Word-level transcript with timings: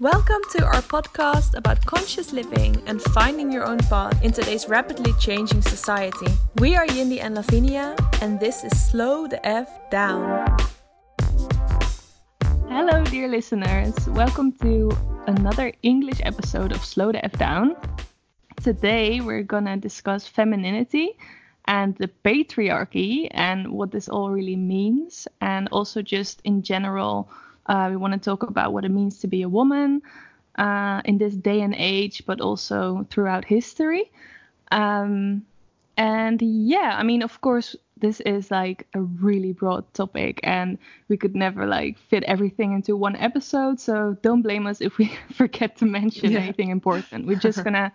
Welcome 0.00 0.40
to 0.52 0.64
our 0.64 0.80
podcast 0.80 1.54
about 1.58 1.84
conscious 1.84 2.32
living 2.32 2.82
and 2.86 3.02
finding 3.12 3.52
your 3.52 3.66
own 3.66 3.76
path 3.80 4.24
in 4.24 4.32
today's 4.32 4.66
rapidly 4.66 5.12
changing 5.20 5.60
society. 5.60 6.32
We 6.56 6.74
are 6.74 6.86
Yindi 6.86 7.20
and 7.20 7.34
Lavinia, 7.34 7.94
and 8.22 8.40
this 8.40 8.64
is 8.64 8.72
Slow 8.88 9.26
the 9.26 9.46
F 9.46 9.68
Down. 9.90 10.56
Hello, 12.70 13.04
dear 13.04 13.28
listeners. 13.28 13.94
Welcome 14.08 14.52
to 14.62 14.90
another 15.26 15.70
English 15.82 16.22
episode 16.24 16.72
of 16.72 16.82
Slow 16.82 17.12
the 17.12 17.22
F 17.22 17.32
Down. 17.32 17.76
Today, 18.62 19.20
we're 19.20 19.42
gonna 19.42 19.76
discuss 19.76 20.26
femininity 20.26 21.10
and 21.66 21.94
the 21.96 22.08
patriarchy 22.24 23.28
and 23.32 23.70
what 23.70 23.90
this 23.90 24.08
all 24.08 24.30
really 24.30 24.56
means, 24.56 25.28
and 25.42 25.68
also 25.70 26.00
just 26.00 26.40
in 26.44 26.62
general 26.62 27.28
uh, 27.66 27.88
we 27.90 27.96
want 27.96 28.14
to 28.14 28.20
talk 28.20 28.42
about 28.42 28.72
what 28.72 28.84
it 28.84 28.90
means 28.90 29.18
to 29.18 29.26
be 29.26 29.42
a 29.42 29.48
woman 29.48 30.02
uh, 30.56 31.00
in 31.04 31.18
this 31.18 31.34
day 31.34 31.60
and 31.60 31.74
age, 31.76 32.24
but 32.26 32.40
also 32.40 33.06
throughout 33.10 33.44
history. 33.44 34.10
Um, 34.70 35.44
and 35.96 36.40
yeah, 36.40 36.96
I 36.98 37.02
mean, 37.02 37.22
of 37.22 37.40
course, 37.40 37.76
this 37.98 38.20
is 38.20 38.50
like 38.50 38.86
a 38.94 39.00
really 39.00 39.52
broad 39.52 39.84
topic, 39.92 40.40
and 40.42 40.78
we 41.08 41.16
could 41.16 41.34
never 41.34 41.66
like 41.66 41.98
fit 41.98 42.24
everything 42.24 42.72
into 42.72 42.96
one 42.96 43.16
episode. 43.16 43.78
So 43.78 44.16
don't 44.22 44.42
blame 44.42 44.66
us 44.66 44.80
if 44.80 44.98
we 44.98 45.12
forget 45.32 45.76
to 45.78 45.84
mention 45.84 46.32
yeah. 46.32 46.40
anything 46.40 46.70
important. 46.70 47.26
We're 47.26 47.38
just 47.38 47.62
gonna, 47.64 47.92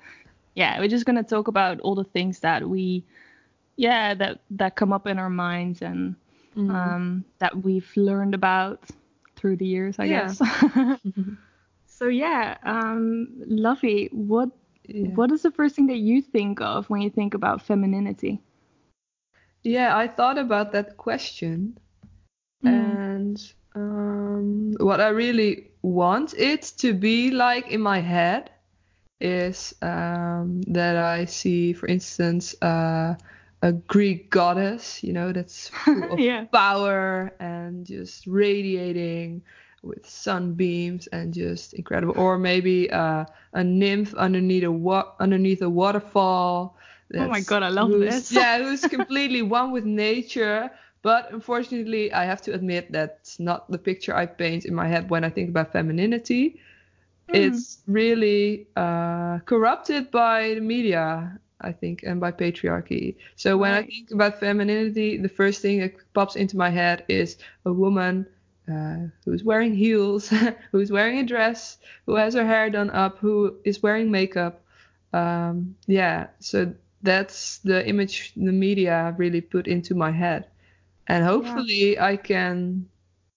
yeah, 0.54 0.80
we're 0.80 0.90
just 0.90 1.06
gonna 1.06 1.23
talk 1.23 1.48
about 1.48 1.80
all 1.82 1.95
the 1.95 2.04
things 2.04 2.40
that 2.40 2.68
we, 2.68 3.04
yeah, 3.76 4.14
that 4.14 4.40
that 4.52 4.76
come 4.76 4.94
up 4.94 5.08
in 5.08 5.18
our 5.18 5.30
minds 5.30 5.82
and 5.82 6.16
mm. 6.56 6.70
um, 6.70 7.26
that 7.40 7.64
we've 7.64 7.92
learned 7.95 8.36
about 8.36 8.84
through 9.35 9.57
the 9.57 9.66
years, 9.66 9.95
I 9.99 10.05
yeah. 10.05 10.27
guess. 10.27 10.99
so 11.85 12.07
yeah, 12.07 12.57
um, 12.63 13.27
Lovey, 13.48 14.09
what 14.11 14.49
yeah. 14.88 15.09
what 15.09 15.31
is 15.31 15.41
the 15.41 15.52
first 15.52 15.75
thing 15.75 15.88
that 15.88 15.98
you 15.98 16.22
think 16.22 16.61
of 16.61 16.89
when 16.89 17.02
you 17.02 17.09
think 17.09 17.33
about 17.33 17.61
femininity? 17.61 18.42
Yeah, 19.64 19.97
I 19.97 20.08
thought 20.08 20.38
about 20.38 20.72
that 20.73 20.97
question, 20.97 21.77
mm. 22.64 22.69
and 22.69 23.53
um, 23.73 24.73
what 24.80 25.02
I 25.02 25.09
really 25.09 25.72
want 25.81 26.33
it 26.33 26.73
to 26.77 26.94
be 26.94 27.31
like 27.31 27.70
in 27.70 27.81
my 27.81 27.99
head 27.99 28.52
is 29.20 29.73
um, 29.81 30.61
that 30.67 30.97
I 30.97 31.25
see, 31.25 31.73
for 31.73 31.88
instance, 31.88 32.55
uh, 32.61 33.16
a 33.66 33.71
Greek 33.71 34.30
goddess, 34.30 35.03
you 35.03 35.11
know, 35.11 35.31
that's 35.31 35.69
full 35.85 36.13
of 36.13 36.19
yeah. 36.19 36.45
power 36.53 37.33
and 37.39 37.83
just 37.83 38.27
radiating 38.27 39.41
with 39.81 40.08
sunbeams 40.08 41.08
and 41.08 41.33
just 41.33 41.73
incredible. 41.73 42.13
Or 42.16 42.38
maybe 42.38 42.91
uh, 42.91 43.25
a 43.53 43.63
nymph 43.63 44.13
underneath 44.13 44.63
a 44.63 44.71
wa- 44.71 45.11
underneath 45.19 45.63
a 45.63 45.69
waterfall. 45.69 46.77
oh 47.17 47.27
my 47.27 47.41
god, 47.41 47.63
I 47.63 47.69
love 47.69 47.89
this. 47.89 48.31
yeah, 48.39 48.59
who's 48.63 48.86
completely 48.86 49.41
one 49.41 49.71
with 49.71 49.86
nature. 49.86 50.69
But 51.02 51.31
unfortunately, 51.31 52.13
I 52.13 52.25
have 52.25 52.41
to 52.43 52.53
admit 52.53 52.91
that's 52.91 53.39
not 53.39 53.69
the 53.71 53.80
picture 53.80 54.16
I 54.16 54.27
paint 54.27 54.66
in 54.66 54.75
my 54.75 54.88
head 54.88 55.09
when 55.09 55.23
I 55.23 55.30
think 55.30 55.49
about 55.49 55.71
femininity. 55.71 56.59
Mm. 57.30 57.36
It's 57.36 57.80
really 57.88 58.67
uh, 58.75 59.39
corrupted 59.39 60.11
by 60.11 60.53
the 60.53 60.61
media 60.61 61.39
I 61.61 61.72
think, 61.72 62.03
and 62.03 62.20
by 62.20 62.31
patriarchy. 62.31 63.16
So 63.36 63.58
when 63.58 63.72
right. 63.72 63.84
I 63.84 63.88
think 63.88 64.11
about 64.11 64.39
femininity, 64.39 65.17
the 65.17 65.30
first 65.30 65.61
thing 65.61 65.80
that 65.80 65.94
pops 66.14 66.36
into 66.36 66.58
my 66.58 66.70
head 66.70 67.06
is 67.08 67.38
a 67.66 67.72
woman 67.72 68.28
uh, 68.72 69.08
who's 69.23 69.44
wearing 69.44 69.73
heels, 69.76 70.33
who's 70.72 70.92
wearing 70.92 71.20
a 71.20 71.23
dress, 71.23 71.78
who 72.06 72.16
has 72.16 72.33
her 72.33 72.45
hair 72.45 72.70
done 72.70 72.89
up, 72.89 73.20
who 73.20 73.56
is 73.64 73.81
wearing 73.81 74.11
makeup. 74.11 74.64
Um, 75.14 75.76
yeah, 75.88 76.28
so 76.39 76.73
that's 77.02 77.59
the 77.59 77.88
image 77.88 78.33
the 78.36 78.52
media 78.52 79.16
really 79.17 79.42
put 79.42 79.67
into 79.67 79.95
my 79.95 80.11
head, 80.11 80.48
and 81.08 81.23
hopefully 81.23 81.93
yeah. 81.93 82.05
I 82.05 82.17
can 82.17 82.89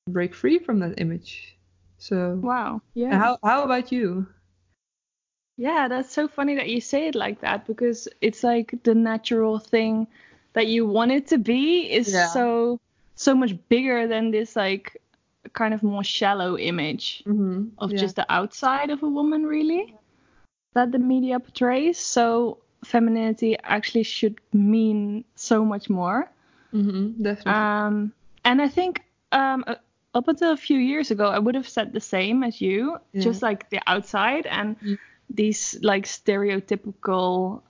break 0.09 0.35
free 0.35 0.59
from 0.59 0.81
that 0.81 1.01
image. 1.01 1.57
So 1.99 2.41
wow, 2.43 2.83
yeah. 2.95 3.17
How 3.17 3.39
how 3.45 3.63
about 3.65 3.93
you? 3.93 4.27
Yeah, 5.59 5.89
that's 5.89 6.13
so 6.13 6.29
funny 6.29 6.55
that 6.55 6.69
you 6.69 6.81
say 6.81 7.09
it 7.09 7.17
like 7.17 7.41
that 7.41 7.67
because 7.67 8.07
it's 8.21 8.45
like 8.45 8.75
the 8.85 8.95
natural 8.95 9.59
thing 9.59 10.07
that 10.53 10.69
you 10.69 10.87
want 10.87 11.11
it 11.11 11.27
to 11.29 11.39
be 11.39 11.93
is 11.93 12.13
yeah. 12.13 12.29
so 12.29 12.81
so 13.17 13.35
much 13.35 13.57
bigger 13.69 14.07
than 14.07 14.31
this 14.31 14.55
like 14.55 14.97
kind 15.53 15.75
of 15.75 15.83
more 15.83 16.05
shallow 16.05 16.57
image 16.57 17.25
mm-hmm. 17.27 17.65
of 17.79 17.91
yeah. 17.91 17.99
just 17.99 18.15
the 18.15 18.33
outside 18.33 18.91
of 18.91 19.03
a 19.03 19.09
woman 19.09 19.45
really 19.45 19.97
that 20.75 20.93
the 20.93 20.99
media 20.99 21.41
portrays. 21.41 21.99
So 21.99 22.59
femininity 22.85 23.57
actually 23.65 24.05
should 24.05 24.41
mean 24.53 25.25
so 25.35 25.65
much 25.65 25.91
more. 25.91 26.31
Mm-hmm, 26.73 27.21
definitely. 27.21 27.53
Um, 27.53 28.13
and 28.45 28.63
I 28.63 28.69
think 28.69 29.03
um, 29.33 29.65
up 30.15 30.29
until 30.29 30.53
a 30.53 30.57
few 30.57 30.79
years 30.79 31.11
ago, 31.11 31.27
I 31.27 31.41
would 31.41 31.57
have 31.57 31.69
said 31.69 31.93
the 31.93 32.01
same 32.01 32.45
as 32.45 32.61
you, 32.61 32.99
yeah. 33.13 33.23
just 33.23 33.43
like 33.43 33.69
the 33.71 33.81
outside 33.89 34.47
and. 34.47 34.79
Mm 34.79 34.99
these 35.31 35.79
like 35.83 36.05
stereotypical 36.05 37.63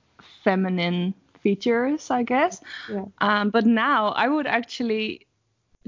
feminine 0.44 1.14
features, 1.42 2.10
I 2.10 2.22
guess. 2.22 2.60
Yeah. 2.90 3.04
Um, 3.20 3.50
but 3.50 3.66
now 3.66 4.08
I 4.08 4.28
would 4.28 4.46
actually 4.46 5.26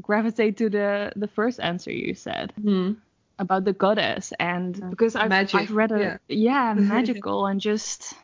gravitate 0.00 0.56
to 0.56 0.70
the 0.70 1.12
the 1.16 1.28
first 1.28 1.60
answer 1.60 1.92
you 1.92 2.14
said 2.14 2.52
mm. 2.60 2.96
about 3.38 3.64
the 3.64 3.72
goddess, 3.72 4.32
and 4.38 4.76
yeah. 4.76 4.88
because 4.88 5.16
I've, 5.16 5.32
I've 5.32 5.70
read 5.70 5.92
a 5.92 5.98
yeah, 6.00 6.16
yeah 6.28 6.74
magical 6.78 7.46
and 7.46 7.60
just 7.60 8.14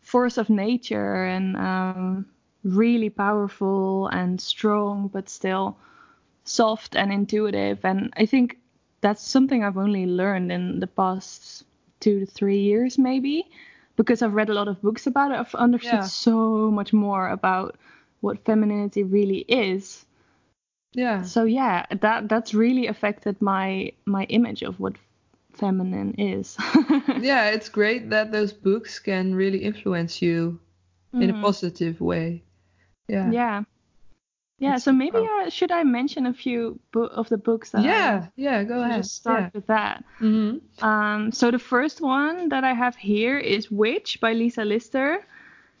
force 0.00 0.36
of 0.36 0.50
nature 0.50 1.24
and 1.24 1.56
um, 1.56 2.26
really 2.64 3.10
powerful 3.10 4.08
and 4.08 4.40
strong, 4.40 5.08
but 5.08 5.28
still 5.28 5.76
soft 6.44 6.96
and 6.96 7.12
intuitive. 7.12 7.84
And 7.84 8.12
I 8.16 8.26
think 8.26 8.58
that's 9.00 9.22
something 9.22 9.64
I've 9.64 9.78
only 9.78 10.06
learned 10.06 10.52
in 10.52 10.80
the 10.80 10.86
past 10.86 11.64
two 12.02 12.20
to 12.20 12.26
three 12.26 12.60
years 12.60 12.98
maybe 12.98 13.46
because 13.96 14.22
I've 14.22 14.34
read 14.34 14.50
a 14.50 14.54
lot 14.54 14.68
of 14.68 14.82
books 14.82 15.06
about 15.06 15.30
it. 15.30 15.38
I've 15.38 15.54
understood 15.54 15.92
yeah. 15.92 16.02
so 16.02 16.70
much 16.70 16.92
more 16.92 17.28
about 17.28 17.76
what 18.20 18.44
femininity 18.44 19.02
really 19.02 19.44
is. 19.48 20.04
Yeah. 20.92 21.22
So 21.22 21.44
yeah, 21.44 21.86
that 22.00 22.28
that's 22.28 22.52
really 22.54 22.86
affected 22.86 23.40
my 23.40 23.92
my 24.04 24.24
image 24.24 24.62
of 24.62 24.78
what 24.80 24.94
feminine 25.52 26.14
is. 26.18 26.56
yeah, 27.20 27.50
it's 27.50 27.68
great 27.68 28.10
that 28.10 28.32
those 28.32 28.52
books 28.52 28.98
can 28.98 29.34
really 29.34 29.58
influence 29.58 30.20
you 30.20 30.60
mm. 31.14 31.22
in 31.22 31.30
a 31.30 31.32
mm-hmm. 31.32 31.42
positive 31.42 32.00
way. 32.00 32.42
Yeah. 33.08 33.30
Yeah. 33.30 33.62
Yeah, 34.62 34.78
so 34.78 34.92
maybe 34.92 35.18
uh, 35.18 35.50
should 35.50 35.72
I 35.72 35.82
mention 35.82 36.26
a 36.26 36.32
few 36.32 36.78
bo- 36.92 37.06
of 37.06 37.28
the 37.28 37.36
books 37.36 37.70
that 37.70 37.82
Yeah, 37.82 38.26
I, 38.26 38.30
yeah, 38.36 38.62
go 38.62 38.80
ahead. 38.80 39.02
Just 39.02 39.16
start 39.16 39.40
yeah. 39.40 39.50
with 39.52 39.66
that. 39.66 40.04
Mm-hmm. 40.20 40.84
Um, 40.84 41.32
so 41.32 41.50
the 41.50 41.58
first 41.58 42.00
one 42.00 42.48
that 42.50 42.62
I 42.62 42.72
have 42.72 42.94
here 42.94 43.38
is 43.38 43.70
Witch 43.72 44.20
by 44.20 44.34
Lisa 44.34 44.64
Lister. 44.64 45.26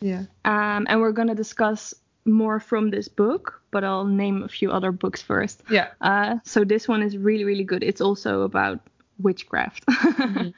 Yeah. 0.00 0.24
Um, 0.44 0.86
and 0.88 1.00
we're 1.00 1.12
gonna 1.12 1.36
discuss 1.36 1.94
more 2.24 2.58
from 2.58 2.90
this 2.90 3.06
book, 3.06 3.62
but 3.70 3.84
I'll 3.84 4.04
name 4.04 4.42
a 4.42 4.48
few 4.48 4.72
other 4.72 4.90
books 4.90 5.22
first. 5.22 5.62
Yeah. 5.70 5.88
Uh, 6.00 6.38
so 6.44 6.64
this 6.64 6.88
one 6.88 7.02
is 7.02 7.16
really, 7.16 7.44
really 7.44 7.64
good. 7.64 7.84
It's 7.84 8.00
also 8.00 8.42
about 8.42 8.80
witchcraft. 9.20 9.86
mm-hmm. 9.90 10.48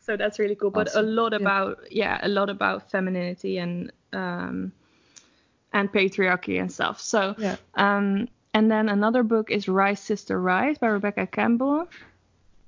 So 0.00 0.18
that's 0.18 0.38
really 0.38 0.54
cool. 0.54 0.70
But 0.70 0.94
a 0.94 1.02
lot 1.02 1.32
about 1.32 1.78
yeah. 1.90 2.18
yeah, 2.20 2.26
a 2.26 2.28
lot 2.28 2.50
about 2.50 2.90
femininity 2.90 3.56
and 3.56 3.90
um 4.12 4.72
and 5.72 5.92
patriarchy 5.92 6.60
and 6.60 6.70
stuff. 6.70 7.00
So, 7.00 7.34
yeah. 7.38 7.56
um, 7.74 8.28
and 8.54 8.70
then 8.70 8.88
another 8.88 9.22
book 9.22 9.50
is 9.50 9.68
Rise 9.68 10.00
Sister 10.00 10.40
Rise 10.40 10.78
by 10.78 10.88
Rebecca 10.88 11.26
Campbell. 11.26 11.88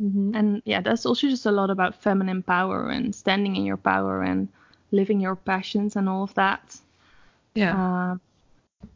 Mm-hmm. 0.01 0.35
And 0.35 0.63
yeah, 0.65 0.81
that's 0.81 1.07
also 1.07 1.29
just 1.29 1.47
a 1.47 1.53
lot 1.53 1.71
about 1.71 2.03
feminine 2.03 2.43
power 2.43 2.91
and 2.91 3.15
standing 3.15 3.57
in 3.57 3.65
your 3.65 3.77
power 3.77 4.23
and 4.23 4.49
living 4.91 5.21
your 5.21 5.37
passions 5.37 5.97
and 5.97 6.09
all 6.09 6.23
of 6.23 6.35
that. 6.35 6.77
Yeah. 7.55 7.77
Uh, 7.77 8.17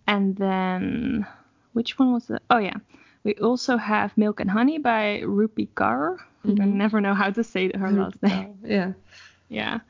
and 0.06 0.36
then, 0.36 1.26
which 1.72 1.98
one 1.98 2.12
was 2.12 2.30
it? 2.30 2.42
Oh, 2.50 2.58
yeah. 2.58 2.76
We 3.25 3.34
also 3.34 3.76
have 3.76 4.16
Milk 4.16 4.40
and 4.40 4.50
Honey 4.50 4.78
by 4.78 5.22
Rupi 5.25 5.69
Kaur. 5.75 6.19
Mm-hmm. 6.44 6.62
I 6.62 6.64
never 6.64 7.00
know 7.00 7.14
how 7.14 7.30
to 7.30 7.42
say 7.42 7.72
her 7.72 7.90
last 7.90 8.22
name. 8.22 8.58
Yeah. 8.64 8.92
Yeah. 9.48 9.80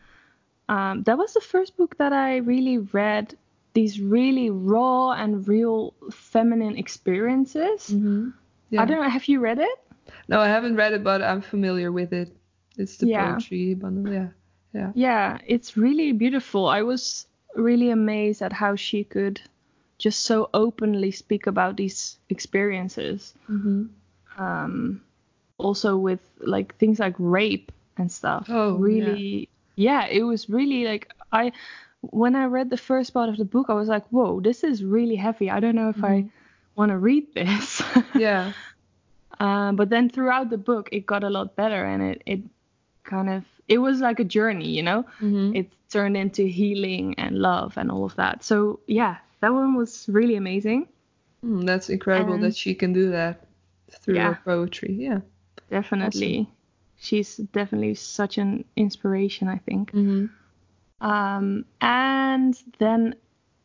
Um, 0.68 1.02
that 1.04 1.18
was 1.18 1.34
the 1.34 1.40
first 1.40 1.76
book 1.76 1.96
that 1.98 2.12
I 2.12 2.38
really 2.38 2.78
read 2.78 3.36
these 3.76 4.00
really 4.00 4.48
raw 4.48 5.12
and 5.12 5.46
real 5.46 5.92
feminine 6.10 6.78
experiences. 6.78 7.90
Mm-hmm. 7.92 8.30
Yeah. 8.70 8.80
I 8.80 8.84
don't 8.86 9.02
know. 9.02 9.08
Have 9.08 9.28
you 9.28 9.38
read 9.38 9.58
it? 9.58 9.78
No, 10.28 10.40
I 10.40 10.48
haven't 10.48 10.76
read 10.76 10.94
it, 10.94 11.04
but 11.04 11.20
I'm 11.20 11.42
familiar 11.42 11.92
with 11.92 12.14
it. 12.14 12.34
It's 12.78 12.96
the 12.96 13.08
yeah. 13.08 13.32
poetry 13.32 13.74
bundle. 13.74 14.10
Yeah, 14.10 14.28
yeah. 14.72 14.92
Yeah, 14.94 15.38
it's 15.46 15.76
really 15.76 16.12
beautiful. 16.12 16.66
I 16.68 16.82
was 16.82 17.26
really 17.54 17.90
amazed 17.90 18.40
at 18.40 18.52
how 18.52 18.76
she 18.76 19.04
could 19.04 19.42
just 19.98 20.24
so 20.24 20.48
openly 20.54 21.10
speak 21.10 21.46
about 21.46 21.76
these 21.76 22.16
experiences. 22.30 23.34
Mm-hmm. 23.50 23.92
Um, 24.42 25.02
also 25.58 25.98
with 25.98 26.20
like 26.40 26.76
things 26.76 26.98
like 26.98 27.14
rape 27.18 27.72
and 27.98 28.10
stuff. 28.10 28.46
Oh, 28.48 28.76
really, 28.76 29.50
yeah. 29.74 30.06
it 30.06 30.22
was 30.22 30.48
really 30.48 30.84
like 30.84 31.12
I 31.30 31.52
when 32.12 32.34
I 32.36 32.44
read 32.46 32.70
the 32.70 32.76
first 32.76 33.12
part 33.14 33.28
of 33.28 33.36
the 33.36 33.44
book, 33.44 33.66
I 33.68 33.74
was 33.74 33.88
like, 33.88 34.06
whoa, 34.08 34.40
this 34.40 34.64
is 34.64 34.84
really 34.84 35.16
heavy. 35.16 35.50
I 35.50 35.60
don't 35.60 35.74
know 35.76 35.88
if 35.90 36.02
I 36.04 36.26
want 36.76 36.90
to 36.90 36.98
read 36.98 37.32
this. 37.34 37.82
Yeah. 38.14 38.52
Um, 39.38 39.76
but 39.76 39.90
then 39.90 40.08
throughout 40.08 40.48
the 40.50 40.58
book, 40.58 40.88
it 40.92 41.04
got 41.06 41.22
a 41.24 41.28
lot 41.30 41.56
better, 41.56 41.84
and 41.84 42.02
it 42.02 42.22
it 42.26 42.40
kind 43.04 43.28
of 43.28 43.44
it 43.68 43.78
was 43.78 44.00
like 44.00 44.18
a 44.20 44.24
journey, 44.24 44.68
you 44.68 44.82
know. 44.82 45.04
Mhm. 45.20 45.54
It 45.54 45.70
turned 45.90 46.16
into 46.16 46.42
healing 46.46 47.14
and 47.18 47.36
love 47.38 47.76
and 47.76 47.90
all 47.90 48.04
of 48.04 48.14
that. 48.16 48.42
So 48.44 48.80
yeah, 48.86 49.16
that 49.40 49.52
one 49.52 49.74
was 49.76 50.08
really 50.08 50.36
amazing. 50.36 50.88
Mm, 51.44 51.66
that's 51.66 51.90
incredible 51.90 52.34
And- 52.34 52.42
that 52.44 52.56
she 52.56 52.74
can 52.74 52.92
do 52.94 53.10
that 53.10 53.44
through 53.90 54.14
Yeah. 54.16 54.32
her 54.32 54.40
poetry. 54.44 54.92
Yeah. 54.98 55.20
Definitely, 55.70 56.48
she's 56.98 57.36
definitely 57.52 57.94
such 57.94 58.38
an 58.38 58.64
inspiration. 58.76 59.48
I 59.48 59.58
think. 59.58 59.92
Mm-hmm. 59.92 60.26
Um, 61.00 61.64
and 61.80 62.60
then 62.78 63.14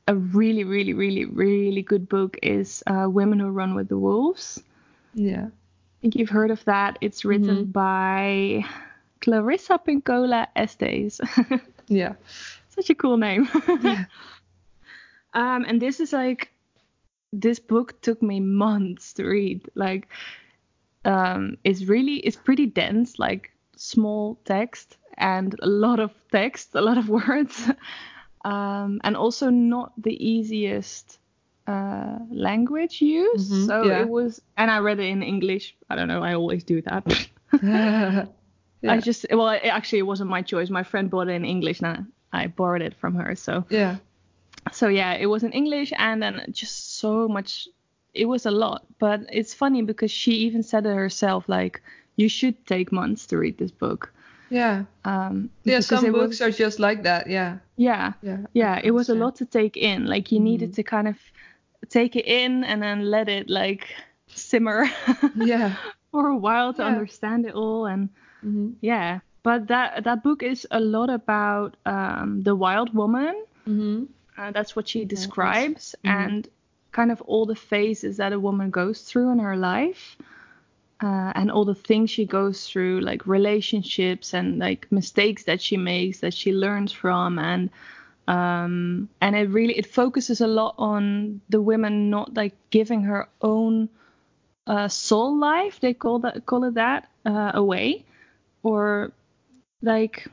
a 0.07 0.15
really, 0.15 0.63
really, 0.63 0.93
really, 0.93 1.25
really 1.25 1.81
good 1.81 2.09
book 2.09 2.37
is 2.43 2.83
uh, 2.87 3.07
Women 3.09 3.39
Who 3.39 3.49
Run 3.49 3.75
with 3.75 3.89
the 3.89 3.97
Wolves. 3.97 4.61
Yeah. 5.13 5.47
I 5.47 6.01
think 6.01 6.15
you've 6.15 6.29
heard 6.29 6.51
of 6.51 6.63
that. 6.65 6.97
It's 7.01 7.23
written 7.23 7.65
by 7.65 8.65
Clarissa 9.21 9.79
Pinkola 9.79 10.47
Estes. 10.55 11.21
Yeah. 11.91 12.13
Such 12.69 12.89
a 12.89 12.95
cool 12.95 13.17
name. 13.17 13.49
Yeah. 13.81 14.05
um, 15.33 15.65
and 15.67 15.81
this 15.81 15.99
is 15.99 16.13
like, 16.13 16.49
this 17.33 17.59
book 17.59 18.01
took 18.01 18.21
me 18.21 18.39
months 18.39 19.13
to 19.13 19.25
read. 19.25 19.69
Like, 19.75 20.07
um, 21.03 21.57
it's 21.65 21.83
really, 21.83 22.15
it's 22.17 22.37
pretty 22.37 22.65
dense, 22.65 23.19
like 23.19 23.51
small 23.81 24.39
text 24.45 24.97
and 25.17 25.55
a 25.61 25.67
lot 25.67 25.99
of 25.99 26.11
text, 26.31 26.75
a 26.75 26.81
lot 26.81 26.97
of 26.97 27.09
words, 27.19 27.69
um, 28.45 29.01
and 29.03 29.17
also 29.17 29.49
not 29.49 29.91
the 29.97 30.13
easiest 30.13 31.19
uh, 31.67 32.19
language 32.29 33.01
used. 33.01 33.51
Mhm, 33.51 33.67
So 33.67 33.83
yeah. 33.85 34.01
it 34.01 34.09
was, 34.09 34.41
and 34.57 34.69
I 34.71 34.79
read 34.79 34.99
it 34.99 35.09
in 35.09 35.23
English. 35.23 35.75
I 35.89 35.95
don't 35.95 36.07
know, 36.07 36.21
I 36.23 36.33
always 36.33 36.63
do 36.63 36.81
that. 36.83 37.03
yeah. 37.61 38.25
I 38.87 38.97
just, 38.99 39.25
well, 39.31 39.49
it, 39.49 39.65
actually, 39.65 39.99
it 39.99 40.07
wasn't 40.07 40.29
my 40.29 40.41
choice. 40.41 40.69
My 40.69 40.83
friend 40.83 41.09
bought 41.09 41.27
it 41.27 41.33
in 41.33 41.45
English, 41.45 41.81
and 41.81 42.05
I 42.31 42.47
borrowed 42.47 42.81
it 42.81 42.95
from 42.95 43.15
her. 43.15 43.35
So, 43.35 43.65
yeah. 43.69 43.97
so 44.71 44.87
yeah, 44.87 45.13
it 45.13 45.25
was 45.25 45.43
in 45.43 45.51
English, 45.53 45.93
and 45.97 46.21
then 46.21 46.45
just 46.51 46.99
so 46.99 47.27
much. 47.27 47.67
It 48.13 48.25
was 48.25 48.45
a 48.45 48.51
lot, 48.51 48.85
but 48.99 49.21
it's 49.31 49.53
funny 49.53 49.81
because 49.83 50.11
she 50.11 50.31
even 50.47 50.63
said 50.63 50.85
it 50.85 50.95
herself, 50.95 51.47
like, 51.47 51.81
you 52.15 52.29
should 52.29 52.65
take 52.67 52.91
months 52.91 53.25
to 53.27 53.37
read 53.37 53.57
this 53.57 53.71
book. 53.71 54.11
Yeah. 54.49 54.83
Um, 55.05 55.49
Yeah. 55.63 55.77
because 55.79 55.87
Some 55.87 56.11
books 56.11 56.39
was, 56.39 56.41
are 56.41 56.51
just 56.51 56.79
like 56.79 57.03
that. 57.03 57.27
Yeah. 57.27 57.57
yeah, 57.77 58.13
Yeah. 58.21 58.37
Yeah, 58.53 58.79
it 58.83 58.91
was 58.91 59.09
a 59.09 59.15
lot 59.15 59.35
to 59.37 59.45
take 59.45 59.77
in. 59.77 60.05
Like, 60.05 60.31
you 60.31 60.39
needed 60.39 60.73
to 60.75 60.83
kind 60.83 61.07
of 61.07 61.15
take 61.89 62.15
it 62.15 62.25
in 62.25 62.63
and 62.63 62.81
then 62.81 63.09
let 63.09 63.27
it 63.29 63.49
like 63.49 63.87
simmer 64.27 64.85
Yeah. 65.35 65.75
for 66.11 66.27
a 66.27 66.35
while 66.37 66.73
to 66.73 66.81
Yeah. 66.81 66.87
understand 66.89 67.45
it 67.45 67.53
all 67.55 67.85
and 67.85 68.09
Mm-hmm. 68.43 68.71
yeah 68.81 69.19
but 69.43 69.67
that 69.67 70.03
that 70.03 70.23
book 70.23 70.41
is 70.41 70.65
a 70.71 70.79
lot 70.79 71.09
about 71.11 71.77
um, 71.85 72.41
the 72.43 72.55
wild 72.55 72.91
woman 72.93 73.35
Mm-hmm. 73.67 74.05
uh, 74.37 74.49
that's 74.51 74.75
what 74.75 74.87
she 74.87 74.99
that's- 75.05 75.19
describes 75.19 75.95
mhm. 76.03 76.09
and 76.25 76.47
kind 76.91 77.11
of 77.11 77.21
all 77.21 77.45
the 77.45 77.55
phases 77.55 78.17
that 78.17 78.33
a 78.33 78.39
woman 78.39 78.71
goes 78.71 79.01
through 79.03 79.29
in 79.31 79.37
her 79.39 79.55
life 79.55 80.17
uh, 81.01 81.31
and 81.35 81.51
all 81.51 81.65
the 81.65 81.75
things 81.75 82.09
she 82.09 82.25
goes 82.25 82.67
through 82.67 83.01
like 83.01 83.25
relationships 83.25 84.33
and 84.33 84.59
like 84.59 84.91
mistakes 84.91 85.43
that 85.43 85.61
she 85.61 85.77
makes 85.77 86.19
that 86.19 86.33
she 86.33 86.53
learns 86.53 86.91
from 86.91 87.39
and 87.39 87.69
um, 88.27 89.09
and 89.19 89.35
it 89.35 89.49
really 89.49 89.77
it 89.77 89.85
focuses 89.85 90.41
a 90.41 90.47
lot 90.47 90.75
on 90.77 91.41
the 91.49 91.61
women 91.61 92.09
not 92.09 92.33
like 92.35 92.53
giving 92.69 93.03
her 93.03 93.27
own 93.41 93.89
uh, 94.67 94.87
soul 94.87 95.37
life 95.37 95.79
they 95.79 95.93
call 95.93 96.19
that 96.19 96.45
call 96.45 96.63
it 96.63 96.75
that 96.75 97.09
uh, 97.25 97.51
away 97.55 98.05
or 98.63 99.11
like 99.81 100.27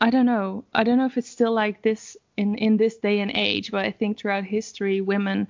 I 0.00 0.08
don't 0.08 0.24
know. 0.24 0.64
I 0.72 0.82
don't 0.82 0.96
know 0.96 1.04
if 1.04 1.18
it's 1.18 1.28
still 1.28 1.52
like 1.52 1.82
this 1.82 2.16
in 2.36 2.54
in 2.54 2.78
this 2.78 2.96
day 2.96 3.20
and 3.20 3.30
age, 3.34 3.70
but 3.70 3.84
I 3.84 3.90
think 3.90 4.18
throughout 4.18 4.44
history, 4.44 5.02
women 5.02 5.46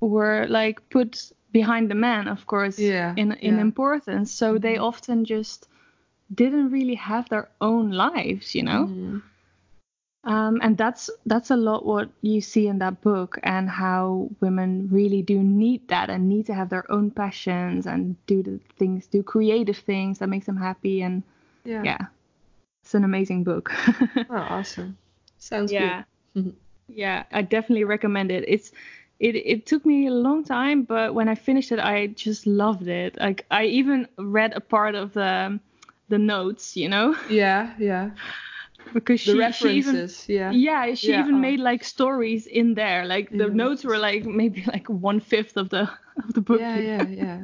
were 0.00 0.46
like 0.48 0.88
put 0.88 1.32
behind 1.52 1.90
the 1.90 1.94
man, 1.94 2.28
of 2.28 2.46
course, 2.46 2.78
Yeah, 2.78 3.14
in 3.16 3.32
in 3.32 3.54
yeah. 3.56 3.60
importance. 3.60 4.32
So 4.32 4.58
they 4.58 4.78
often 4.78 5.24
just 5.24 5.68
didn't 6.34 6.70
really 6.70 6.94
have 6.96 7.28
their 7.28 7.48
own 7.60 7.90
lives, 7.90 8.54
you 8.54 8.62
know. 8.62 8.86
Mhm. 8.86 9.22
Um, 10.22 10.60
and 10.62 10.76
that's 10.76 11.08
that's 11.24 11.50
a 11.50 11.56
lot 11.56 11.86
what 11.86 12.10
you 12.20 12.40
see 12.42 12.66
in 12.68 12.78
that 12.78 13.00
book, 13.00 13.38
and 13.42 13.70
how 13.70 14.28
women 14.40 14.88
really 14.92 15.22
do 15.22 15.42
need 15.42 15.88
that 15.88 16.10
and 16.10 16.28
need 16.28 16.44
to 16.46 16.54
have 16.54 16.68
their 16.68 16.84
own 16.92 17.10
passions 17.10 17.86
and 17.86 18.16
do 18.26 18.42
the 18.42 18.60
things, 18.76 19.06
do 19.06 19.22
creative 19.22 19.78
things 19.78 20.18
that 20.18 20.28
makes 20.28 20.44
them 20.46 20.58
happy. 20.58 21.00
And 21.02 21.22
Yeah. 21.64 21.84
yeah, 21.84 21.98
it's 22.84 22.94
an 22.94 23.04
amazing 23.04 23.44
book. 23.44 23.72
Oh, 24.28 24.36
awesome. 24.60 24.96
Sounds 25.38 25.72
yeah, 25.72 26.04
good. 26.34 26.54
yeah, 26.88 27.24
I 27.32 27.42
definitely 27.42 27.84
recommend 27.84 28.30
it. 28.30 28.44
It's 28.46 28.72
it 29.20 29.36
it 29.36 29.66
took 29.66 29.86
me 29.86 30.06
a 30.08 30.12
long 30.12 30.44
time, 30.44 30.84
but 30.84 31.14
when 31.14 31.28
I 31.28 31.36
finished 31.36 31.72
it, 31.72 31.78
I 31.80 32.08
just 32.08 32.46
loved 32.46 32.88
it. 32.88 33.16
Like 33.20 33.46
I 33.50 33.66
even 33.66 34.08
read 34.18 34.54
a 34.54 34.60
part 34.60 34.94
of 34.96 35.12
the 35.14 35.60
the 36.08 36.18
notes, 36.18 36.76
you 36.76 36.88
know, 36.88 37.16
Yeah. 37.26 37.74
Yeah. 37.78 38.10
because 38.92 39.20
The 39.24 39.34
she, 39.34 39.52
she 39.52 39.70
even 39.76 40.04
references. 40.04 40.28
yeah. 40.28 40.54
yeah 40.54 40.94
she 40.94 41.12
Yeah, 41.12 41.18
even 41.18 41.40
oh. 41.40 41.40
made 41.40 41.60
like 41.60 41.84
stories 41.84 42.46
in 42.46 42.74
there 42.74 43.04
like 43.06 43.30
the 43.36 43.46
Yeah, 43.46 43.50
notes 43.50 43.84
were 43.84 43.98
like 43.98 44.24
maybe 44.24 44.64
like 44.66 44.88
one 44.88 45.20
fifth 45.20 45.56
of 45.56 45.68
the 45.70 45.82
of 46.24 46.34
the 46.34 46.40
book 46.40 46.64
Yeah. 46.64 46.78
Yeah. 46.78 47.06
Yeah. 47.08 47.40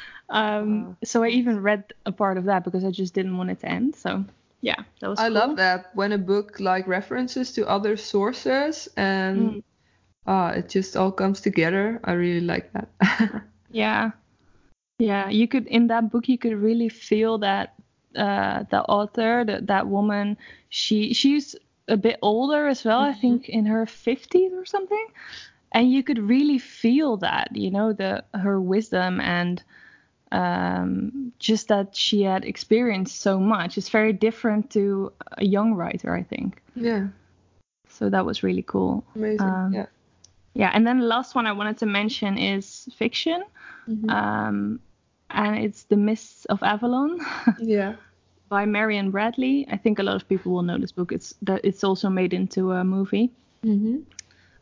um 0.30 0.86
Wow. 0.86 0.96
so 1.04 1.22
i 1.22 1.28
even 1.28 1.60
read 1.62 1.84
a 2.06 2.12
part 2.12 2.38
of 2.38 2.44
that 2.44 2.64
because 2.64 2.84
i 2.84 2.90
just 2.90 3.14
didn't 3.14 3.36
want 3.36 3.50
it 3.50 3.60
to 3.60 3.68
end 3.68 3.94
so 3.94 4.24
yeah 4.60 4.82
that 5.00 5.08
was 5.08 5.22
I 5.22 5.28
cool. 5.32 5.42
love 5.42 5.56
that 5.56 5.94
when 5.94 6.12
a 6.12 6.18
book 6.18 6.60
like 6.60 6.86
references 6.86 7.52
to 7.52 7.66
other 7.68 7.96
sources 7.96 8.88
and 8.96 9.56
Mm. 9.56 9.62
Uh, 10.26 10.52
it 10.56 10.68
just 10.68 10.96
all 10.96 11.12
comes 11.12 11.40
together. 11.40 12.00
I 12.04 12.12
really 12.12 12.40
like 12.40 12.72
that. 12.72 13.42
yeah 13.72 14.10
yeah 14.98 15.28
you 15.28 15.48
could 15.48 15.66
in 15.66 15.88
that 15.88 16.10
book 16.10 16.28
you 16.28 16.38
could 16.38 16.54
really 16.54 16.88
feel 16.88 17.38
that 17.38 17.74
uh 18.16 18.62
the 18.70 18.82
author 18.82 19.44
that 19.44 19.66
that 19.66 19.88
woman 19.88 20.36
she 20.68 21.14
she's 21.14 21.56
a 21.88 21.96
bit 21.96 22.18
older 22.22 22.68
as 22.68 22.84
well 22.84 23.00
i 23.00 23.12
think 23.12 23.48
in 23.48 23.66
her 23.66 23.86
50s 23.86 24.52
or 24.52 24.64
something 24.64 25.06
and 25.72 25.90
you 25.90 26.02
could 26.02 26.18
really 26.18 26.58
feel 26.58 27.16
that 27.16 27.48
you 27.56 27.70
know 27.70 27.92
the 27.92 28.22
her 28.34 28.60
wisdom 28.60 29.20
and 29.20 29.62
um 30.30 31.32
just 31.38 31.68
that 31.68 31.96
she 31.96 32.22
had 32.22 32.44
experienced 32.44 33.20
so 33.20 33.40
much 33.40 33.76
it's 33.76 33.88
very 33.88 34.12
different 34.12 34.70
to 34.70 35.12
a 35.38 35.44
young 35.44 35.74
writer 35.74 36.14
i 36.14 36.22
think 36.22 36.62
yeah, 36.74 37.08
so 37.88 38.08
that 38.08 38.24
was 38.24 38.42
really 38.42 38.62
cool 38.62 39.04
amazing. 39.14 39.46
Um, 39.46 39.72
yeah. 39.72 39.86
Yeah 40.54 40.70
and 40.74 40.86
then 40.86 40.98
the 41.00 41.06
last 41.06 41.34
one 41.34 41.46
i 41.46 41.52
wanted 41.52 41.76
to 41.78 41.86
mention 41.86 42.38
is 42.38 42.88
fiction 42.96 43.42
Mhm. 43.88 44.10
um, 44.10 44.80
and 45.30 45.58
it's 45.64 45.84
The 45.84 45.96
Mists 45.96 46.44
of 46.44 46.62
Avalon 46.62 47.18
yeah. 47.58 47.94
by 48.48 48.64
Marion 48.66 49.10
Bradley. 49.10 49.66
I 49.72 49.76
think 49.76 49.98
a 49.98 50.02
lot 50.04 50.14
of 50.14 50.28
people 50.28 50.52
will 50.52 50.62
know 50.62 50.78
this 50.78 50.92
book. 50.92 51.10
It's 51.10 51.34
that 51.42 51.62
it's 51.64 51.82
also 51.82 52.08
made 52.10 52.32
into 52.32 52.70
a 52.72 52.84
movie. 52.84 53.30
hmm 53.64 53.96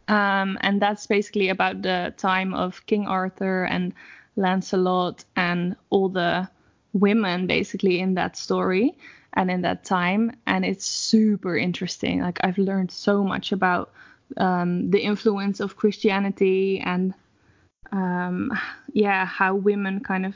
Um, 0.08 0.56
and 0.62 0.80
that's 0.80 1.06
basically 1.06 1.50
about 1.50 1.82
the 1.82 2.14
time 2.16 2.54
of 2.54 2.80
King 2.86 3.06
Arthur 3.06 3.64
and 3.64 3.92
Lancelot 4.36 5.24
and 5.36 5.76
all 5.90 6.08
the 6.08 6.48
women 6.92 7.46
basically 7.46 8.00
in 8.00 8.14
that 8.14 8.36
story 8.36 8.96
and 9.34 9.50
in 9.50 9.62
that 9.62 9.84
time. 9.84 10.32
And 10.46 10.64
it's 10.64 10.86
super 10.86 11.56
interesting. 11.58 12.22
Like 12.22 12.38
I've 12.42 12.58
learned 12.58 12.90
so 12.90 13.22
much 13.22 13.52
about 13.52 13.90
um, 14.36 14.90
the 14.90 15.00
influence 15.00 15.60
of 15.60 15.76
Christianity 15.76 16.80
and 16.84 17.14
um, 17.92 18.52
yeah, 18.92 19.24
how 19.24 19.54
women 19.54 20.00
kind 20.00 20.26
of 20.26 20.34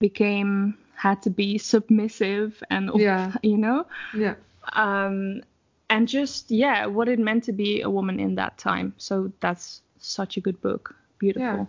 became 0.00 0.76
had 0.94 1.22
to 1.22 1.30
be 1.30 1.58
submissive 1.58 2.62
and 2.70 2.90
Yeah. 2.94 3.32
you 3.42 3.56
know 3.56 3.86
Yeah. 4.14 4.34
um, 4.72 5.42
and 5.90 6.08
just 6.08 6.50
yeah, 6.50 6.86
what 6.86 7.08
it 7.08 7.18
meant 7.18 7.44
to 7.44 7.52
be 7.52 7.82
a 7.82 7.90
woman 7.90 8.18
in 8.20 8.34
that 8.36 8.58
time. 8.58 8.94
So 8.96 9.32
that's 9.40 9.82
such 9.98 10.36
a 10.36 10.40
good 10.40 10.60
book. 10.60 10.94
Beautiful. 11.18 11.68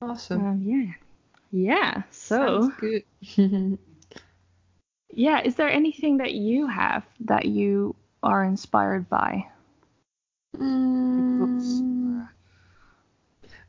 Awesome. 0.00 0.46
Um, 0.46 0.62
yeah, 0.64 0.92
yeah. 1.50 2.02
So 2.10 2.70
Sounds 2.70 2.74
good. 2.78 3.02
yeah, 5.12 5.40
is 5.42 5.54
there 5.56 5.68
anything 5.68 6.18
that 6.18 6.32
you 6.34 6.66
have 6.66 7.04
that 7.20 7.44
you 7.46 7.94
are 8.22 8.44
inspired 8.44 9.08
by? 9.08 9.46
Mm, 10.56 12.28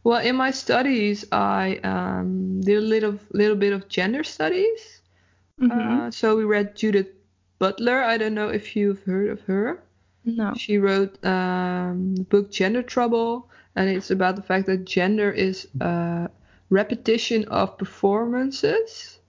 Well, 0.03 0.21
in 0.21 0.35
my 0.35 0.51
studies, 0.51 1.25
I 1.31 1.77
um, 1.83 2.61
did 2.61 2.77
a 2.77 2.81
little 2.81 3.19
little 3.31 3.55
bit 3.55 3.73
of 3.73 3.87
gender 3.89 4.23
studies. 4.23 5.01
Mhm. 5.59 5.71
Uh, 6.07 6.11
so 6.11 6.35
we 6.37 6.43
read 6.45 6.75
Judith 6.75 7.09
Butler. 7.59 8.03
I 8.03 8.17
don't 8.17 8.33
know 8.33 8.49
if 8.49 8.75
you've 8.75 9.03
heard 9.03 9.29
of 9.29 9.41
her. 9.43 9.81
no. 10.25 10.53
She 10.55 10.77
wrote 10.77 11.23
um, 11.25 12.15
the 12.15 12.23
book 12.23 12.51
Gender 12.51 12.83
Trouble, 12.83 13.49
and 13.75 13.89
it's 13.89 14.11
about 14.11 14.35
the 14.35 14.41
fact 14.43 14.67
that 14.67 14.85
gender 14.85 15.31
is 15.31 15.67
a 15.81 16.29
repetition 16.69 17.45
of 17.45 17.77
performances. 17.77 19.19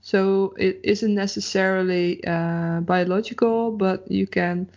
So 0.00 0.54
it 0.58 0.80
isn't 0.84 1.14
necessarily 1.14 2.24
uh, 2.26 2.80
biological, 2.80 3.72
but 3.72 4.10
you 4.10 4.26
can, 4.26 4.68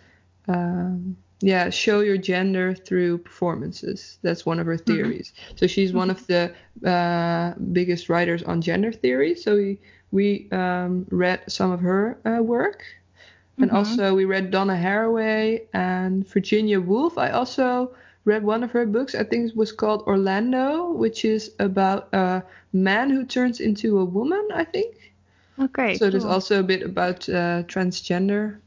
um, 0.48 1.16
yeah, 1.46 1.70
show 1.70 2.00
your 2.00 2.16
gender 2.18 2.74
through 2.74 3.18
performances. 3.18 4.18
That's 4.22 4.44
one 4.44 4.58
of 4.58 4.66
her 4.66 4.76
theories. 4.76 5.32
So 5.54 5.68
she's 5.68 5.92
one 5.92 6.10
of 6.10 6.26
the 6.26 6.52
uh, 6.84 7.54
biggest 7.72 8.08
writers 8.08 8.42
on 8.42 8.60
gender 8.60 8.90
theory. 8.90 9.36
So 9.36 9.54
we 9.54 9.78
we 10.10 10.48
um, 10.50 11.06
read 11.10 11.40
some 11.46 11.70
of 11.70 11.80
her 11.80 12.18
uh, 12.24 12.42
work. 12.42 12.82
And 13.58 13.70
Mhm. 13.70 13.76
also 13.76 14.14
we 14.16 14.24
read 14.24 14.50
Donna 14.50 14.74
Haraway 14.74 15.66
and 15.72 16.26
Virginia 16.28 16.80
Woolf. 16.80 17.16
I 17.16 17.30
also 17.30 17.94
read 18.24 18.42
one 18.42 18.64
of 18.64 18.72
her 18.72 18.84
books. 18.84 19.14
I 19.14 19.22
think 19.22 19.50
it 19.50 19.56
was 19.56 19.70
called 19.70 20.02
Orlando, 20.06 20.90
which 20.92 21.24
is 21.24 21.54
about 21.60 22.08
a 22.12 22.42
man 22.72 23.10
who 23.10 23.24
turns 23.24 23.60
into 23.60 23.98
a 24.00 24.04
woman, 24.04 24.44
I 24.52 24.64
think. 24.64 25.14
Okay. 25.60 25.94
so 25.94 26.10
there's 26.10 26.24
cool. 26.24 26.32
also 26.32 26.58
a 26.60 26.62
bit 26.64 26.82
about 26.82 27.28
uh, 27.28 27.62
transgender. 27.70 28.58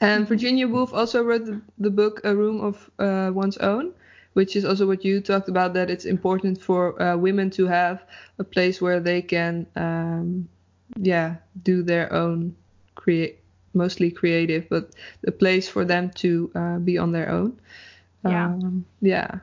And 0.00 0.24
Mhm. 0.24 0.28
Virginia 0.28 0.68
Woolf 0.68 0.92
also 0.92 1.22
wrote 1.22 1.46
the, 1.46 1.60
the 1.78 1.90
book 1.90 2.20
A 2.24 2.34
Room 2.34 2.60
of 2.60 2.90
uh, 2.98 3.30
One's 3.34 3.56
Own, 3.58 3.92
which 4.34 4.56
is 4.56 4.64
also 4.64 4.86
what 4.86 5.04
you 5.04 5.20
talked 5.20 5.48
about 5.48 5.74
that 5.74 5.90
it's 5.90 6.04
important 6.04 6.60
for 6.60 7.00
uh, 7.02 7.16
women 7.16 7.50
to 7.50 7.66
have 7.66 8.04
a 8.38 8.44
place 8.44 8.80
where 8.80 9.00
they 9.00 9.22
can, 9.22 9.66
um, 9.76 10.48
yeah, 11.00 11.36
do 11.62 11.82
their 11.82 12.12
own 12.12 12.54
create, 12.94 13.38
mostly 13.74 14.10
creative, 14.10 14.68
but 14.68 14.90
a 15.26 15.32
place 15.32 15.68
for 15.68 15.84
them 15.84 16.10
to 16.10 16.50
uh, 16.54 16.78
be 16.78 16.98
on 16.98 17.12
their 17.12 17.28
own. 17.30 17.58
Yeah. 18.24 18.52
Um, 18.54 18.84
yeah. 19.00 19.40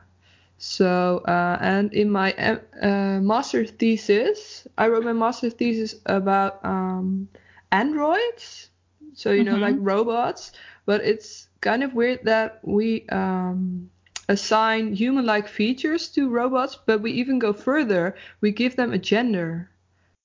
So, 0.58 1.20
uh, 1.28 1.58
and 1.62 1.94
in 1.94 2.10
my 2.10 2.34
uh, 2.34 3.20
master 3.22 3.66
thesis, 3.66 4.68
I 4.78 4.88
wrote 4.88 5.04
my 5.04 5.14
master 5.14 5.50
thesis 5.50 5.96
about 6.06 6.64
um, 6.66 7.28
androids. 7.72 8.70
So, 9.16 9.32
you 9.32 9.44
know, 9.44 9.58
Mhm. 9.58 9.60
like 9.60 9.76
robots. 9.80 10.52
But 10.86 11.02
it's 11.04 11.50
kind 11.62 11.84
of 11.84 11.94
weird 11.96 12.24
that 12.26 12.60
we 12.64 13.08
um, 13.10 13.90
assign 14.30 14.94
human 14.94 15.26
like 15.26 15.48
features 15.48 16.10
to 16.10 16.30
robots, 16.30 16.78
but 16.86 17.02
we 17.02 17.12
even 17.14 17.40
go 17.40 17.54
further. 17.54 18.16
We 18.42 18.52
give 18.52 18.76
them 18.76 18.94
a 18.94 19.00
gender. 19.00 19.70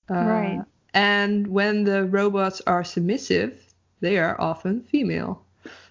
Uh, 0.09 0.57
Right. 0.57 0.65
And 0.95 1.47
when 1.49 1.85
the 1.85 2.05
robots 2.05 2.61
are 2.67 2.85
submissive, 2.85 3.75
they 4.01 4.19
are 4.19 4.41
often 4.41 4.83
female. 4.85 5.45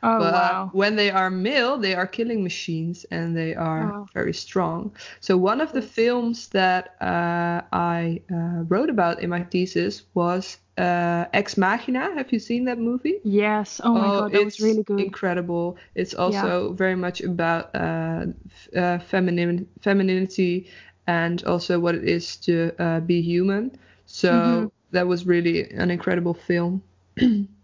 Oh 0.03 0.23
But 0.23 0.29
wow. 0.29 0.71
when 0.71 0.95
they 0.95 1.09
are 1.11 1.29
male, 1.29 1.77
they 1.77 1.93
are 1.95 2.07
killing 2.07 2.43
machines 2.43 3.05
and 3.11 3.35
they 3.35 3.55
are 3.55 3.95
Oh. 3.95 4.09
very 4.13 4.33
strong. 4.33 4.91
So 5.19 5.37
one 5.37 5.61
of 5.61 5.71
the 5.73 5.81
films 5.81 6.49
that 6.49 6.95
uh, 7.01 7.61
I 7.71 8.21
uh, 8.31 8.63
wrote 8.67 8.89
about 8.89 9.21
in 9.21 9.29
my 9.29 9.43
thesis 9.43 10.03
was 10.13 10.57
uh, 10.77 11.25
Ex 11.33 11.57
Machina. 11.57 12.13
Have 12.15 12.31
you 12.31 12.39
seen 12.39 12.65
that 12.65 12.79
movie? 12.79 13.21
Yes. 13.23 13.81
Oh 13.83 13.95
my 13.95 14.09
god, 14.09 14.31
that 14.33 14.43
was 14.43 14.59
really 14.59 14.83
good. 14.83 15.13
Incredible. 15.13 15.77
It's 15.95 16.13
also 16.13 16.73
very 16.73 16.95
much 16.95 17.21
about 17.21 17.73
uh, 17.75 18.27
f- 18.45 18.69
uh, 18.75 18.99
femininity 18.99 20.67
and 21.07 21.43
also 21.43 21.79
what 21.79 21.95
it 21.95 22.03
is 22.03 22.35
to 22.37 22.71
uh, 22.79 22.99
be 22.99 23.21
human. 23.21 23.77
So 24.05 24.69
Mhm. 24.69 24.71
that 24.91 25.07
was 25.07 25.25
really 25.25 25.69
an 25.71 25.89
incredible 25.91 26.33
film. 26.33 26.83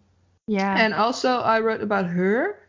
yeah. 0.47 0.75
And 0.77 0.93
also, 0.93 1.39
I 1.39 1.59
wrote 1.59 1.81
about 1.81 2.05
her. 2.07 2.59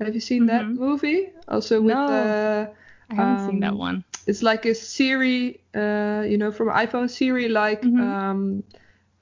Have 0.00 0.14
you 0.14 0.20
seen 0.20 0.46
that 0.46 0.62
Mhm. 0.62 0.76
movie? 0.76 1.30
Also 1.48 1.80
with 1.80 1.94
No. 1.94 2.06
uh, 2.08 2.66
I 3.10 3.14
haven't 3.14 3.38
seen 3.40 3.60
that 3.60 3.72
um, 3.72 3.78
one. 3.78 4.04
it's 4.26 4.42
like 4.42 4.64
a 4.66 4.74
Siri, 4.74 5.60
uh, 5.74 6.24
you 6.26 6.38
know, 6.38 6.50
from 6.50 6.68
iPhone 6.68 7.08
Siri 7.08 7.48
like 7.48 7.82
Mhm. 7.82 8.00
um, 8.00 8.64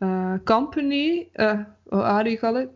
uh, 0.01 0.39
company. 0.45 1.31
Uh, 1.39 1.65
or 1.93 2.05
how 2.05 2.23
do 2.23 2.31
you 2.31 2.39
call 2.39 2.57
it? 2.57 2.71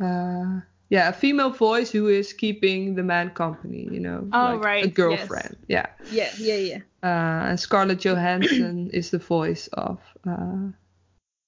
Uh, 0.00 0.60
yeah, 0.90 1.08
a 1.08 1.12
female 1.12 1.50
voice 1.50 1.90
who 1.90 2.08
is 2.08 2.32
keeping 2.32 2.94
the 2.94 3.02
man 3.02 3.30
company. 3.30 3.88
You 3.90 4.00
know, 4.00 4.28
Oh, 4.32 4.50
like 4.52 4.60
right, 4.62 4.84
a 4.84 4.86
yes. 4.88 4.94
girlfriend. 4.94 5.56
Yeah. 5.68 5.86
Yeah, 6.10 6.30
yeah, 6.38 6.56
yeah. 6.56 6.78
Uh, 7.02 7.48
and 7.50 7.60
Scarlett 7.60 8.00
Johansson 8.00 8.90
is 8.92 9.10
the 9.10 9.18
voice 9.18 9.68
of 9.72 10.00
uh, 10.26 10.72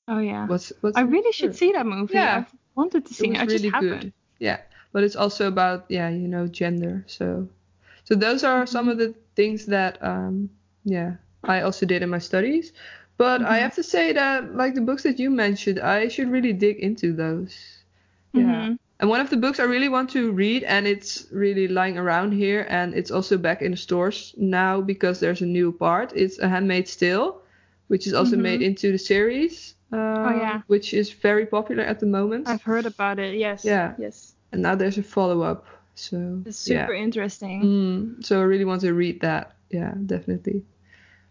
Oh 0.08 0.18
yeah. 0.18 0.46
what's 0.46 0.72
what's 0.80 0.96
I 0.96 1.02
really 1.02 1.32
should 1.32 1.54
see 1.54 1.72
that 1.72 1.86
movie. 1.86 2.14
Yeah. 2.14 2.38
I've 2.44 2.54
wanted 2.76 3.06
to 3.06 3.14
see 3.14 3.26
it 3.26 3.30
it. 3.30 3.40
was 3.40 3.40
I 3.40 3.44
really 3.44 3.70
haven't. 3.72 3.72
good. 3.72 4.12
Yeah, 4.38 4.60
but 4.92 5.04
it's 5.04 5.16
also 5.16 5.48
about 5.48 5.86
yeah, 5.90 6.08
you 6.08 6.28
know, 6.28 6.46
gender. 6.46 7.04
So, 7.06 7.48
so 8.04 8.14
those 8.14 8.44
are 8.44 8.66
some 8.66 8.88
Mhm. 8.88 8.90
of 8.90 8.98
the 8.98 9.14
things 9.36 9.66
that 9.66 10.02
um, 10.02 10.50
yeah, 10.84 11.16
I 11.44 11.62
also 11.62 11.86
did 11.86 12.02
in 12.02 12.10
my 12.10 12.18
studies. 12.20 12.72
But 13.18 13.42
I 13.42 13.58
Mhm. 13.58 13.60
have 13.60 13.74
to 13.76 13.84
say 13.84 14.12
that 14.14 14.56
like 14.56 14.74
the 14.74 14.82
books 14.82 15.04
that 15.04 15.18
you 15.20 15.30
mentioned, 15.30 15.80
I 15.80 16.08
should 16.08 16.30
really 16.30 16.54
dig 16.54 16.78
into 16.80 17.12
those. 17.14 17.56
Yeah. 18.34 18.64
Mhm. 18.64 18.76
And 19.00 19.10
one 19.10 19.20
of 19.20 19.30
the 19.30 19.38
books 19.38 19.60
I 19.60 19.64
really 19.64 19.88
want 19.90 20.10
to 20.12 20.32
read, 20.32 20.64
and 20.64 20.86
it's 20.88 21.28
really 21.32 21.68
lying 21.68 21.98
around 21.98 22.32
here, 22.32 22.66
and 22.70 22.94
it's 22.94 23.12
also 23.12 23.38
back 23.38 23.62
in 23.62 23.72
the 23.72 23.78
stores 23.78 24.34
now 24.38 24.80
because 24.82 25.20
there's 25.20 25.42
a 25.42 25.46
new 25.46 25.72
part. 25.72 26.12
It's 26.16 26.38
A 26.40 26.48
Handmaid's 26.48 26.96
Tale, 26.96 27.42
which 27.88 28.06
is 28.08 28.14
also 28.14 28.36
Mhm. 28.36 28.38
made 28.38 28.62
into 28.62 28.92
the 28.92 28.98
series. 28.98 29.75
Uh, 29.92 30.34
yeah. 30.36 30.62
Which 30.66 30.92
is 30.94 31.12
very 31.12 31.46
popular 31.46 31.84
at 31.84 32.00
the 32.00 32.06
moment. 32.06 32.48
I've 32.48 32.62
heard 32.62 32.86
about 32.86 33.18
it. 33.18 33.36
Yes. 33.36 33.64
Yeah. 33.64 33.94
Yes. 33.98 34.34
and 34.52 34.62
now 34.62 34.74
there's 34.74 34.98
a 34.98 35.02
follow 35.02 35.42
up. 35.42 35.64
So 35.94 36.42
It's 36.44 36.58
super 36.58 36.92
yeah. 36.94 37.02
interesting. 37.02 37.62
Mm, 37.62 38.24
so 38.26 38.40
I 38.40 38.44
really 38.44 38.64
want 38.64 38.80
to 38.82 38.92
read 38.92 39.20
that. 39.20 39.54
Yeah, 39.70 39.94
definitely. 40.06 40.62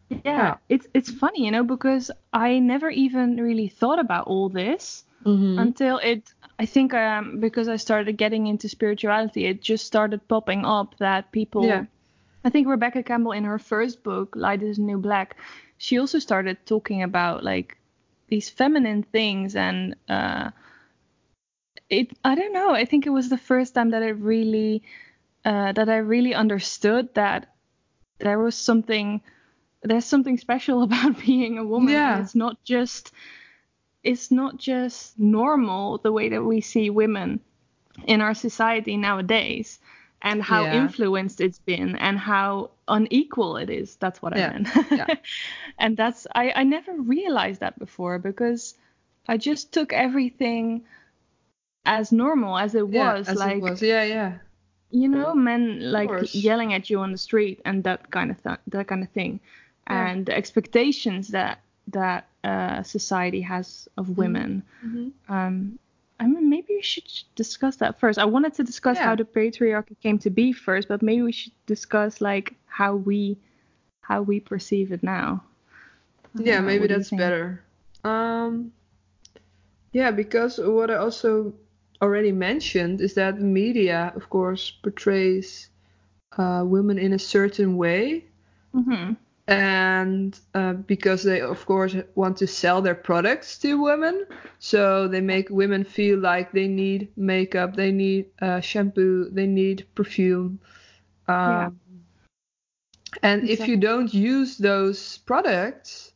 Yeah. 0.09 0.19
Yeah. 0.25 0.55
It's 0.69 0.87
it's 0.93 1.11
funny, 1.11 1.45
you 1.45 1.51
know, 1.51 1.63
because 1.63 2.11
I 2.33 2.59
never 2.59 2.89
even 2.89 3.37
really 3.37 3.67
thought 3.67 3.99
about 3.99 4.27
all 4.27 4.49
this 4.49 5.03
Mm-hmm. 5.25 5.57
until 5.57 5.97
it 5.97 6.21
I 6.59 6.65
think 6.67 6.93
um 6.93 7.39
because 7.39 7.67
I 7.67 7.77
started 7.77 8.15
getting 8.17 8.45
into 8.47 8.69
spirituality, 8.69 9.45
it 9.45 9.61
just 9.61 9.85
started 9.85 10.27
popping 10.27 10.65
up 10.65 10.95
that 10.99 11.31
people 11.31 11.65
Yeah. 11.65 11.85
I 12.45 12.49
think 12.51 12.67
Rebecca 12.67 13.01
Campbell 13.01 13.31
in 13.33 13.43
her 13.43 13.57
first 13.57 14.03
book, 14.03 14.35
Light 14.35 14.61
is 14.61 14.77
New 14.77 14.99
Black, 14.99 15.35
she 15.77 15.97
also 15.99 16.19
started 16.19 16.57
talking 16.65 17.01
about 17.01 17.43
like 17.43 17.77
these 18.27 18.49
feminine 18.49 19.03
things 19.03 19.55
and 19.55 19.95
uh 20.09 20.51
it 21.89 22.17
I 22.23 22.35
don't 22.35 22.53
know, 22.53 22.71
I 22.71 22.85
think 22.85 23.05
it 23.05 23.11
was 23.11 23.29
the 23.29 23.37
first 23.37 23.75
time 23.75 23.91
that 23.91 24.03
I 24.03 24.09
really 24.09 24.83
uh 25.43 25.71
that 25.73 25.89
I 25.89 25.97
really 25.97 26.33
understood 26.33 27.13
that 27.13 27.53
there 28.19 28.39
was 28.39 28.55
something 28.55 29.21
there's 29.81 30.05
something 30.05 30.37
special 30.37 30.81
about 30.87 31.19
being 31.25 31.57
a 31.57 31.63
woman. 31.63 31.93
Yeah. 31.93 32.21
It's 32.21 32.35
not 32.35 32.63
just 32.63 33.11
it's 34.03 34.31
not 34.31 34.57
just 34.57 35.17
normal 35.19 35.97
the 35.97 36.11
way 36.11 36.29
that 36.29 36.43
we 36.43 36.61
see 36.61 36.89
women 36.89 37.39
in 38.05 38.21
our 38.21 38.33
society 38.33 38.97
nowadays 38.97 39.79
and 40.25 40.41
how 40.43 40.63
Yeah. 40.63 40.81
influenced 40.83 41.39
it's 41.41 41.59
been 41.59 41.95
and 41.97 42.17
how 42.19 42.71
unequal 42.87 43.57
it 43.63 43.69
is. 43.69 43.95
That's 43.97 44.21
what 44.21 44.35
Yeah. 44.35 44.47
I 44.47 44.53
meant. 44.53 44.67
Yeah. 44.91 45.15
and 45.79 45.95
that's 45.97 46.27
I, 46.35 46.51
I 46.61 46.63
never 46.63 46.93
realized 47.15 47.59
that 47.61 47.77
before 47.79 48.19
because 48.19 48.75
I 49.27 49.37
just 49.37 49.71
took 49.73 49.93
everything 49.93 50.83
as 51.85 52.11
normal 52.11 52.57
as 52.57 52.75
it 52.75 52.87
Yeah, 52.89 53.13
was. 53.13 53.29
as 53.29 53.37
like 53.37 53.57
it 53.57 53.63
was. 53.63 53.81
Yeah, 53.81 54.03
yeah. 54.03 54.31
you 54.91 55.07
know 55.07 55.33
men 55.35 55.91
like 55.91 56.09
yelling 56.33 56.73
at 56.73 56.89
you 56.89 56.99
on 56.99 57.11
the 57.11 57.17
street 57.17 57.59
and 57.65 57.83
that 57.83 58.09
kind 58.11 58.31
of 58.31 58.41
th- 58.43 58.59
that 58.67 58.87
kind 58.87 59.03
of 59.03 59.09
thing 59.09 59.39
and 59.87 60.25
the 60.25 60.35
expectations 60.35 61.27
that 61.29 61.59
that 61.87 62.27
uh, 62.43 62.81
society 62.83 63.41
has 63.41 63.87
of 63.97 64.17
women 64.17 64.63
Mhm. 64.85 65.11
um 65.29 65.79
I 66.19 66.27
mean, 66.27 66.49
maybe 66.49 66.75
we 66.75 66.81
should 66.81 67.03
discuss 67.35 67.75
that 67.77 67.99
first. 67.99 68.17
I 68.19 68.25
wanted 68.25 68.53
to 68.55 68.63
discuss 68.63 68.97
Yeah. 68.97 69.05
how 69.05 69.15
the 69.15 69.25
patriarchy 69.25 69.99
came 70.01 70.17
to 70.19 70.29
be 70.29 70.53
first, 70.53 70.87
but 70.87 71.01
maybe 71.01 71.21
we 71.23 71.31
should 71.31 71.53
discuss 71.65 72.21
like 72.21 72.53
how 72.67 72.95
we 72.95 73.37
how 74.01 74.21
we 74.21 74.39
perceive 74.39 74.91
it 74.91 75.03
now. 75.03 75.43
Yeah, 76.35 76.59
know, 76.61 76.67
maybe 76.67 76.79
what 76.81 76.87
do 76.87 76.93
you 76.93 76.97
that's 76.99 77.09
better. 77.11 77.63
Um, 78.03 78.71
yeah, 79.93 80.11
because 80.11 80.59
what 80.59 80.91
I 80.91 80.95
also 80.95 81.53
already 82.01 82.31
mentioned 82.31 83.01
is 83.01 83.13
that 83.15 83.37
the 83.39 83.43
media, 83.45 84.11
of 84.15 84.29
course, 84.29 84.71
portrays 84.83 85.69
uh, 86.37 86.63
women 86.65 86.97
in 86.97 87.13
a 87.13 87.19
certain 87.19 87.77
way, 87.77 88.25
Mhm. 88.73 89.17
And 89.47 90.39
uh, 90.53 90.73
because 90.73 91.23
they, 91.23 91.41
of 91.41 91.65
course, 91.65 91.95
want 92.15 92.37
to 92.37 92.47
sell 92.47 92.81
their 92.81 92.95
products 92.95 93.57
to 93.59 93.81
women, 93.81 94.25
so 94.59 95.07
they 95.07 95.21
make 95.21 95.49
women 95.49 95.83
feel 95.83 96.19
like 96.19 96.51
they 96.51 96.67
need 96.67 97.09
makeup, 97.17 97.75
they 97.75 97.91
need 97.91 98.25
uh, 98.41 98.59
shampoo, 98.61 99.29
they 99.31 99.47
need 99.47 99.85
perfume. 99.95 100.59
Um, 101.27 101.79
Yeah. 101.79 102.03
And 103.21 103.47
if 103.47 103.67
you 103.67 103.77
don't 103.77 104.13
use 104.13 104.57
those 104.57 105.17
products, 105.19 106.13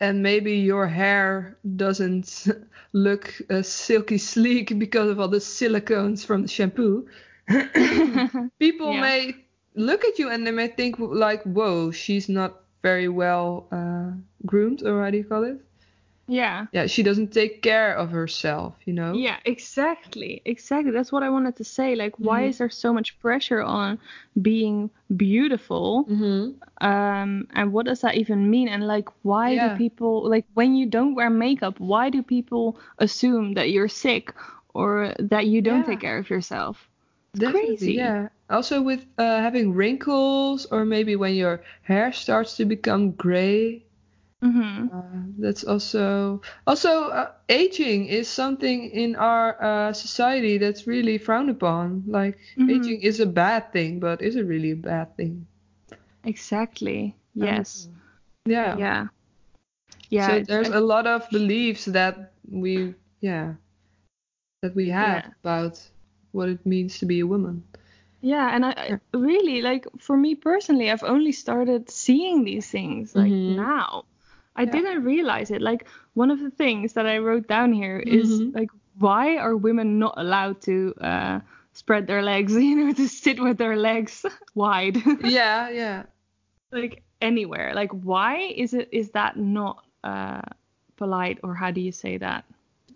and 0.00 0.22
maybe 0.22 0.52
your 0.58 0.86
hair 0.86 1.58
doesn't 1.76 2.46
look 2.92 3.34
uh, 3.50 3.62
silky 3.62 4.18
sleek 4.18 4.78
because 4.78 5.10
of 5.10 5.20
all 5.20 5.28
the 5.28 5.38
silicones 5.38 6.24
from 6.24 6.42
the 6.42 6.48
shampoo, 6.48 7.08
people 8.58 8.94
Yeah. 8.94 9.00
may 9.00 9.44
look 9.74 10.04
at 10.04 10.18
you 10.18 10.28
and 10.30 10.46
they 10.46 10.50
may 10.52 10.68
think 10.68 10.98
like, 10.98 11.42
"Whoa, 11.44 11.90
she's 11.90 12.28
not 12.28 12.62
very 12.82 13.08
well 13.08 13.66
uh, 13.72 14.12
groomed," 14.46 14.82
or 14.82 15.02
how 15.04 15.10
do 15.10 15.18
you 15.18 15.24
call 15.24 15.44
it? 15.44 15.58
yeah. 16.28 16.66
Yeah, 16.72 16.86
she 16.86 17.02
doesn't 17.02 17.32
take 17.32 17.60
care 17.60 17.92
of 17.98 18.10
herself, 18.10 18.76
you 18.86 18.92
know. 18.92 19.14
Yeah, 19.14 19.38
exactly. 19.44 20.42
Exactly. 20.44 20.92
That's 20.92 21.10
what 21.10 21.24
I 21.24 21.28
wanted 21.30 21.56
to 21.56 21.64
say. 21.64 21.96
Like, 21.96 22.14
why 22.18 22.42
Mhm. 22.42 22.48
is 22.50 22.58
there 22.58 22.70
so 22.70 22.92
much 22.92 23.18
pressure 23.18 23.60
on 23.62 23.98
being 24.40 24.90
beautiful? 25.16 26.04
Mm-hmm. 26.06 26.86
Um, 26.86 27.48
and 27.52 27.72
what 27.72 27.86
does 27.86 28.00
that 28.02 28.14
even 28.14 28.48
mean? 28.50 28.68
And 28.68 28.86
like, 28.86 29.08
why 29.22 29.50
Yeah. 29.54 29.68
do 29.74 29.76
people 29.76 30.28
like 30.30 30.46
when 30.54 30.74
you 30.78 30.86
don't 30.86 31.14
wear 31.16 31.30
makeup? 31.30 31.80
Why 31.80 32.10
do 32.10 32.22
people 32.22 32.78
assume 32.98 33.54
that 33.54 33.70
you're 33.70 33.88
sick 33.90 34.32
or 34.72 35.12
that 35.18 35.46
you 35.46 35.60
don't 35.62 35.80
Yeah. 35.82 35.90
take 35.90 36.00
care 36.00 36.18
of 36.18 36.30
yourself? 36.30 36.88
Definitely, 37.34 37.76
crazy. 37.76 37.94
Yeah. 37.94 38.28
Also 38.50 38.82
with 38.82 39.06
uh, 39.18 39.38
having 39.40 39.72
wrinkles, 39.72 40.66
or 40.66 40.84
maybe 40.84 41.16
when 41.16 41.34
your 41.34 41.62
hair 41.82 42.12
starts 42.12 42.56
to 42.56 42.64
become 42.66 43.12
gray. 43.12 43.84
Mm-hmm. 44.42 44.88
Uh, 44.92 45.22
that's 45.38 45.64
also 45.64 46.40
also 46.66 47.08
uh, 47.10 47.32
aging 47.48 48.06
is 48.06 48.28
something 48.28 48.90
in 48.90 49.14
our 49.16 49.56
uh, 49.62 49.92
society 49.92 50.58
that's 50.58 50.86
really 50.86 51.18
frowned 51.18 51.50
upon. 51.50 52.04
Like 52.06 52.38
Mhm. 52.58 52.70
aging 52.70 53.00
is 53.02 53.20
a 53.20 53.26
bad 53.26 53.72
thing, 53.72 54.00
but 54.00 54.22
is 54.22 54.36
it 54.36 54.42
really 54.46 54.72
a 54.72 54.76
bad 54.76 55.16
thing? 55.16 55.46
Exactly. 56.24 57.14
Yes. 57.34 57.88
Yeah. 58.46 58.76
Yeah. 58.78 59.06
Yeah. 60.10 60.26
so 60.26 60.40
there's 60.44 60.68
a 60.70 60.80
lot 60.80 61.06
of 61.06 61.28
beliefs 61.30 61.84
that 61.86 62.32
we 62.50 62.94
yeah 63.20 63.54
that 64.62 64.74
we 64.74 64.88
have 64.88 65.24
Yeah. 65.24 65.30
about 65.42 65.80
what 66.32 66.48
it 66.48 66.64
means 66.66 66.98
to 66.98 67.06
be 67.06 67.20
a 67.20 67.26
woman. 67.26 67.62
Yeah, 68.20 68.54
and 68.54 68.64
I, 68.66 68.70
I 68.72 69.16
really 69.16 69.62
like 69.62 69.86
for 69.98 70.16
me 70.16 70.34
personally, 70.34 70.90
I've 70.90 71.02
only 71.04 71.32
started 71.32 71.90
seeing 71.90 72.44
these 72.44 72.68
things 72.70 73.14
like 73.14 73.32
Mhm. 73.32 73.56
now. 73.56 74.04
I 74.56 74.64
Yeah. 74.64 74.70
didn't 74.72 75.04
realize 75.04 75.50
it. 75.50 75.62
Like 75.62 75.86
one 76.14 76.30
of 76.30 76.40
the 76.40 76.50
things 76.50 76.92
that 76.94 77.06
I 77.06 77.18
wrote 77.18 77.48
down 77.48 77.72
here 77.72 77.98
is 77.98 78.40
Mhm. 78.40 78.54
like 78.54 78.70
why 78.98 79.36
are 79.38 79.56
women 79.56 79.98
not 79.98 80.14
allowed 80.18 80.60
to 80.62 80.94
uh, 81.00 81.40
spread 81.72 82.06
their 82.06 82.22
legs, 82.22 82.52
you 82.68 82.76
know, 82.76 82.92
to 82.92 83.08
sit 83.08 83.40
with 83.40 83.56
their 83.58 83.76
legs 83.76 84.26
wide, 84.54 84.96
yeah, 85.24 85.70
yeah. 85.70 86.02
like 86.72 87.02
anywhere? 87.20 87.74
Like 87.74 87.90
why 87.92 88.38
is 88.54 88.74
it 88.74 88.88
is 88.92 89.10
that 89.10 89.36
not 89.36 89.84
uh, 90.04 90.42
polite 90.96 91.38
or 91.42 91.54
how 91.54 91.70
do 91.70 91.80
you 91.80 91.92
say 91.92 92.18
that? 92.18 92.44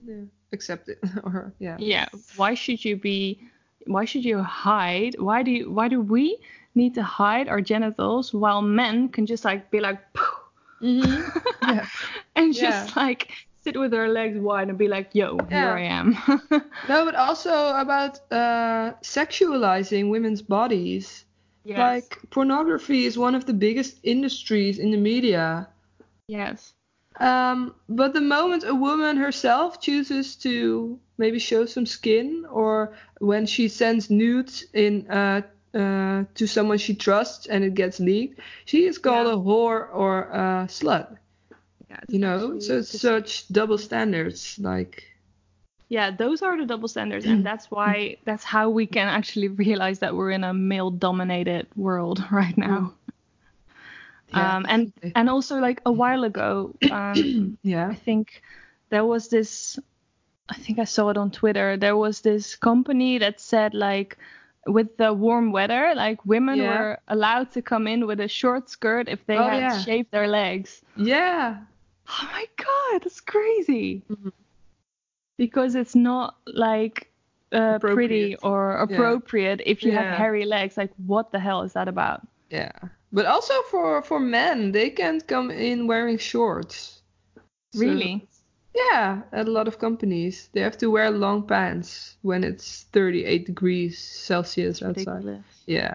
yeah. 0.07 0.25
Accept 0.53 0.89
it 0.89 0.99
or 1.25 1.53
yeah. 1.59 1.79
yeah 1.79 2.07
why 2.37 2.55
should 2.55 2.85
you 2.85 2.97
be 2.97 3.41
why 3.87 4.05
should 4.05 4.25
you 4.25 4.43
hide 4.43 5.17
why 5.19 5.43
do 5.43 5.51
you 5.51 5.71
why 5.71 5.89
do 5.89 6.01
we 6.01 6.39
need 6.75 6.95
to 6.95 7.03
hide 7.03 7.49
our 7.49 7.61
genitals 7.61 8.33
while 8.35 8.63
men 8.63 9.09
can 9.09 9.27
just 9.27 9.45
like 9.45 9.71
be 9.71 9.81
like 9.81 10.01
Mhm. 10.83 11.23
yeah. 11.69 11.87
and 12.37 12.53
just 12.55 12.97
like 12.97 13.31
sit 13.63 13.79
with 13.79 13.91
their 13.91 14.09
legs 14.09 14.39
wide 14.39 14.69
and 14.69 14.77
be 14.79 14.89
like 14.89 15.15
yo 15.15 15.39
Yeah. 15.51 15.57
here 15.57 15.71
i 15.77 15.83
am 15.83 16.17
No, 16.89 17.05
but 17.05 17.15
also 17.15 17.51
about 17.77 18.19
uh, 18.31 18.93
sexualizing 19.03 20.11
women's 20.11 20.43
bodies. 20.43 21.25
yes 21.65 21.79
Like 21.79 22.19
pornography 22.31 23.07
is 23.07 23.17
one 23.17 23.35
of 23.35 23.45
the 23.47 23.55
biggest 23.55 24.01
industries 24.03 24.79
in 24.79 24.91
the 24.91 24.99
media. 24.99 25.69
yes 26.29 26.75
Um, 27.21 27.75
but 27.89 28.13
the 28.13 28.21
moment 28.21 28.65
a 28.65 28.75
woman 28.75 29.17
herself 29.17 29.81
chooses 29.81 30.37
to 30.37 30.99
maybe 31.19 31.39
show 31.39 31.65
some 31.67 31.87
skin, 31.87 32.45
or 32.51 32.95
when 33.21 33.47
she 33.47 33.69
sends 33.69 34.11
nudes 34.11 34.65
in 34.73 35.09
uh, 35.11 35.43
uh, 35.75 36.25
to 36.35 36.47
someone 36.47 36.79
she 36.79 36.95
trusts 36.95 37.47
and 37.47 37.65
it 37.65 37.75
gets 37.75 38.01
leaked, 38.01 38.41
she 38.65 38.85
is 38.85 38.99
called 38.99 39.27
Yeah. 39.27 39.35
a 39.35 39.37
whore 39.37 39.89
or 39.95 40.23
a 40.31 40.67
slut. 40.69 41.17
yeah, 41.91 42.01
You 42.09 42.19
know, 42.19 42.59
so 42.61 42.79
it's 42.79 43.01
such 43.01 43.49
double 43.49 43.79
standards. 43.79 44.59
Like, 44.59 45.05
yeah 45.89 46.11
those 46.11 46.43
are 46.43 46.57
the 46.57 46.65
double 46.65 46.89
standards 46.89 47.27
and 47.27 47.45
that's 47.45 47.71
why 47.71 48.17
that's 48.25 48.43
how 48.43 48.71
we 48.71 48.87
can 48.87 49.07
actually 49.07 49.49
realize 49.49 49.99
that 49.99 50.15
we're 50.17 50.31
in 50.31 50.43
a 50.43 50.55
male 50.55 50.91
dominated 50.91 51.67
world 51.77 52.25
right 52.33 52.57
now 52.57 52.93
yeah, 54.37 54.57
um 54.57 54.67
and 54.69 54.93
and 55.15 55.29
also 55.31 55.59
like 55.61 55.81
a 55.87 55.93
while 55.93 56.25
ago 56.25 56.75
um 56.91 57.59
yeah, 57.63 57.89
I 57.89 57.95
think 57.95 58.43
there 58.91 59.05
was 59.05 59.29
this 59.29 59.79
I 60.49 60.55
think 60.55 60.79
I 60.79 60.85
saw 60.85 61.09
it 61.11 61.17
on 61.17 61.31
Twitter. 61.31 61.77
There 61.77 61.97
was 61.97 62.21
this 62.21 62.55
company 62.57 63.19
that 63.19 63.41
said 63.41 63.73
like 63.75 64.19
with 64.67 64.97
the 64.97 65.13
warm 65.13 65.53
weather, 65.53 65.93
like 65.97 66.25
women 66.25 66.59
Yeah. 66.59 66.69
were 66.69 66.99
allowed 67.09 67.53
to 67.53 67.63
come 67.63 67.87
in 67.87 68.07
with 68.07 68.21
a 68.21 68.29
short 68.29 68.69
skirt 68.71 69.09
if 69.09 69.25
they 69.27 69.37
Oh, 69.37 69.49
had 69.49 69.61
yeah. 69.61 69.79
shaved 69.83 70.11
their 70.11 70.27
legs. 70.29 70.83
yeah, 70.97 71.57
Oh 72.09 72.29
my 72.33 72.47
god, 72.57 73.03
that's 73.03 73.21
crazy. 73.21 74.03
Mhm. 74.11 74.33
Because 75.39 75.75
it's 75.75 75.95
not 75.95 76.37
like 76.47 77.11
uh, 77.53 77.79
pretty 77.79 78.37
or 78.43 78.77
appropriate 78.79 79.61
if 79.67 79.83
you 79.83 79.93
have 79.93 80.07
hairy 80.19 80.45
legs. 80.45 80.77
Like 80.77 80.93
what 81.07 81.33
the 81.33 81.39
hell 81.41 81.63
is 81.63 81.73
that 81.73 81.89
about? 81.89 82.21
yeah. 82.51 82.73
But 83.15 83.27
also 83.27 83.55
for 83.71 84.03
for 84.03 84.19
men, 84.19 84.73
they 84.73 84.91
can't 84.91 85.25
come 85.27 85.51
in 85.51 85.87
wearing 85.87 86.19
shorts. 86.19 87.01
So- 87.73 87.81
Really? 87.81 88.27
Yeah, 88.75 89.23
at 89.31 89.47
a 89.47 89.51
lot 89.53 89.69
of 89.69 89.79
companies, 89.79 90.49
they 90.53 90.61
have 90.61 90.77
to 90.79 90.91
wear 90.91 91.09
long 91.13 91.47
pants 91.47 92.17
when 92.23 92.43
it's 92.43 92.87
38 92.91 93.47
degrees 93.47 93.99
Celsius 94.03 94.83
outside. 94.83 95.23
Ridiculous. 95.23 95.45
Yeah. 95.67 95.95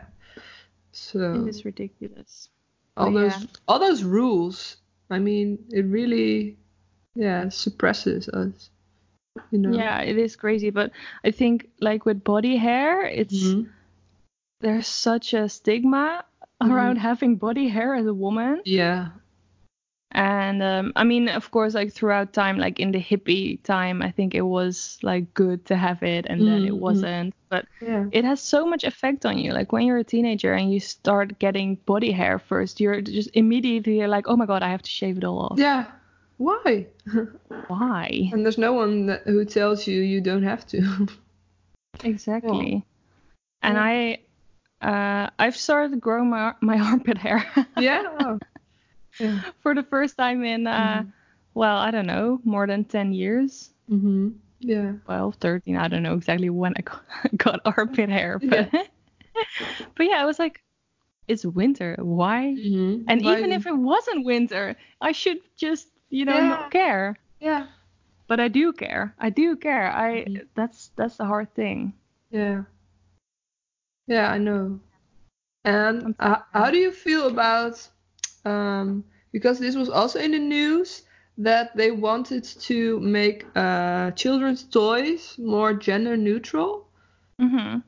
So 0.94 1.44
It 1.44 1.50
is 1.50 1.66
ridiculous. 1.66 2.48
all 2.96 3.12
but 3.12 3.20
those 3.20 3.42
yeah. 3.42 3.48
all 3.68 3.80
those 3.80 4.04
rules, 4.04 4.78
I 5.10 5.20
mean, 5.20 5.60
it 5.72 5.86
really 5.92 6.56
yeah, 7.16 7.50
suppresses 7.50 8.30
us. 8.30 8.70
You 9.52 9.60
know. 9.60 9.76
Yeah, 9.76 10.00
it 10.02 10.18
is 10.18 10.38
crazy, 10.38 10.70
but 10.72 10.92
I 11.26 11.32
think 11.32 11.68
like 11.82 12.06
with 12.06 12.24
body 12.24 12.56
hair, 12.56 13.04
it's 13.04 13.44
Mhm. 13.44 13.68
there's 14.62 14.88
such 14.88 15.34
a 15.34 15.50
stigma 15.50 16.24
around 16.62 16.98
having 16.98 17.36
body 17.38 17.68
hair 17.68 17.96
as 17.96 18.06
a 18.06 18.14
woman. 18.14 18.62
Yeah. 18.66 19.10
And 20.12 20.64
um, 20.64 20.92
I 20.96 21.04
mean, 21.04 21.30
of 21.30 21.52
course, 21.52 21.76
like 21.76 21.94
throughout 21.94 22.34
time, 22.34 22.58
like 22.58 22.80
in 22.80 22.92
the 22.92 23.00
hippie 23.00 23.62
time, 23.64 24.02
I 24.02 24.10
think 24.10 24.34
it 24.34 24.42
was 24.42 24.98
like 25.04 25.32
good 25.36 25.66
to 25.68 25.76
have 25.78 26.02
it, 26.02 26.26
and 26.28 26.48
then 26.48 26.66
it 26.66 26.74
Mhm. 26.74 26.80
wasn't. 26.80 27.34
But 27.50 27.66
Yeah. 27.80 28.06
it 28.12 28.26
has 28.26 28.42
so 28.42 28.66
much 28.66 28.84
effect 28.84 29.26
on 29.26 29.38
you. 29.38 29.54
Like 29.54 29.72
when 29.72 29.86
you're 29.86 30.00
a 30.00 30.04
teenager 30.04 30.54
and 30.54 30.74
you 30.74 30.80
start 30.80 31.38
getting 31.38 31.76
body 31.86 32.12
hair 32.12 32.40
first, 32.40 32.80
you're 32.82 33.02
just 33.02 33.30
immediately 33.36 34.00
you're 34.00 34.08
like, 34.08 34.28
oh 34.28 34.36
my 34.36 34.48
god, 34.48 34.64
I 34.64 34.70
have 34.70 34.82
to 34.82 34.90
shave 34.90 35.18
it 35.18 35.24
all 35.24 35.40
off. 35.40 35.60
Yeah. 35.60 35.86
Why? 36.38 36.88
Why? 37.68 38.30
and 38.34 38.44
there's 38.44 38.58
no 38.58 38.74
one 38.74 39.06
that, 39.08 39.22
who 39.28 39.46
tells 39.46 39.86
you 39.86 40.02
you 40.02 40.22
don't 40.22 40.44
have 40.44 40.66
to. 40.68 40.82
Exactly. 42.04 42.84
And 43.62 43.76
Yeah. 43.76 43.84
I, 43.84 44.20
uh, 44.82 45.30
I've 45.40 45.56
started 45.58 46.00
growing 46.00 46.30
my 46.30 46.54
my 46.62 46.80
armpit 46.80 47.18
hair. 47.18 47.44
yeah. 47.78 48.04
Oh. 48.20 48.40
Yeah. 49.20 49.42
for 49.60 49.76
the 49.76 49.84
first 49.84 50.16
time 50.16 50.46
in 50.46 50.66
uh 50.66 51.04
Mhm. 51.04 51.12
well 51.54 51.76
i 51.76 51.92
don't 51.92 52.08
know 52.08 52.40
more 52.46 52.66
than 52.66 52.86
10 52.86 53.12
years 53.12 53.74
Mhm. 53.92 54.40
Yeah. 54.64 54.94
12 55.04 55.36
13 55.44 55.76
i 55.76 55.90
don't 55.90 56.04
know 56.04 56.14
exactly 56.16 56.50
when 56.50 56.72
i 56.78 56.82
got, 56.88 57.04
got 57.36 57.60
armpit 57.68 58.08
hair 58.08 58.40
but 58.40 58.72
but 58.72 60.06
yeah 60.08 60.22
i 60.22 60.26
was 60.26 60.40
like 60.40 60.64
it's 61.28 61.44
winter 61.46 61.98
why 62.00 62.56
Mhm. 62.56 63.04
and 63.12 63.20
Why 63.22 63.38
even 63.40 63.52
if 63.52 63.68
it 63.68 63.76
wasn't 63.76 64.24
winter 64.24 64.78
i 65.02 65.12
should 65.12 65.40
just 65.60 65.92
you 66.10 66.24
know 66.24 66.38
Yeah. 66.40 66.48
not 66.56 66.72
care 66.72 67.20
yeah. 67.44 67.68
but 68.32 68.40
i 68.40 68.48
do 68.48 68.72
care 68.72 69.14
i 69.20 69.30
do 69.30 69.58
care 69.60 69.92
i 69.92 70.24
Mhm. 70.24 70.48
that's 70.56 70.92
that's 70.96 71.18
the 71.18 71.26
hard 71.28 71.52
thing 71.56 71.92
Yeah. 72.32 72.64
Yeah, 74.10 74.30
I 74.30 74.38
know. 74.40 74.82
And 75.66 76.16
uh, 76.20 76.42
how 76.54 76.72
do 76.72 76.78
you 76.78 76.92
feel 76.92 77.28
about 77.28 77.88
um 78.46 79.04
because 79.34 79.60
this 79.60 79.76
was 79.76 79.90
also 79.90 80.20
in 80.20 80.32
the 80.32 80.40
news 80.40 81.04
that 81.38 81.76
they 81.78 81.92
wanted 81.92 82.44
to 82.44 83.00
make 83.02 83.46
uh 83.56 84.12
children's 84.12 84.64
toys 84.64 85.38
more 85.40 85.74
gender 85.74 86.18
neutral? 86.18 86.88
hmm 87.40 87.80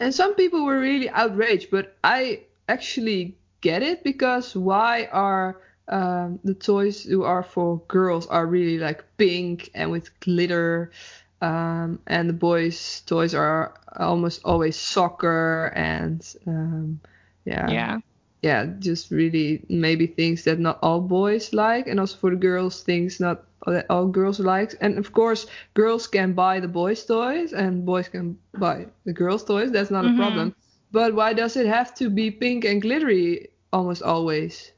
And 0.00 0.14
some 0.14 0.34
people 0.34 0.64
were 0.64 0.80
really 0.80 1.08
outraged, 1.10 1.70
but 1.70 1.96
I 2.04 2.44
actually 2.68 3.36
get 3.60 3.82
it 3.82 4.04
because 4.04 4.56
why 4.56 5.06
are 5.12 5.60
um, 5.88 6.38
the 6.44 6.54
toys 6.54 7.04
who 7.04 7.22
are 7.24 7.42
for 7.44 7.82
girls 7.88 8.26
are 8.28 8.46
really 8.46 8.78
like 8.78 9.04
pink 9.18 9.70
and 9.74 9.90
with 9.90 10.10
glitter, 10.20 10.90
um, 11.40 11.98
and 12.06 12.28
the 12.28 12.32
boys' 12.34 13.02
toys 13.06 13.34
are 13.34 13.74
almost 13.96 14.40
always 14.44 14.76
soccer 14.76 15.72
and 15.74 16.22
um, 16.46 17.00
yeah, 17.44 17.76
yeah 17.76 17.98
yeah, 18.42 18.66
just 18.78 19.10
really 19.10 19.64
maybe 19.68 20.06
things 20.06 20.44
that 20.44 20.58
not 20.58 20.78
all 20.82 21.00
boys 21.00 21.52
like, 21.52 21.86
and 21.86 21.98
also 22.00 22.16
for 22.16 22.30
the 22.30 22.36
girls, 22.36 22.82
things 22.82 23.20
not 23.20 23.44
that 23.66 23.86
all 23.90 24.06
girls 24.06 24.38
like. 24.40 24.74
And 24.80 24.98
of 24.98 25.12
course, 25.12 25.46
girls 25.74 26.06
can 26.06 26.32
buy 26.34 26.60
the 26.60 26.68
boys' 26.68 27.04
toys, 27.04 27.52
and 27.52 27.84
boys 27.84 28.08
can 28.08 28.38
buy 28.56 28.86
the 29.04 29.12
girls' 29.12 29.44
toys. 29.44 29.70
That's 29.72 29.90
not 29.90 30.04
Mhm. 30.04 30.06
a 30.06 30.10
problem. 30.10 30.54
But 30.92 31.14
why 31.14 31.32
does 31.34 31.56
it 31.56 31.66
have 31.66 31.94
to 31.96 32.08
be 32.10 32.30
pink 32.30 32.64
and 32.64 32.80
glittery 32.82 33.48
almost 33.72 34.02
always? 34.02 34.72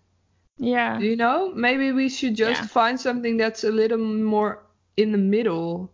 Yeah. 0.59 0.99
You 0.99 1.17
know? 1.17 1.53
Maybe 1.55 1.93
we 1.93 2.09
should 2.09 2.35
just 2.37 2.63
Yeah. 2.63 2.67
find 2.67 2.99
something 3.01 3.37
that's 3.37 3.65
a 3.65 3.71
little 3.71 3.99
more 3.99 4.63
in 4.97 5.13
the 5.13 5.19
middle, 5.19 5.93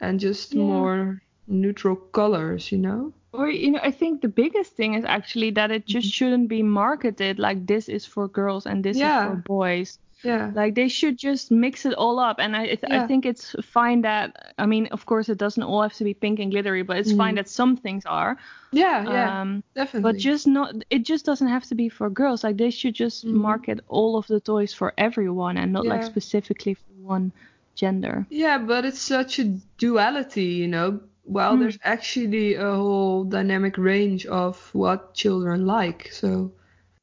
and 0.00 0.20
just 0.20 0.54
Yeah. 0.54 0.62
more 0.64 1.22
neutral 1.46 1.96
colors. 1.96 2.70
You 2.72 2.78
know? 2.78 3.12
Or 3.32 3.48
you 3.48 3.70
know, 3.70 3.80
I 3.82 3.90
think 3.92 4.20
the 4.22 4.28
biggest 4.28 4.74
thing 4.76 4.94
is 4.94 5.04
actually 5.04 5.50
that 5.52 5.70
it 5.70 5.86
just 5.86 6.08
shouldn't 6.12 6.48
be 6.48 6.62
marketed 6.62 7.38
like 7.38 7.66
this 7.66 7.88
is 7.88 8.04
for 8.06 8.26
girls 8.28 8.66
and 8.66 8.82
this 8.84 8.96
is 8.96 9.02
for 9.28 9.36
boys. 9.46 9.98
Yeah. 10.22 10.50
Like 10.54 10.74
they 10.74 10.88
should 10.88 11.16
just 11.16 11.50
mix 11.50 11.86
it 11.86 11.94
all 11.94 12.18
up, 12.18 12.36
and 12.40 12.54
I 12.54 12.64
it, 12.74 12.80
I 12.90 13.06
think 13.06 13.24
it's 13.24 13.56
fine 13.62 14.02
that 14.02 14.52
I 14.58 14.66
mean, 14.66 14.86
of 14.92 15.06
course, 15.06 15.30
it 15.32 15.38
doesn't 15.38 15.62
all 15.62 15.80
have 15.80 15.94
to 15.94 16.04
be 16.04 16.12
pink 16.12 16.40
and 16.40 16.50
glittery, 16.50 16.82
but 16.82 16.98
it's 16.98 17.12
fine 17.12 17.34
Mhm. 17.34 17.36
that 17.36 17.48
some 17.48 17.76
things 17.76 18.04
are. 18.04 18.36
Yeah. 18.72 19.04
Yeah. 19.08 19.40
Um, 19.40 19.62
definitely. 19.74 20.02
but 20.12 20.18
just 20.20 20.46
not 20.46 20.74
it 20.90 21.04
just 21.08 21.24
doesn't 21.24 21.48
have 21.48 21.64
to 21.68 21.74
be 21.74 21.88
for 21.88 22.10
girls. 22.10 22.44
Like 22.44 22.58
they 22.58 22.70
should 22.70 22.94
just 22.94 23.24
Mhm. 23.24 23.32
market 23.48 23.80
all 23.88 24.16
of 24.18 24.26
the 24.26 24.40
toys 24.40 24.74
for 24.74 24.92
everyone 24.98 25.56
and 25.56 25.72
not 25.72 25.86
like 25.86 26.02
specifically 26.04 26.74
for 26.74 26.92
one 27.00 27.32
gender. 27.80 28.26
Yeah, 28.30 28.58
but 28.58 28.84
it's 28.84 29.00
such 29.00 29.38
a 29.40 29.44
duality, 29.78 30.44
you 30.62 30.68
know. 30.68 31.00
Well, 31.24 31.52
Hmm. 31.54 31.60
there's 31.60 31.78
actually 31.84 32.54
a 32.54 32.72
whole 32.74 33.24
dynamic 33.24 33.78
range 33.78 34.26
of 34.26 34.58
what 34.74 35.14
children 35.14 35.66
like, 35.66 36.10
so 36.12 36.52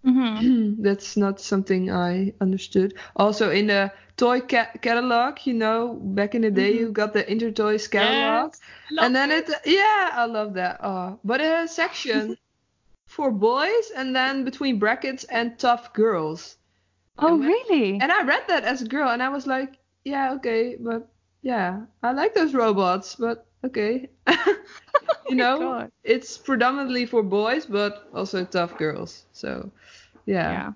hmm 0.03 0.75
that's 0.87 1.17
not 1.17 1.39
something 1.41 1.91
I 1.91 2.33
understood. 2.41 2.93
Also, 3.15 3.51
in 3.51 3.67
the 3.67 3.91
toy 4.17 4.41
ca- 4.41 4.71
catalog, 4.81 5.39
you 5.45 5.53
know, 5.53 5.95
back 6.19 6.35
in 6.35 6.41
the 6.41 6.51
day, 6.51 6.71
Mhm. 6.73 6.79
you 6.79 6.91
got 6.91 7.13
the 7.13 7.23
Intertoys 7.23 7.87
catalog, 7.89 8.53
and 9.01 9.15
then 9.15 9.31
it, 9.31 9.49
yeah, 9.65 10.11
I 10.13 10.25
love 10.25 10.53
that. 10.55 10.79
Oh, 10.83 11.19
but 11.23 11.41
it 11.41 11.45
has 11.47 11.71
a 11.71 11.73
section 11.73 12.37
for 13.07 13.31
boys, 13.31 13.91
and 13.95 14.15
then 14.15 14.43
between 14.43 14.79
brackets 14.79 15.23
and 15.25 15.57
tough 15.59 15.93
girls. 15.93 16.57
Oh 17.19 17.27
And 17.29 17.39
when- 17.39 17.49
really? 17.49 17.99
And 18.01 18.11
I 18.11 18.23
read 18.23 18.43
that 18.47 18.63
as 18.63 18.81
a 18.81 18.87
girl, 18.87 19.09
and 19.09 19.21
I 19.23 19.29
was 19.29 19.47
like, 19.47 19.71
yeah, 20.07 20.33
okay, 20.35 20.75
but 20.79 21.01
yeah, 21.41 21.81
I 22.03 22.11
like 22.13 22.33
those 22.33 22.53
robots, 22.53 23.15
but 23.15 23.45
okay. 23.63 24.09
you 25.29 25.35
know, 25.43 25.59
God. 25.59 25.91
it's 26.03 26.37
predominantly 26.37 27.05
for 27.05 27.23
boys, 27.23 27.65
but 27.65 28.09
also 28.13 28.43
tough 28.45 28.77
girls. 28.77 29.25
So, 29.33 29.71
yeah. 30.25 30.51
yeah. 30.51 30.71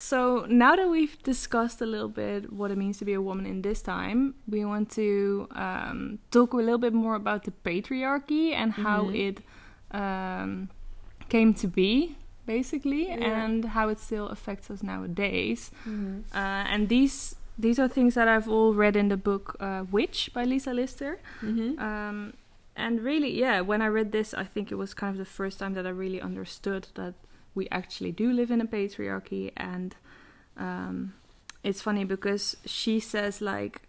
So 0.00 0.46
now 0.48 0.74
that 0.74 0.88
we've 0.90 1.16
discussed 1.22 1.80
a 1.80 1.86
little 1.86 2.08
bit 2.08 2.52
what 2.52 2.70
it 2.72 2.76
means 2.78 2.98
to 2.98 3.04
be 3.04 3.12
a 3.14 3.22
woman 3.22 3.46
in 3.46 3.62
this 3.62 3.82
time, 3.82 4.34
we 4.48 4.64
want 4.64 4.90
to 4.98 5.46
um, 5.54 6.18
talk 6.30 6.52
a 6.54 6.56
little 6.56 6.78
bit 6.86 6.92
more 6.92 7.14
about 7.14 7.44
the 7.44 7.52
patriarchy 7.64 8.52
and 8.52 8.72
how 8.72 9.06
Mhm. 9.06 9.28
it 9.28 9.36
um, 9.94 10.68
came 11.28 11.54
to 11.54 11.66
be, 11.68 12.16
basically, 12.46 13.06
Yeah. 13.08 13.44
and 13.44 13.64
how 13.76 13.90
it 13.90 13.98
still 14.00 14.26
affects 14.28 14.70
us 14.70 14.82
nowadays. 14.82 15.70
Uh, 16.34 16.64
and 16.72 16.88
these 16.88 17.36
these 17.58 17.78
are 17.78 17.88
things 17.88 18.14
that 18.14 18.28
I've 18.28 18.48
all 18.48 18.74
read 18.74 18.96
in 18.96 19.08
the 19.08 19.16
book 19.16 19.56
uh, 19.60 19.84
Witch 19.90 20.30
by 20.32 20.44
Lisa 20.44 20.72
Lister. 20.72 21.18
Mm-hmm. 21.42 21.78
Um, 21.78 22.34
and 22.74 23.00
really, 23.00 23.38
yeah, 23.38 23.60
when 23.60 23.82
I 23.82 23.86
read 23.86 24.12
this, 24.12 24.32
I 24.34 24.44
think 24.44 24.72
it 24.72 24.76
was 24.76 24.94
kind 24.94 25.10
of 25.10 25.18
the 25.18 25.30
first 25.30 25.58
time 25.58 25.74
that 25.74 25.86
I 25.86 25.90
really 25.90 26.20
understood 26.20 26.88
that 26.94 27.14
we 27.54 27.68
actually 27.70 28.12
do 28.12 28.32
live 28.32 28.50
in 28.50 28.60
a 28.60 28.66
patriarchy. 28.66 29.52
And 29.56 29.94
um, 30.56 31.14
it's 31.62 31.82
funny 31.82 32.04
because 32.04 32.56
she 32.64 32.98
says, 32.98 33.40
like, 33.42 33.82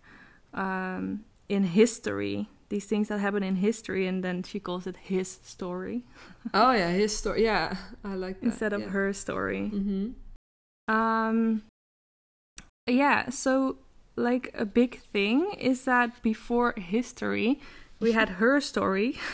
um, 0.54 1.23
in 1.47 1.63
history, 1.63 2.49
these 2.69 2.86
things 2.86 3.08
that 3.08 3.19
happen 3.19 3.43
in 3.43 3.58
history, 3.58 4.08
and 4.08 4.23
then 4.23 4.43
she 4.43 4.60
calls 4.60 4.88
it 4.88 4.97
his 4.97 5.39
story 5.43 6.04
Oh, 6.54 6.71
yeah, 6.71 6.89
his 6.89 7.15
story. 7.15 7.43
Yeah, 7.43 7.76
I 8.04 8.15
like 8.15 8.41
that. 8.41 8.47
instead 8.47 8.73
of 8.73 8.84
her 8.84 9.13
story. 9.13 9.71
Mm-hmm. 9.73 10.93
Um, 10.93 11.63
yeah, 12.88 13.30
so 13.30 13.78
like 14.15 14.52
a 14.58 14.65
big 14.65 15.00
thing 15.00 15.54
is 15.58 15.86
that 15.86 16.22
before 16.22 16.74
history, 16.78 17.60
we 18.00 18.12
had 18.12 18.30
her 18.30 18.60
story, 18.60 19.17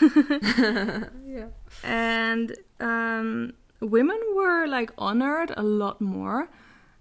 yeah. 1.26 1.48
and 1.82 2.54
um, 2.78 3.52
women 3.80 4.18
were 4.34 4.66
like 4.66 4.92
honored 4.96 5.52
a 5.56 5.62
lot 5.62 6.00
more 6.00 6.48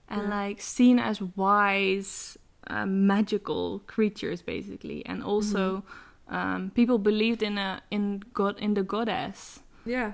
and 0.10 0.24
Yeah. 0.24 0.30
like 0.46 0.62
seen 0.62 0.98
as 1.00 1.22
wise, 1.22 2.38
uh, 2.68 2.86
magical 2.86 3.80
creatures, 3.88 4.42
basically, 4.42 5.06
and 5.06 5.24
also. 5.24 5.84
Um, 6.32 6.70
people 6.76 7.00
believed 7.00 7.42
in 7.42 7.58
a 7.58 7.82
in 7.90 8.22
god 8.36 8.60
in 8.60 8.76
the 8.76 8.84
goddess 8.84 9.62
Yeah. 9.84 10.12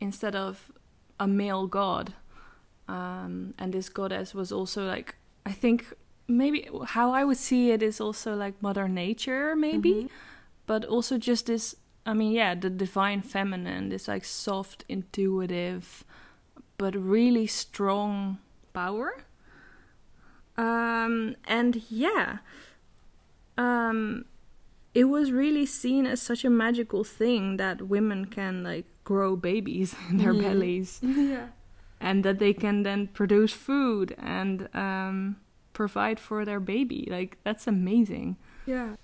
instead 0.00 0.34
of 0.34 0.72
a 1.20 1.26
male 1.28 1.66
god. 1.66 2.14
Um, 2.88 3.52
and 3.58 3.70
this 3.74 3.90
goddess 3.90 4.34
was 4.34 4.50
also 4.50 4.86
like, 4.86 5.14
I 5.46 5.52
think 5.52 5.84
maybe 6.28 6.68
how 6.86 7.12
I 7.12 7.24
would 7.24 7.36
see 7.38 7.70
it 7.70 7.82
is 7.82 8.00
also 8.00 8.34
like 8.34 8.60
Mother 8.60 8.88
Nature, 8.88 9.54
maybe, 9.56 9.92
Mhm. 9.92 10.10
but 10.66 10.84
also 10.84 11.18
just 11.18 11.46
this. 11.46 11.76
I 12.04 12.14
mean, 12.14 12.32
yeah, 12.32 12.54
the 12.54 12.70
divine 12.70 13.22
feminine, 13.22 13.88
this 13.88 14.08
like 14.08 14.24
soft, 14.24 14.84
intuitive, 14.88 16.04
but 16.78 16.94
really 16.94 17.46
strong 17.46 18.38
power. 18.72 19.24
Um, 20.56 21.36
and 21.46 21.82
yeah, 21.90 22.38
um, 23.58 24.24
it 24.94 25.04
was 25.04 25.32
really 25.32 25.66
seen 25.66 26.06
as 26.06 26.22
such 26.22 26.44
a 26.44 26.50
magical 26.50 27.04
thing 27.04 27.56
that 27.58 27.82
women 27.88 28.24
can 28.26 28.62
like 28.62 28.86
grow 29.04 29.36
babies 29.36 29.94
in 30.10 30.16
their 30.18 30.32
Mhm. 30.34 30.40
bellies 30.42 31.00
Yeah. 31.02 31.48
And 32.00 32.24
that 32.24 32.38
they 32.38 32.52
can 32.52 32.82
then 32.82 33.08
produce 33.08 33.52
food 33.52 34.14
and 34.18 34.68
um, 34.74 35.36
provide 35.72 36.18
for 36.20 36.44
their 36.44 36.60
baby. 36.60 37.08
Like 37.10 37.38
that's 37.44 37.66
amazing. 37.66 38.36
Yeah. 38.66 38.96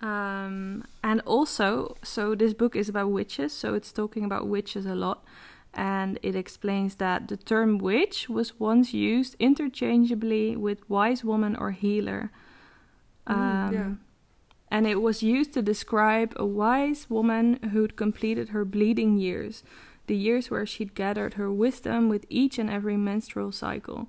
Um, 0.00 0.84
and 1.02 1.20
also, 1.24 1.96
so 2.02 2.34
this 2.34 2.52
book 2.52 2.76
is 2.76 2.88
about 2.88 3.10
witches, 3.10 3.52
so 3.52 3.74
it's 3.74 3.92
talking 3.92 4.24
about 4.24 4.46
witches 4.46 4.86
a 4.86 4.94
lot. 4.94 5.24
And 5.72 6.18
it 6.22 6.34
explains 6.34 6.96
that 6.96 7.28
the 7.28 7.36
term 7.36 7.78
witch 7.78 8.28
was 8.28 8.58
once 8.58 8.94
used 8.94 9.36
interchangeably 9.38 10.56
with 10.56 10.88
wise 10.88 11.22
woman 11.24 11.56
or 11.56 11.70
healer. 11.72 12.30
Um, 13.26 13.36
Mm, 13.36 13.72
yeah. 13.72 13.90
And 14.70 14.86
it 14.86 15.00
was 15.00 15.22
used 15.22 15.52
to 15.54 15.62
describe 15.62 16.32
a 16.36 16.44
wise 16.44 17.08
woman 17.08 17.60
who'd 17.72 17.96
completed 17.96 18.48
her 18.48 18.64
bleeding 18.64 19.16
years, 19.16 19.62
the 20.06 20.16
years 20.16 20.50
where 20.50 20.66
she'd 20.66 20.94
gathered 20.94 21.34
her 21.34 21.50
wisdom 21.52 22.08
with 22.08 22.24
each 22.28 22.58
and 22.58 22.70
every 22.70 22.96
menstrual 22.96 23.52
cycle. 23.52 24.08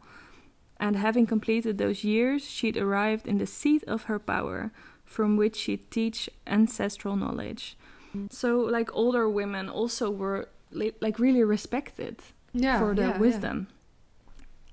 And 0.80 0.96
having 0.96 1.26
completed 1.26 1.78
those 1.78 2.04
years, 2.04 2.44
she'd 2.48 2.78
arrived 2.78 3.28
in 3.28 3.38
the 3.40 3.48
seat 3.48 3.84
of 3.88 4.04
her 4.04 4.20
power, 4.20 4.72
from 5.06 5.36
which 5.38 5.56
she'd 5.56 5.90
teach 5.90 6.30
ancestral 6.46 7.16
knowledge. 7.16 7.76
Mm. 8.16 8.32
So, 8.32 8.60
like 8.60 8.90
older 8.94 9.28
women 9.30 9.70
also 9.70 10.12
were 10.12 10.50
like 10.72 11.18
really 11.20 11.44
respected 11.44 12.18
Yeah. 12.54 12.80
for 12.80 12.94
their 12.94 13.08
yeah, 13.08 13.14
yeah. 13.14 13.20
wisdom. 13.20 13.68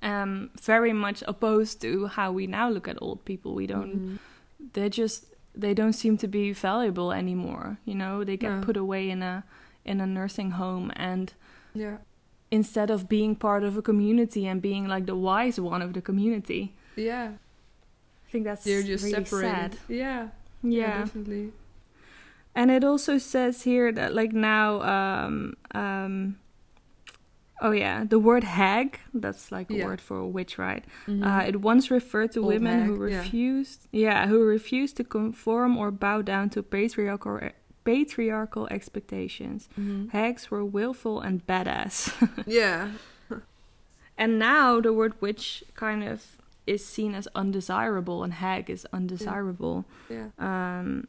Um, 0.02 0.50
very 0.60 0.92
much 0.92 1.22
opposed 1.26 1.80
to 1.80 2.08
how 2.08 2.30
we 2.32 2.46
now 2.46 2.68
look 2.68 2.86
at 2.88 2.98
old 3.00 3.24
people. 3.24 3.54
We 3.54 3.66
don't 3.66 3.96
Mhm. 3.96 4.18
they 4.74 4.88
just 4.90 5.26
they 5.56 5.72
don't 5.72 5.92
seem 5.94 6.16
to 6.18 6.26
be 6.26 6.52
valuable 6.52 7.12
anymore 7.12 7.78
you 7.84 7.94
know 7.94 8.24
they 8.24 8.36
get 8.36 8.60
put 8.62 8.76
away 8.76 9.08
in 9.08 9.22
a 9.22 9.44
in 9.84 10.00
a 10.00 10.06
nursing 10.06 10.52
home 10.52 10.90
and 10.96 11.32
Yeah. 11.74 11.98
instead 12.50 12.90
of 12.90 13.08
being 13.08 13.34
part 13.36 13.62
of 13.64 13.76
a 13.76 13.82
community 13.82 14.46
and 14.46 14.60
being 14.62 14.86
like 14.88 15.06
the 15.06 15.16
wise 15.16 15.58
one 15.60 15.82
of 15.82 15.92
the 15.92 16.00
community 16.02 16.72
Yeah. 16.96 17.32
i 18.26 18.30
think 18.30 18.44
that's 18.44 18.64
They're 18.64 18.82
just 18.82 19.04
really 19.04 19.24
separated. 19.24 19.50
sad 19.54 19.76
Yeah. 19.88 20.28
yeah, 20.62 20.98
Definitely. 21.04 21.52
and 22.54 22.70
it 22.70 22.84
also 22.84 23.18
says 23.18 23.62
here 23.62 23.92
that 23.92 24.14
like 24.14 24.32
now 24.32 24.80
um 24.82 25.54
um 25.74 26.36
oh 27.60 27.70
yeah 27.70 28.04
the 28.04 28.18
word 28.18 28.44
hag 28.44 28.98
that's 29.12 29.50
like 29.52 29.70
a 29.70 29.74
Yeah. 29.74 29.86
word 29.86 30.00
for 30.00 30.16
a 30.18 30.26
witch 30.26 30.58
right 30.58 30.84
Mhm. 31.06 31.22
Uh, 31.26 31.42
it 31.50 31.56
once 31.60 31.90
referred 31.90 32.32
to 32.32 32.40
Old 32.40 32.48
women 32.52 32.84
who 32.86 33.00
hag, 33.02 33.12
yeah. 33.12 33.18
refused, 33.18 33.80
yeah. 33.92 34.26
who 34.26 34.38
refused 34.44 34.96
to 34.96 35.04
conform 35.04 35.76
or 35.76 35.90
bow 35.90 36.22
down 36.22 36.50
to 36.50 36.62
patriarchal 36.62 37.32
patriarchal 37.84 38.66
expectations. 38.70 39.68
Mhm. 39.78 40.10
Hags 40.10 40.50
were 40.50 40.64
willful 40.64 41.20
and 41.20 41.46
badass. 41.46 42.12
Yeah. 42.46 42.90
and 44.18 44.38
now 44.38 44.80
the 44.80 44.92
word 44.92 45.12
witch 45.20 45.64
kind 45.74 46.02
of 46.04 46.36
is 46.66 46.84
seen 46.84 47.14
as 47.14 47.28
undesirable, 47.34 48.22
and 48.24 48.32
hag 48.34 48.70
is 48.70 48.86
undesirable. 48.92 49.84
Yeah. 50.08 50.28
Um, 50.38 51.06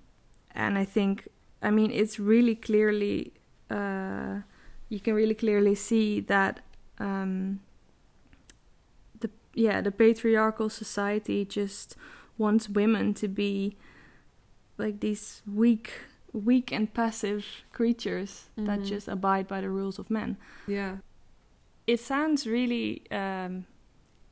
and 0.53 0.77
I 0.77 0.85
think, 0.85 1.27
I 1.61 1.71
mean, 1.71 1.91
it's 1.91 2.19
really 2.19 2.55
clearly, 2.55 3.31
uh, 3.69 4.41
you 4.89 4.99
can 4.99 5.13
really 5.13 5.33
clearly 5.35 5.75
see 5.75 6.19
that 6.21 6.59
um, 6.99 7.59
yeah, 9.57 9.79
the 9.81 9.91
patriarchal 9.91 10.69
society 10.69 11.45
just 11.45 11.95
wants 12.37 12.67
women 12.67 13.13
to 13.13 13.27
be 13.27 13.77
like 14.77 14.99
these 14.99 15.41
weak, 15.47 15.91
weak 16.35 16.71
and 16.71 16.93
passive 16.93 17.45
creatures 17.71 18.49
that 18.57 18.79
Mhm. 18.79 18.85
just 18.85 19.07
abide 19.07 19.47
by 19.47 19.61
the 19.61 19.69
rules 19.69 19.99
of 19.99 20.09
men. 20.09 20.37
Yeah. 20.67 20.97
It 21.87 21.99
sounds 21.99 22.45
really 22.47 23.01
um, 23.11 23.65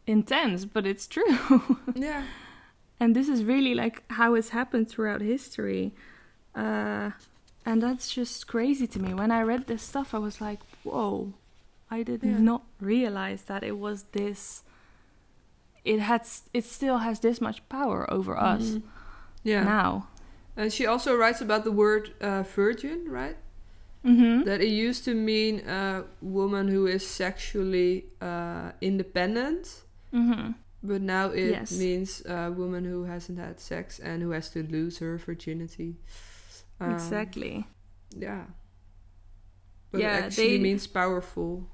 intense, 0.07 0.65
but 0.65 0.85
it's 0.85 1.07
true. 1.07 1.37
Yeah. 1.95 2.23
and 2.99 3.15
this 3.15 3.27
is 3.29 3.43
really 3.43 3.73
like 3.75 4.03
how 4.11 4.35
it's 4.35 4.49
happened 4.49 4.89
throughout 4.89 5.21
history. 5.21 5.91
Uh, 6.55 7.11
and 7.65 7.81
that's 7.81 8.09
just 8.13 8.47
crazy 8.47 8.87
to 8.87 8.99
me. 8.99 9.13
When 9.13 9.31
I 9.31 9.41
read 9.43 9.67
this 9.67 9.81
stuff, 9.83 10.13
I 10.13 10.19
was 10.19 10.41
like, 10.41 10.59
whoa, 10.83 11.33
I 11.89 12.03
did 12.03 12.23
Yeah. 12.23 12.37
not 12.39 12.63
realize 12.81 13.43
that 13.43 13.63
it 13.63 13.77
was 13.79 14.03
this. 14.11 14.63
It 15.85 15.99
had, 15.99 16.21
it 16.53 16.63
still 16.65 16.97
has 16.99 17.19
this 17.19 17.39
much 17.41 17.61
power 17.69 18.05
over 18.11 18.37
us 18.37 18.63
Mhm. 18.75 18.81
Yeah. 19.43 19.63
now. 19.63 20.07
And 20.55 20.71
she 20.71 20.85
also 20.85 21.15
writes 21.15 21.41
about 21.41 21.63
the 21.63 21.71
word 21.71 22.11
uh, 22.21 22.43
virgin, 22.43 23.05
right? 23.09 23.37
Mm-hmm. 24.05 24.43
That 24.43 24.61
it 24.61 24.67
used 24.69 25.05
to 25.05 25.13
mean 25.15 25.59
a 25.67 26.03
woman 26.21 26.67
who 26.67 26.85
is 26.87 27.07
sexually 27.07 28.05
uh, 28.21 28.71
independent, 28.81 29.81
Mm-hmm. 30.13 30.51
but 30.83 31.01
now 31.01 31.29
it 31.31 31.49
Yes. 31.49 31.71
means 31.79 32.21
a 32.27 32.51
woman 32.51 32.85
who 32.85 33.05
hasn't 33.05 33.39
had 33.39 33.59
sex 33.59 33.97
and 33.99 34.21
who 34.21 34.29
has 34.31 34.49
to 34.51 34.61
lose 34.61 34.99
her 34.99 35.17
virginity. 35.17 35.95
Um, 36.79 36.91
exactly. 36.93 37.65
Yeah. 38.15 38.43
But 39.91 40.01
Yeah, 40.01 40.17
it 40.17 40.23
actually 40.25 40.57
they- 40.57 40.63
means 40.63 40.85
powerful. 40.87 41.67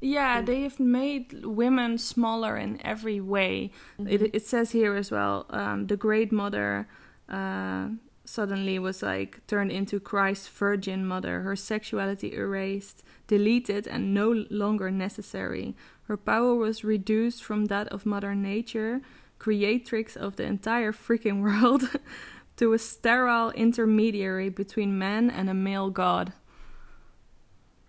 Yeah, 0.00 0.40
they 0.42 0.62
have 0.62 0.80
made 0.80 1.44
women 1.44 1.96
smaller 1.98 2.56
in 2.56 2.80
every 2.84 3.20
way. 3.20 3.70
Mhm. 4.00 4.10
It, 4.10 4.34
it 4.34 4.46
says 4.46 4.72
here 4.72 4.94
as 4.96 5.10
well 5.12 5.46
um, 5.50 5.86
the 5.86 5.96
great 5.96 6.32
mother 6.32 6.88
uh, 7.28 7.88
suddenly 8.24 8.78
was 8.78 9.02
like 9.02 9.44
turned 9.46 9.70
into 9.72 9.98
Christ's 10.00 10.48
virgin 10.48 11.04
mother, 11.06 11.40
her 11.40 11.56
sexuality 11.56 12.34
erased, 12.34 13.02
deleted, 13.26 13.86
and 13.86 14.14
no 14.14 14.44
longer 14.50 14.90
necessary. 14.90 15.74
Her 16.04 16.16
power 16.16 16.54
was 16.54 16.84
reduced 16.84 17.42
from 17.42 17.66
that 17.66 17.88
of 17.88 18.06
Mother 18.06 18.34
Nature, 18.34 19.00
creatrix 19.38 20.16
of 20.16 20.36
the 20.36 20.44
entire 20.44 20.92
freaking 20.92 21.40
world, 21.42 21.82
to 22.56 22.72
a 22.72 22.78
sterile 22.78 23.50
intermediary 23.52 24.48
between 24.50 24.98
man 24.98 25.30
and 25.30 25.48
a 25.50 25.54
male 25.54 25.90
god. 25.90 26.32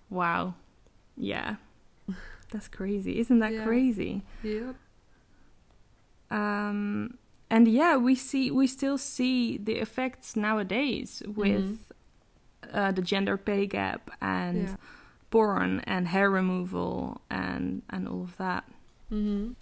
Wow. 0.09 0.55
Yeah. 1.17 1.55
That's 2.51 2.67
crazy. 2.67 3.19
Isn't 3.19 3.39
that 3.39 3.53
Yeah. 3.53 3.63
crazy? 3.65 4.23
Yep. 4.43 4.75
um, 6.31 7.17
and 7.53 7.67
yeah, 7.67 7.95
we 7.97 8.15
see 8.15 8.51
we 8.51 8.65
still 8.67 8.97
see 8.97 9.57
the 9.57 9.75
effects 9.85 10.35
nowadays 10.35 11.21
with 11.27 11.91
uh, 12.73 12.91
the 12.91 13.01
gender 13.01 13.37
pay 13.37 13.65
gap 13.67 14.09
and 14.21 14.57
Mm-hmm. 14.57 14.73
Yeah. 14.73 14.75
porn 15.33 15.81
and 15.93 16.07
hair 16.13 16.29
removal 16.29 17.21
and 17.29 17.81
and 17.93 18.07
all 18.07 18.23
of 18.23 18.37
that. 18.37 18.63
hmm 19.09 19.53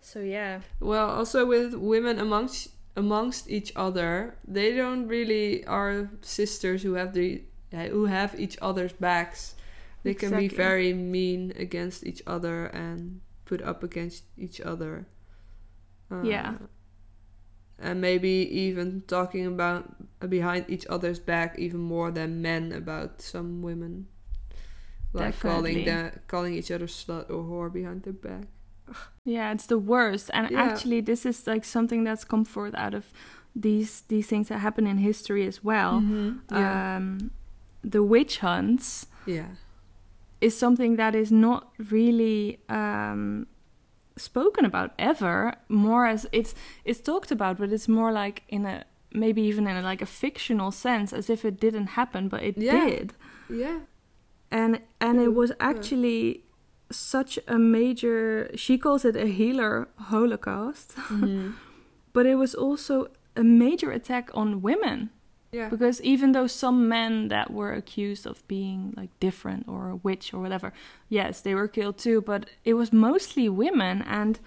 So 0.00 0.20
yeah, 0.20 0.60
Well, 0.80 1.08
also 1.10 1.44
with 1.46 1.74
women 1.74 2.18
amongst 2.18 2.70
amongst 2.96 3.48
each 3.50 3.72
other, 3.76 4.36
they 4.48 4.74
don't 4.76 5.06
really 5.08 5.64
are 5.66 6.10
sisters 6.22 6.82
who 6.82 6.94
have 6.94 7.12
the 7.12 7.42
who 7.92 8.06
have 8.06 8.38
each 8.40 8.56
other's 8.60 8.92
backs. 8.92 9.54
They 10.02 10.14
can 10.14 10.30
be 10.36 10.48
very 10.48 10.92
mean 10.94 11.52
against 11.56 12.04
each 12.06 12.22
other 12.26 12.66
and 12.72 13.20
put 13.44 13.60
up 13.62 13.82
against 13.84 14.24
each 14.38 14.60
other. 14.60 15.06
Uh, 16.10 16.22
Yeah. 16.24 16.54
And 17.82 18.00
maybe 18.00 18.28
even 18.68 19.02
talking 19.06 19.46
about 19.46 19.94
uh, 20.20 20.26
behind 20.26 20.66
each 20.68 20.86
other's 20.90 21.18
back 21.18 21.58
even 21.58 21.80
more 21.80 22.10
than 22.10 22.42
men 22.42 22.72
about 22.72 23.22
some 23.22 23.62
women. 23.62 24.06
Like 25.12 25.40
calling 25.40 25.84
Definitely. 25.84 26.12
the, 26.12 26.20
calling 26.28 26.54
each 26.54 26.70
other 26.70 26.86
slut 26.86 27.30
or 27.30 27.42
whore 27.42 27.72
behind 27.72 28.02
their 28.02 28.12
back. 28.12 28.44
yeah, 29.24 29.50
it's 29.52 29.66
the 29.66 29.78
worst. 29.78 30.30
And 30.34 30.50
Yeah. 30.50 30.62
actually, 30.62 31.00
this 31.00 31.24
is 31.26 31.46
like 31.46 31.64
something 31.64 32.04
that's 32.04 32.24
come 32.24 32.44
forth 32.44 32.74
out 32.74 32.94
of 32.94 33.12
these 33.56 34.02
these 34.08 34.26
things 34.28 34.48
that 34.48 34.58
happen 34.58 34.86
in 34.86 34.98
history 34.98 35.46
as 35.46 35.64
well. 35.64 36.00
Mhm. 36.00 36.40
Yeah. 36.52 36.96
Um, 36.96 37.30
the 37.82 38.02
witch 38.02 38.38
hunts. 38.38 39.06
yeah. 39.26 39.46
is 40.40 40.56
something 40.58 40.96
that 40.96 41.14
is 41.14 41.30
not 41.30 41.70
really 41.90 42.58
um, 42.68 43.46
spoken 44.20 44.64
about 44.64 44.90
ever. 44.98 45.54
More 45.68 46.06
as 46.06 46.26
it's 46.32 46.54
it's 46.84 47.00
talked 47.00 47.30
about, 47.32 47.58
but 47.58 47.72
it's 47.72 47.88
more 47.88 48.12
like 48.12 48.42
in 48.48 48.66
a 48.66 48.84
maybe 49.12 49.42
even 49.42 49.66
in 49.66 49.76
a, 49.76 49.82
like 49.82 50.02
a 50.02 50.06
fictional 50.06 50.70
sense, 50.70 51.12
as 51.12 51.28
if 51.30 51.44
it 51.44 51.58
didn't 51.60 51.88
happen, 51.88 52.28
but 52.28 52.42
it 52.42 52.56
Yeah. 52.56 52.84
did. 52.88 53.12
Yeah. 53.48 53.80
And 54.50 54.80
and 55.00 55.20
it 55.20 55.28
Ooh, 55.28 55.32
was 55.40 55.52
actually 55.58 56.44
such 56.92 57.38
a 57.48 57.58
major. 57.58 58.50
She 58.54 58.78
calls 58.78 59.04
it 59.04 59.16
a 59.16 59.26
healer 59.26 59.88
holocaust, 59.96 60.96
Mhm. 61.08 61.52
but 62.12 62.26
it 62.26 62.34
was 62.36 62.54
also 62.54 63.08
a 63.36 63.42
major 63.44 63.90
attack 63.92 64.30
on 64.34 64.60
women. 64.62 65.10
Yeah. 65.52 65.68
Because 65.68 66.00
even 66.02 66.32
though 66.32 66.46
some 66.46 66.88
men 66.88 67.28
that 67.28 67.50
were 67.52 67.72
accused 67.72 68.26
of 68.26 68.46
being 68.46 68.94
like 68.96 69.10
different 69.18 69.66
or 69.68 69.88
a 69.90 69.96
witch 69.96 70.32
or 70.32 70.40
whatever, 70.40 70.72
yes, 71.08 71.40
they 71.40 71.54
were 71.54 71.68
killed 71.68 71.98
too, 71.98 72.20
but 72.20 72.48
it 72.64 72.74
was 72.74 72.92
mostly 72.92 73.48
women 73.48 74.02
and 74.02 74.38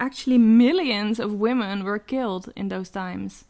actually 0.00 0.38
millions 0.38 1.18
of 1.20 1.32
women 1.34 1.84
were 1.84 1.98
killed 1.98 2.52
in 2.56 2.68
those 2.68 2.88
times. 2.88 3.44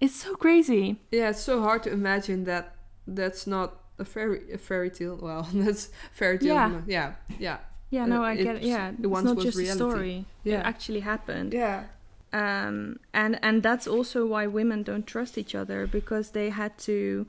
It's 0.00 0.14
so 0.14 0.34
crazy. 0.34 0.96
Yeah, 1.10 1.30
it's 1.30 1.40
so 1.42 1.62
hard 1.62 1.84
to 1.84 1.92
imagine 1.92 2.44
that 2.44 2.74
that's 3.06 3.46
not 3.46 3.76
a 3.98 4.04
fairy 4.04 4.52
a 4.52 4.58
fairy 4.58 4.90
tale. 4.90 5.18
Well, 5.20 5.48
that's 5.54 5.90
fairy 6.12 6.38
tale. 6.38 6.48
Yeah. 6.48 6.80
Yeah. 6.86 7.12
Yeah. 7.38 7.58
Yeah, 7.90 8.04
Uh, 8.04 8.06
no, 8.06 8.24
I 8.24 8.36
get 8.36 8.56
it. 8.56 8.62
Yeah, 8.62 8.88
it 8.88 8.94
it's 9.00 9.24
not 9.24 9.36
was 9.36 9.44
just 9.44 9.58
a 9.58 9.66
story. 9.66 10.24
Yeah. 10.44 10.60
It 10.60 10.66
actually 10.66 11.00
happened. 11.00 11.52
Yeah. 11.52 11.84
Um, 12.32 12.98
and 13.12 13.38
and 13.42 13.62
that's 13.62 13.86
also 13.86 14.26
why 14.26 14.46
women 14.46 14.82
don't 14.82 15.06
trust 15.06 15.36
each 15.38 15.54
other 15.54 15.86
because 15.86 16.30
they 16.30 16.50
had 16.50 16.76
to 16.78 17.26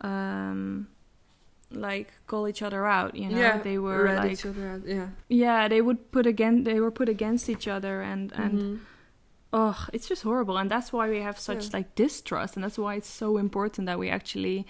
um, 0.00 0.88
like 1.70 2.12
call 2.26 2.48
each 2.48 2.62
other 2.62 2.86
out 2.86 3.14
you 3.14 3.28
know 3.28 3.38
yeah. 3.38 3.58
they 3.58 3.78
were 3.78 4.04
rat 4.04 4.18
like 4.18 4.32
each 4.32 4.46
other 4.46 4.68
out. 4.68 4.80
Yeah. 4.86 5.08
yeah 5.28 5.68
they 5.68 5.82
would 5.82 6.10
put 6.12 6.26
again 6.26 6.64
they 6.64 6.80
were 6.80 6.90
put 6.90 7.08
against 7.08 7.48
each 7.50 7.68
other 7.68 8.00
and 8.00 8.32
and 8.32 8.52
Mhm. 8.58 8.78
oh 9.52 9.86
it's 9.92 10.08
just 10.08 10.22
horrible 10.22 10.56
and 10.56 10.70
that's 10.70 10.92
why 10.94 11.10
we 11.10 11.20
have 11.20 11.38
such 11.38 11.64
Yeah. 11.66 11.70
like 11.78 11.94
distrust 11.94 12.54
and 12.56 12.64
that's 12.64 12.78
why 12.78 12.94
it's 12.94 13.08
so 13.10 13.36
important 13.36 13.86
that 13.86 13.98
we 13.98 14.08
actually 14.08 14.66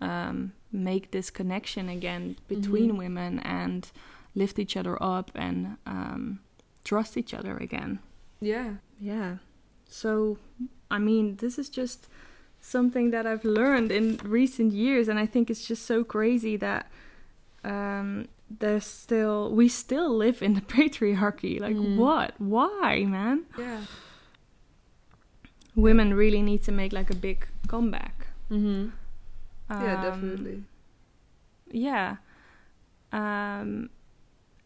um, 0.00 0.52
make 0.70 1.10
this 1.10 1.30
connection 1.30 1.88
again 1.88 2.36
between 2.48 2.92
Mhm. 2.92 2.98
women 2.98 3.38
and 3.40 3.90
lift 4.34 4.58
each 4.58 4.76
other 4.76 5.02
up 5.02 5.30
and 5.34 5.78
um, 5.86 6.40
trust 6.84 7.16
each 7.16 7.32
other 7.34 7.56
again 7.56 7.98
Yeah. 8.40 8.74
yeah. 9.00 9.36
So, 9.88 10.38
I 10.90 10.98
mean, 10.98 11.36
this 11.36 11.58
is 11.58 11.68
just 11.68 12.08
something 12.60 13.10
that 13.10 13.26
I've 13.26 13.44
learned 13.44 13.90
in 13.92 14.18
recent 14.24 14.72
years, 14.72 15.08
and 15.08 15.18
I 15.18 15.26
think 15.26 15.50
it's 15.50 15.66
just 15.66 15.86
so 15.86 16.04
crazy 16.04 16.56
that 16.58 16.90
um, 17.64 18.28
there's 18.50 18.84
still 18.86 19.50
we 19.52 19.68
still 19.68 20.10
live 20.16 20.42
in 20.42 20.54
the 20.54 20.60
patriarchy. 20.76 21.60
Like, 21.60 21.76
Mm. 21.76 21.96
what? 21.96 22.34
Why, 22.38 23.04
man? 23.04 23.44
Yeah. 23.58 23.80
Women 25.74 26.14
really 26.14 26.42
need 26.42 26.62
to 26.64 26.72
make 26.72 26.92
like 26.92 27.10
a 27.10 27.14
big 27.16 27.46
comeback. 27.68 28.26
Mm-hmm. 28.50 28.88
Yeah, 29.70 29.96
Um, 29.96 30.02
definitely. 30.02 30.62
Yeah. 31.70 32.16
Um, 33.12 33.90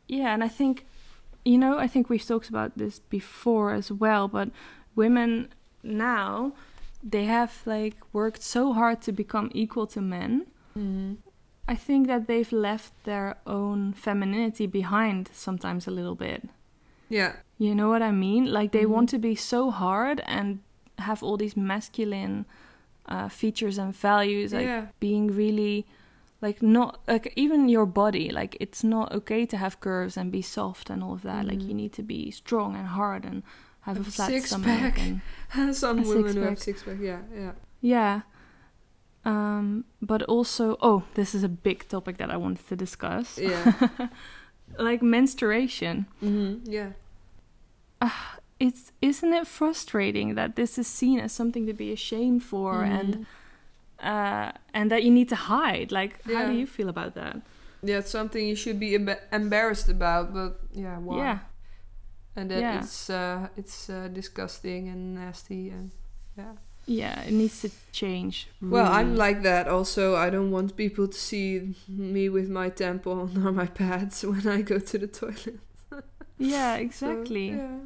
yeah, 0.06 0.34
and 0.34 0.44
I 0.44 0.48
think, 0.48 0.86
you 1.44 1.58
know, 1.58 1.78
I 1.78 1.86
think 1.86 2.08
we've 2.08 2.24
talked 2.26 2.48
about 2.48 2.76
this 2.76 2.98
before 2.98 3.72
as 3.72 3.90
well, 3.90 4.28
but 4.28 4.50
women 4.94 5.48
now, 5.82 6.52
they 7.02 7.24
have 7.24 7.62
like 7.64 7.96
worked 8.12 8.42
so 8.42 8.72
hard 8.72 9.00
to 9.02 9.12
become 9.12 9.50
equal 9.54 9.86
to 9.88 10.00
men. 10.00 10.46
Mhm. 10.76 11.16
I 11.68 11.76
think 11.76 12.06
that 12.08 12.26
they've 12.26 12.52
left 12.52 12.92
their 13.04 13.36
own 13.46 13.92
femininity 13.92 14.66
behind 14.66 15.30
sometimes 15.32 15.86
a 15.86 15.90
little 15.90 16.16
bit. 16.16 16.48
Yeah. 17.08 17.32
You 17.58 17.74
know 17.74 17.88
what 17.88 18.02
I 18.02 18.10
mean? 18.12 18.52
Like 18.52 18.72
they 18.72 18.84
Mhm. 18.84 18.90
want 18.90 19.08
to 19.10 19.18
be 19.18 19.34
so 19.34 19.70
hard 19.70 20.20
and 20.26 20.58
have 20.98 21.22
all 21.22 21.36
these 21.36 21.56
masculine 21.56 22.44
uh, 23.08 23.28
features 23.28 23.78
and 23.78 23.92
values, 23.96 24.52
like 24.52 24.66
yeah. 24.66 24.86
being 25.00 25.26
really 25.28 25.84
like 26.42 26.62
not 26.62 27.00
like 27.06 27.32
even 27.36 27.68
your 27.68 27.86
body 27.86 28.30
like 28.30 28.56
it's 28.60 28.82
not 28.82 29.12
okay 29.12 29.44
to 29.46 29.56
have 29.56 29.78
curves 29.80 30.16
and 30.16 30.32
be 30.32 30.42
soft 30.42 30.90
and 30.90 31.02
all 31.02 31.12
of 31.14 31.22
that 31.22 31.44
like 31.46 31.58
Mhm. 31.58 31.68
you 31.68 31.74
need 31.74 31.92
to 31.92 32.02
be 32.02 32.30
strong 32.30 32.76
and 32.76 32.86
hard 32.88 33.24
and 33.24 33.42
have 33.82 33.96
a 33.98 34.00
a 34.00 34.04
flat 34.04 34.28
six 34.30 34.46
stomach 34.46 34.66
pack. 34.94 34.98
and 35.00 35.76
Some 35.76 36.02
women 36.02 36.36
who 36.36 36.42
have 36.42 36.58
six 36.58 36.82
pack. 36.82 36.96
Yeah. 37.00 37.20
Yeah. 37.34 37.52
yeah 37.80 38.20
um 39.24 39.84
but 40.00 40.22
also 40.22 40.76
oh 40.80 41.02
this 41.14 41.34
is 41.34 41.42
a 41.44 41.48
big 41.48 41.86
topic 41.88 42.16
that 42.16 42.30
i 42.30 42.36
wanted 42.36 42.66
to 42.68 42.76
discuss 42.76 43.38
Yeah. 43.38 43.72
like 44.78 45.02
menstruation 45.02 46.06
mhm. 46.22 46.60
Yeah. 46.64 46.92
uh, 48.00 48.10
it's 48.58 48.92
isn't 49.02 49.32
it 49.34 49.46
frustrating 49.46 50.34
that 50.36 50.56
this 50.56 50.78
is 50.78 50.86
seen 50.86 51.20
as 51.20 51.32
something 51.32 51.66
to 51.66 51.74
be 51.74 51.92
ashamed 51.92 52.42
for 52.42 52.72
Mm-hmm. 52.82 52.92
and 53.00 53.26
uh, 54.02 54.52
and 54.74 54.90
that 54.90 55.02
you 55.02 55.10
need 55.10 55.28
to 55.28 55.36
hide. 55.36 55.92
Like, 55.92 56.22
how 56.24 56.46
do 56.46 56.52
you 56.52 56.66
feel 56.66 56.88
about 56.88 57.14
that? 57.14 57.40
Yeah, 57.82 57.98
it's 57.98 58.10
something 58.10 58.46
you 58.46 58.56
should 58.56 58.78
be 58.78 58.90
emba- 58.98 59.20
embarrassed 59.32 59.88
about, 59.88 60.34
but 60.34 60.60
yeah, 60.72 60.98
why? 60.98 61.16
Yeah, 61.16 61.38
And 62.36 62.50
that 62.50 62.60
Yeah. 62.60 62.78
it's 62.80 63.08
uh, 63.10 63.48
it's 63.56 63.88
uh, 63.90 64.08
disgusting 64.12 64.88
and 64.88 65.14
nasty 65.14 65.70
and 65.70 65.90
yeah. 66.36 66.52
yeah, 66.86 67.22
it 67.28 67.32
needs 67.32 67.60
to 67.62 67.70
change. 67.92 68.48
Well, 68.60 68.86
I'm 68.86 69.16
like 69.16 69.42
that 69.42 69.66
also. 69.68 70.14
I 70.16 70.30
don't 70.30 70.50
want 70.50 70.76
people 70.76 71.08
to 71.08 71.18
see 71.18 71.74
me 71.88 72.28
with 72.28 72.48
my 72.48 72.70
tampon 72.70 73.36
or 73.44 73.52
my 73.52 73.66
pads 73.66 74.24
when 74.24 74.46
I 74.46 74.62
go 74.62 74.78
to 74.78 74.98
the 74.98 75.06
toilet. 75.06 75.60
yeah, 76.38 76.76
So, 76.76 76.82
exactly. 76.82 77.48
yeah. 77.50 77.78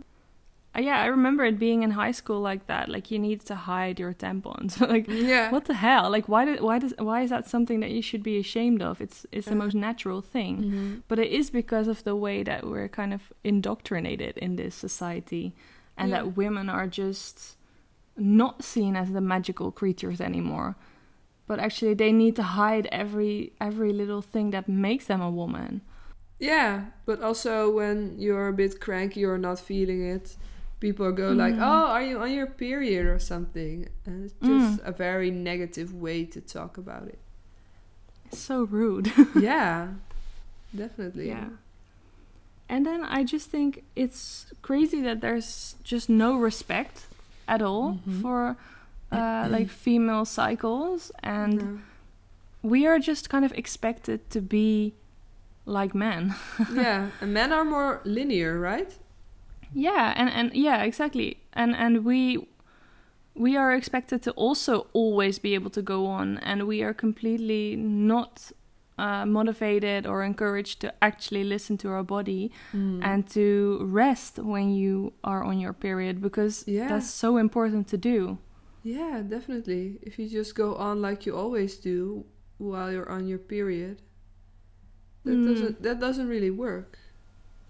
Uh, 0.76 0.80
yeah, 0.80 1.00
I 1.00 1.06
remember 1.06 1.44
it 1.44 1.58
being 1.58 1.82
in 1.84 1.92
high 1.92 2.10
school 2.12 2.40
like 2.40 2.66
that. 2.66 2.88
Like 2.88 3.10
you 3.10 3.18
need 3.18 3.40
to 3.46 3.54
hide 3.54 4.00
your 4.00 4.12
tampons. 4.12 4.80
like 4.94 5.06
Yeah. 5.08 5.50
what 5.50 5.64
the 5.66 5.74
hell? 5.74 6.10
Like 6.10 6.28
why 6.28 6.44
did 6.44 6.60
why 6.60 6.78
does 6.80 6.94
why 6.98 7.22
is 7.22 7.30
that 7.30 7.48
something 7.48 7.80
that 7.80 7.90
you 7.90 8.02
should 8.02 8.22
be 8.22 8.38
ashamed 8.38 8.82
of? 8.82 9.00
It's 9.00 9.24
it's 9.30 9.46
the 9.46 9.54
most 9.64 9.74
natural 9.74 10.20
thing. 10.20 10.54
Mhm. 10.62 11.02
But 11.08 11.18
it 11.18 11.30
is 11.30 11.50
because 11.50 11.86
of 11.88 12.02
the 12.04 12.16
way 12.16 12.42
that 12.42 12.66
we're 12.66 12.88
kind 12.88 13.12
of 13.14 13.32
indoctrinated 13.44 14.36
in 14.38 14.56
this 14.56 14.74
society 14.74 15.54
and 15.96 16.10
Yeah. 16.10 16.16
that 16.16 16.36
women 16.36 16.68
are 16.68 16.86
just 16.88 17.56
not 18.16 18.62
seen 18.64 18.96
as 18.96 19.08
the 19.12 19.20
magical 19.20 19.70
creatures 19.72 20.20
anymore. 20.20 20.74
But 21.46 21.58
actually 21.60 21.94
they 21.94 22.12
need 22.12 22.34
to 22.36 22.42
hide 22.42 22.86
every 22.90 23.52
every 23.60 23.92
little 23.92 24.22
thing 24.22 24.50
that 24.50 24.68
makes 24.68 25.06
them 25.06 25.20
a 25.20 25.30
woman. 25.30 25.82
Yeah, 26.40 26.72
but 27.06 27.22
also 27.22 27.70
when 27.70 28.16
you're 28.18 28.48
a 28.48 28.52
bit 28.52 28.80
cranky 28.80 29.24
or 29.24 29.38
not 29.38 29.58
feeling 29.60 30.02
it, 30.16 30.36
people 30.80 31.10
go 31.12 31.32
like, 31.32 31.54
Mm. 31.54 31.62
"Oh, 31.62 31.86
are 31.94 32.02
you 32.02 32.18
on 32.20 32.30
your 32.32 32.46
period 32.46 33.06
or 33.06 33.18
something?" 33.18 33.88
And 34.06 34.24
it's 34.24 34.34
just 34.42 34.80
a 34.84 34.92
very 34.92 35.30
negative 35.30 35.94
way 35.94 36.24
to 36.26 36.40
talk 36.40 36.76
about 36.78 37.08
it. 37.08 37.18
It's 38.26 38.38
so 38.38 38.64
rude. 38.64 39.12
yeah, 39.36 39.88
definitely. 40.74 41.28
Yeah. 41.28 41.48
And 42.68 42.84
then 42.86 43.04
I 43.04 43.24
just 43.24 43.50
think 43.50 43.84
it's 43.94 44.46
crazy 44.62 45.00
that 45.02 45.20
there's 45.20 45.76
just 45.84 46.08
no 46.08 46.36
respect 46.36 47.06
at 47.46 47.60
all 47.62 48.00
Mhm. 48.06 48.22
for 48.22 48.56
uh, 49.12 49.46
like 49.56 49.68
female 49.68 50.24
cycles, 50.24 51.12
and 51.22 51.56
No. 51.56 51.78
we 52.62 52.86
are 52.86 52.98
just 52.98 53.28
kind 53.28 53.44
of 53.44 53.52
expected 53.52 54.18
to 54.30 54.40
be 54.40 54.94
like 55.66 55.94
men. 55.94 56.34
yeah, 56.74 57.10
and 57.20 57.32
men 57.32 57.52
are 57.52 57.64
more 57.64 58.00
linear, 58.04 58.58
right? 58.58 58.98
Yeah, 59.74 60.12
and 60.16 60.28
and 60.30 60.54
yeah, 60.54 60.82
exactly. 60.84 61.36
And 61.52 61.74
and 61.76 62.04
we 62.04 62.46
we 63.34 63.56
are 63.56 63.74
expected 63.74 64.22
to 64.22 64.30
also 64.32 64.86
always 64.92 65.38
be 65.40 65.54
able 65.54 65.70
to 65.70 65.82
go 65.82 66.06
on, 66.06 66.38
and 66.38 66.66
we 66.66 66.82
are 66.82 66.94
completely 66.94 67.76
not 67.76 68.52
uh, 68.98 69.26
motivated 69.26 70.06
or 70.06 70.22
encouraged 70.22 70.80
to 70.80 70.92
actually 71.02 71.42
listen 71.44 71.76
to 71.76 71.88
our 71.88 72.04
body 72.04 72.50
Mm. 72.72 73.00
and 73.02 73.26
to 73.30 73.80
rest 73.82 74.38
when 74.38 74.70
you 74.70 75.12
are 75.24 75.42
on 75.42 75.58
your 75.60 75.72
period 75.72 76.20
because 76.20 76.64
Yeah. 76.68 76.86
that's 76.88 77.10
so 77.10 77.36
important 77.36 77.88
to 77.88 77.96
do. 77.96 78.38
Yeah, 78.84 79.22
definitely. 79.28 79.98
If 80.02 80.18
you 80.18 80.28
just 80.28 80.54
go 80.54 80.74
on 80.76 81.02
like 81.02 81.26
you 81.26 81.36
always 81.36 81.76
do 81.80 82.24
while 82.58 82.92
you're 82.92 83.10
on 83.10 83.26
your 83.26 83.38
period, 83.40 83.96
that 85.24 85.36
Mm. 85.38 85.46
doesn't 85.46 85.82
that 85.82 85.98
doesn't 86.00 86.28
really 86.28 86.50
work. 86.52 86.98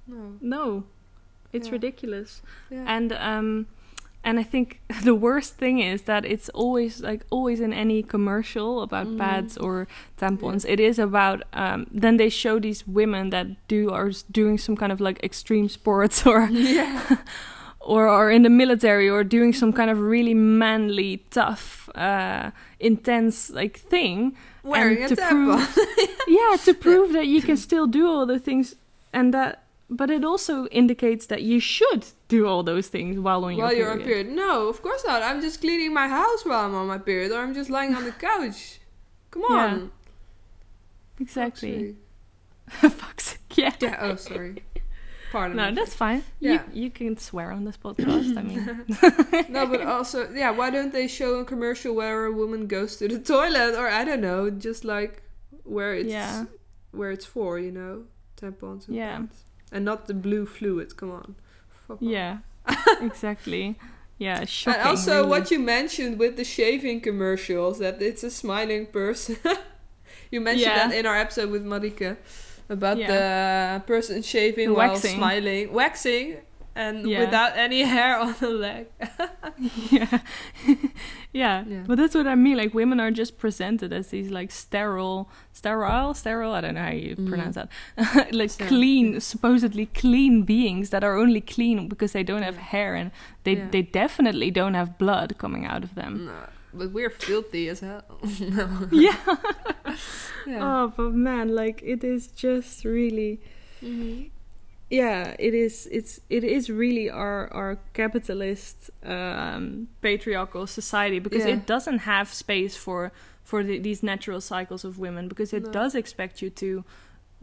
No. 0.07 0.37
No, 0.41 0.85
it's 1.55 1.69
Yeah. 1.69 1.73
ridiculous. 1.79 2.43
Yeah. 2.71 2.85
And 2.97 3.13
um, 3.13 3.67
and 4.27 4.39
I 4.41 4.43
think 4.43 4.81
the 5.05 5.15
worst 5.15 5.59
thing 5.59 5.79
is 5.93 6.03
that 6.03 6.25
it's 6.25 6.49
always 6.55 7.01
like 7.03 7.23
always 7.31 7.61
in 7.61 7.73
any 7.73 8.03
commercial 8.03 8.83
about 8.83 9.07
Mhm. 9.07 9.19
pads 9.19 9.57
or 9.59 9.87
tampons. 10.19 10.65
It 10.69 10.81
is 10.81 10.99
about 10.99 11.43
um, 11.53 11.87
then 12.03 12.17
they 12.17 12.31
show 12.31 12.59
these 12.61 12.85
women 12.87 13.31
that 13.31 13.47
do 13.69 13.91
are 13.91 14.09
s- 14.09 14.25
doing 14.31 14.59
some 14.59 14.77
kind 14.77 14.93
of 14.93 15.01
like 15.01 15.19
extreme 15.23 15.69
sports 15.69 16.27
or 16.27 16.49
yeah. 16.51 17.17
or 17.81 18.09
are 18.09 18.31
in 18.31 18.43
the 18.43 18.49
military 18.51 19.11
or 19.11 19.23
doing 19.25 19.53
some 19.53 19.71
kind 19.73 19.91
of 19.91 19.99
really 20.01 20.33
manly, 20.35 21.19
tough, 21.31 21.91
uh, 21.95 22.51
intense 22.81 23.51
like 23.51 23.79
thing. 23.91 24.33
Wearing 24.63 25.03
And 25.03 25.13
a 25.13 25.17
to 25.17 25.21
tampon. 25.23 25.61
yeah, 26.27 26.57
to 26.65 26.73
prove 26.73 27.13
that 27.13 27.27
you 27.27 27.43
can 27.43 27.57
still 27.59 27.87
do 27.87 28.07
all 28.09 28.25
the 28.27 28.39
things 28.39 28.75
and 29.13 29.35
that. 29.35 29.64
But 30.01 30.09
it 30.11 30.25
also 30.25 30.67
indicates 30.81 31.27
that 31.27 31.43
you 31.51 31.59
should 31.61 32.03
do 32.29 32.47
all 32.49 32.63
those 32.73 32.89
things 32.89 33.19
while 33.27 33.45
on 33.45 33.53
your 33.57 33.67
while 33.67 33.75
you're 33.79 33.91
on 33.91 33.99
period. 34.01 34.27
period. 34.27 34.37
No, 34.45 34.69
of 34.69 34.79
course 34.87 35.03
not. 35.11 35.23
I'm 35.23 35.41
just 35.47 35.61
cleaning 35.61 35.93
my 36.03 36.09
house 36.09 36.41
while 36.45 36.65
I'm 36.67 36.75
on 36.75 36.87
my 36.95 36.99
period, 36.99 37.31
or 37.33 37.39
I'm 37.45 37.55
just 37.55 37.71
lying 37.71 37.95
on 37.95 38.05
the 38.05 38.13
couch. 38.31 38.81
Come 39.31 39.43
Yeah, 39.51 39.57
on. 39.67 39.91
Exactly. 41.21 41.97
Fuck's 42.69 43.39
yeah. 43.55 43.75
Yeah. 43.81 43.97
Oh, 44.01 44.17
sorry. 44.17 44.63
Pardon. 45.33 45.57
No, 45.57 45.73
that's 45.75 45.95
fine. 45.95 46.23
Yeah. 46.41 46.63
You 46.73 46.85
you 46.85 46.91
can 46.91 47.17
swear 47.19 47.51
on 47.53 47.65
this 47.65 47.77
podcast. 47.77 48.37
I 48.37 48.43
mean, 48.43 48.65
no, 49.53 49.67
but 49.67 49.83
also, 49.83 50.31
yeah. 50.33 50.51
Why 50.51 50.71
don't 50.71 50.93
they 50.93 51.09
show 51.09 51.37
a 51.41 51.45
commercial 51.45 51.95
where 51.95 52.25
a 52.27 52.33
woman 52.33 52.67
goes 52.67 52.97
to 52.99 53.09
the 53.09 53.19
toilet, 53.19 53.75
or 53.77 53.89
I 53.89 54.05
don't 54.05 54.21
know, 54.21 54.51
just 54.51 54.85
like 54.85 55.23
where 55.65 55.95
it's 55.95 56.09
Yeah. 56.11 56.45
where 56.93 57.11
it's 57.11 57.27
for, 57.27 57.59
you 57.59 57.73
know, 57.73 58.05
tampons 58.41 58.87
and 58.87 58.97
Yeah. 58.97 59.17
pads. 59.19 59.45
And 59.75 59.85
not 59.85 60.07
the 60.07 60.15
blue 60.15 60.47
fluid. 60.47 60.97
Come 60.97 61.11
on. 61.11 61.35
Fuck 61.87 61.99
yeah, 62.01 62.39
exactly. 63.03 63.77
Yeah, 64.17 64.45
shocking. 64.47 64.81
and 64.81 64.89
also, 64.89 65.17
really. 65.17 65.29
what 65.29 65.51
you 65.51 65.59
mentioned 65.59 66.19
with 66.19 66.37
the 66.37 66.45
shaving 66.45 67.01
commercials, 67.03 67.79
that 67.81 68.01
it's 68.01 68.23
a 68.25 68.31
smiling 68.31 68.87
person. 68.87 69.37
you 70.31 70.41
mentioned 70.41 70.73
Yeah. 70.73 70.89
that 70.89 70.97
in 70.97 71.05
our 71.05 71.17
episode 71.19 71.51
with 71.51 71.65
Marike 71.67 72.17
about 72.71 72.97
Yeah. 72.97 73.11
the 73.79 73.85
person 73.85 74.23
shaving 74.23 74.69
The 74.69 74.75
while 74.75 74.97
smiling, 74.97 75.73
waxing, 75.73 76.37
and 76.77 77.07
Yeah. 77.07 77.21
without 77.21 77.57
any 77.57 77.83
hair 77.83 78.19
on 78.19 78.35
the 78.41 78.51
leg. 78.51 78.87
yeah. 79.91 80.19
yeah. 81.33 81.65
Yeah. 81.67 81.85
But 81.87 81.99
that's 81.99 82.15
what 82.15 82.27
I 82.27 82.35
mean. 82.35 82.57
Like 82.57 82.75
women 82.75 83.01
are 83.01 83.11
just 83.11 83.39
presented 83.39 83.93
as 83.93 84.09
these 84.09 84.31
like 84.31 84.51
sterile, 84.51 85.29
sterile, 85.53 86.15
sterile. 86.15 86.53
I 86.53 86.61
don't 86.61 86.75
know 86.75 86.83
how 86.83 86.91
you 86.91 87.17
Mhm. 87.17 87.29
pronounce 87.29 87.55
that. 87.57 87.69
like 88.33 88.51
Sterile, 88.51 88.69
clean, 88.69 89.21
supposedly 89.21 89.87
clean 89.87 90.43
beings 90.43 90.91
that 90.91 91.05
are 91.05 91.17
only 91.17 91.41
clean 91.41 91.89
because 91.89 92.13
they 92.13 92.23
don't 92.25 92.43
have 92.43 92.57
hair 92.57 92.95
and 92.95 93.11
they 93.45 93.57
Yeah. 93.57 93.69
they 93.71 93.83
definitely 93.83 94.51
don't 94.51 94.75
have 94.75 94.99
blood 94.99 95.37
coming 95.39 95.65
out 95.67 95.85
of 95.85 95.95
them. 95.95 96.27
no, 96.27 96.33
but 96.73 96.93
we're 96.93 97.11
filthy 97.11 97.69
as 97.69 97.81
hell. 97.81 98.05
yeah. 98.91 99.17
Yeah. 100.47 100.61
Oh, 100.63 100.93
but 100.97 101.13
man, 101.15 101.55
like 101.55 101.81
it 101.83 102.05
is 102.05 102.27
just 102.29 102.85
really. 102.85 103.41
Mhm. 103.83 104.31
Yeah 104.91 105.35
it 105.39 105.55
is 105.55 105.89
it's 105.91 106.21
it 106.29 106.45
is 106.45 106.69
really 106.71 107.09
our 107.11 107.53
our 107.53 107.79
capitalist 107.95 108.91
um 109.05 109.89
patriarchal 110.03 110.67
society 110.67 111.19
because 111.19 111.45
Yeah. 111.47 111.55
it 111.55 111.67
doesn't 111.67 112.01
have 112.01 112.29
space 112.33 112.77
for 112.77 113.11
for 113.43 113.63
the, 113.63 113.79
these 113.79 114.03
natural 114.03 114.41
cycles 114.41 114.85
of 114.85 114.99
women 114.99 115.29
because 115.29 115.53
it 115.57 115.65
No. 115.65 115.71
does 115.73 115.95
expect 115.95 116.43
you 116.43 116.51
to 116.51 116.85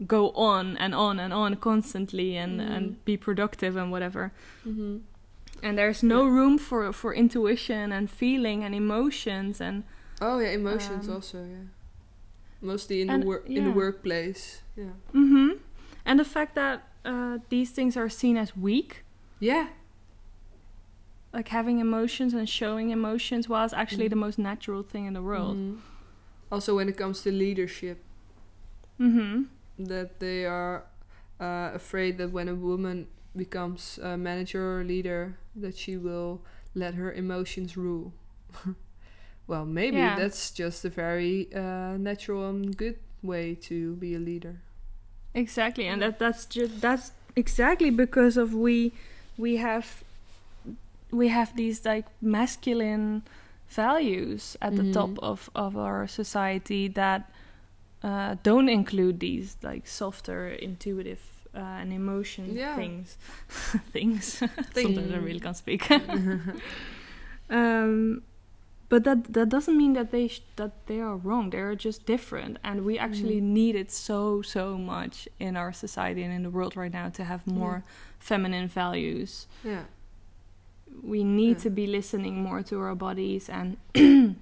go 0.06 0.30
on 0.30 0.76
and 0.78 0.94
on 0.94 1.18
and 1.20 1.32
on 1.32 1.56
constantly 1.56 2.36
and 2.36 2.60
Mm. 2.60 2.70
and 2.76 3.04
be 3.04 3.16
productive 3.16 3.76
and 3.76 3.90
whatever 3.92 4.32
Mhm. 4.66 5.00
and 5.62 5.76
there's 5.78 6.02
no 6.02 6.24
room 6.26 6.58
for 6.58 6.92
for 6.92 7.12
intuition 7.14 7.92
and 7.92 8.08
feeling 8.10 8.64
and 8.64 8.74
emotions 8.74 9.60
and 9.60 9.82
Oh 10.20 10.38
yeah, 10.38 10.50
emotions 10.54 11.08
Um, 11.08 11.14
also. 11.14 11.38
Yeah. 11.38 11.66
Mostly 12.60 13.00
in 13.02 13.10
and- 13.10 13.22
the 13.22 13.26
work 13.26 13.44
in 13.48 13.64
the 13.64 13.72
workplace. 13.72 14.62
Yeah. 14.76 14.94
mm-hmm 15.12 15.58
and 16.04 16.18
the 16.18 16.24
fact 16.24 16.54
that 16.54 16.82
uh, 17.04 17.38
these 17.48 17.70
things 17.70 17.96
are 17.96 18.08
seen 18.08 18.36
as 18.36 18.56
weak 18.56 19.04
Yeah. 19.40 19.68
like 21.32 21.48
having 21.48 21.78
emotions 21.80 22.34
and 22.34 22.48
showing 22.48 22.90
emotions 22.90 23.48
was 23.48 23.72
actually 23.72 24.06
Mhm. 24.06 24.10
the 24.10 24.16
most 24.16 24.38
natural 24.38 24.82
thing 24.82 25.06
in 25.06 25.14
the 25.14 25.22
world. 25.22 25.56
Mhm. 25.56 25.78
Also, 26.50 26.76
when 26.76 26.88
it 26.88 26.96
comes 26.96 27.22
to 27.22 27.30
leadership, 27.32 27.98
Mm-hmm. 29.00 29.44
that 29.86 30.20
they 30.20 30.44
are 30.44 30.84
uh, 31.40 31.70
afraid 31.74 32.18
that 32.18 32.30
when 32.30 32.48
a 32.48 32.54
woman 32.54 33.06
becomes 33.34 33.98
a 34.02 34.16
manager 34.16 34.78
or 34.78 34.84
leader, 34.84 35.34
that 35.56 35.74
she 35.76 35.96
will 35.96 36.40
let 36.74 36.94
her 36.94 37.10
emotions 37.12 37.76
rule. 37.76 38.12
well, 39.48 39.64
maybe 39.64 39.96
Yeah. 39.96 40.14
that's 40.14 40.50
just 40.52 40.84
a 40.84 40.90
very 40.90 41.48
uh, 41.54 41.96
natural 41.96 42.48
and 42.50 42.76
good 42.76 42.98
way 43.22 43.54
to 43.68 43.96
be 43.96 44.14
a 44.14 44.18
leader. 44.20 44.60
Exactly, 45.34 45.86
and 45.86 46.02
that 46.02 46.18
that's 46.18 46.44
just 46.46 46.80
that's 46.80 47.12
exactly 47.36 47.90
because 47.90 48.36
of 48.36 48.52
we 48.54 48.92
we 49.38 49.56
have 49.56 50.02
we 51.10 51.28
have 51.28 51.56
these 51.56 51.84
like 51.84 52.06
masculine 52.20 53.22
values 53.68 54.56
at 54.60 54.76
the 54.76 54.84
top 54.92 55.10
Mhm. 55.10 55.18
of 55.22 55.50
of 55.54 55.76
our 55.76 56.06
society 56.06 56.88
that 56.88 57.30
uh, 58.02 58.36
don't 58.42 58.68
include 58.68 59.20
these 59.20 59.56
like 59.62 59.86
softer 59.86 60.48
intuitive 60.48 61.20
uh, 61.54 61.80
and 61.80 61.92
emotion 61.92 62.54
Yeah. 62.56 62.74
things. 62.76 63.16
things. 63.92 64.42
Sometimes 64.74 65.12
I 65.12 65.16
really 65.16 65.40
can't 65.40 65.56
speak. 65.56 65.88
um, 67.50 68.22
but 68.92 69.04
that 69.04 69.18
that 69.32 69.48
doesn't 69.48 69.76
mean 69.82 69.94
that 69.94 70.10
they 70.10 70.28
sh- 70.28 70.42
that 70.56 70.72
they 70.86 71.00
are 71.00 71.16
wrong. 71.26 71.50
They're 71.50 71.74
just 71.88 72.00
different, 72.06 72.58
and 72.62 72.76
we 72.88 72.98
actually 73.06 73.40
Mhm. 73.40 73.52
need 73.60 73.74
it 73.82 73.90
so 73.90 74.42
so 74.42 74.76
much 74.94 75.14
in 75.38 75.56
our 75.56 75.72
society 75.72 76.22
and 76.26 76.32
in 76.38 76.42
the 76.42 76.50
world 76.56 76.76
right 76.76 76.92
now 76.92 77.08
to 77.10 77.22
have 77.24 77.40
more 77.46 77.82
feminine 78.18 78.68
values. 78.68 79.48
yeah. 79.64 79.84
We 81.02 81.24
need 81.24 81.56
Yeah. 81.56 81.62
to 81.64 81.70
be 81.70 81.86
listening 81.86 82.42
more 82.42 82.62
to 82.62 82.76
our 82.86 82.94
bodies 82.94 83.48
and 83.48 83.76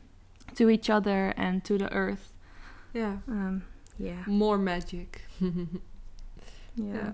to 0.59 0.69
each 0.69 0.91
other 0.91 1.33
and 1.37 1.63
to 1.65 1.79
the 1.79 1.89
earth. 1.93 2.35
Yeah. 2.93 3.17
Um, 3.29 3.63
yeah, 3.99 4.25
More 4.27 4.59
magic. 4.59 5.11
yeah. 5.41 5.55
Yeah. 6.77 7.13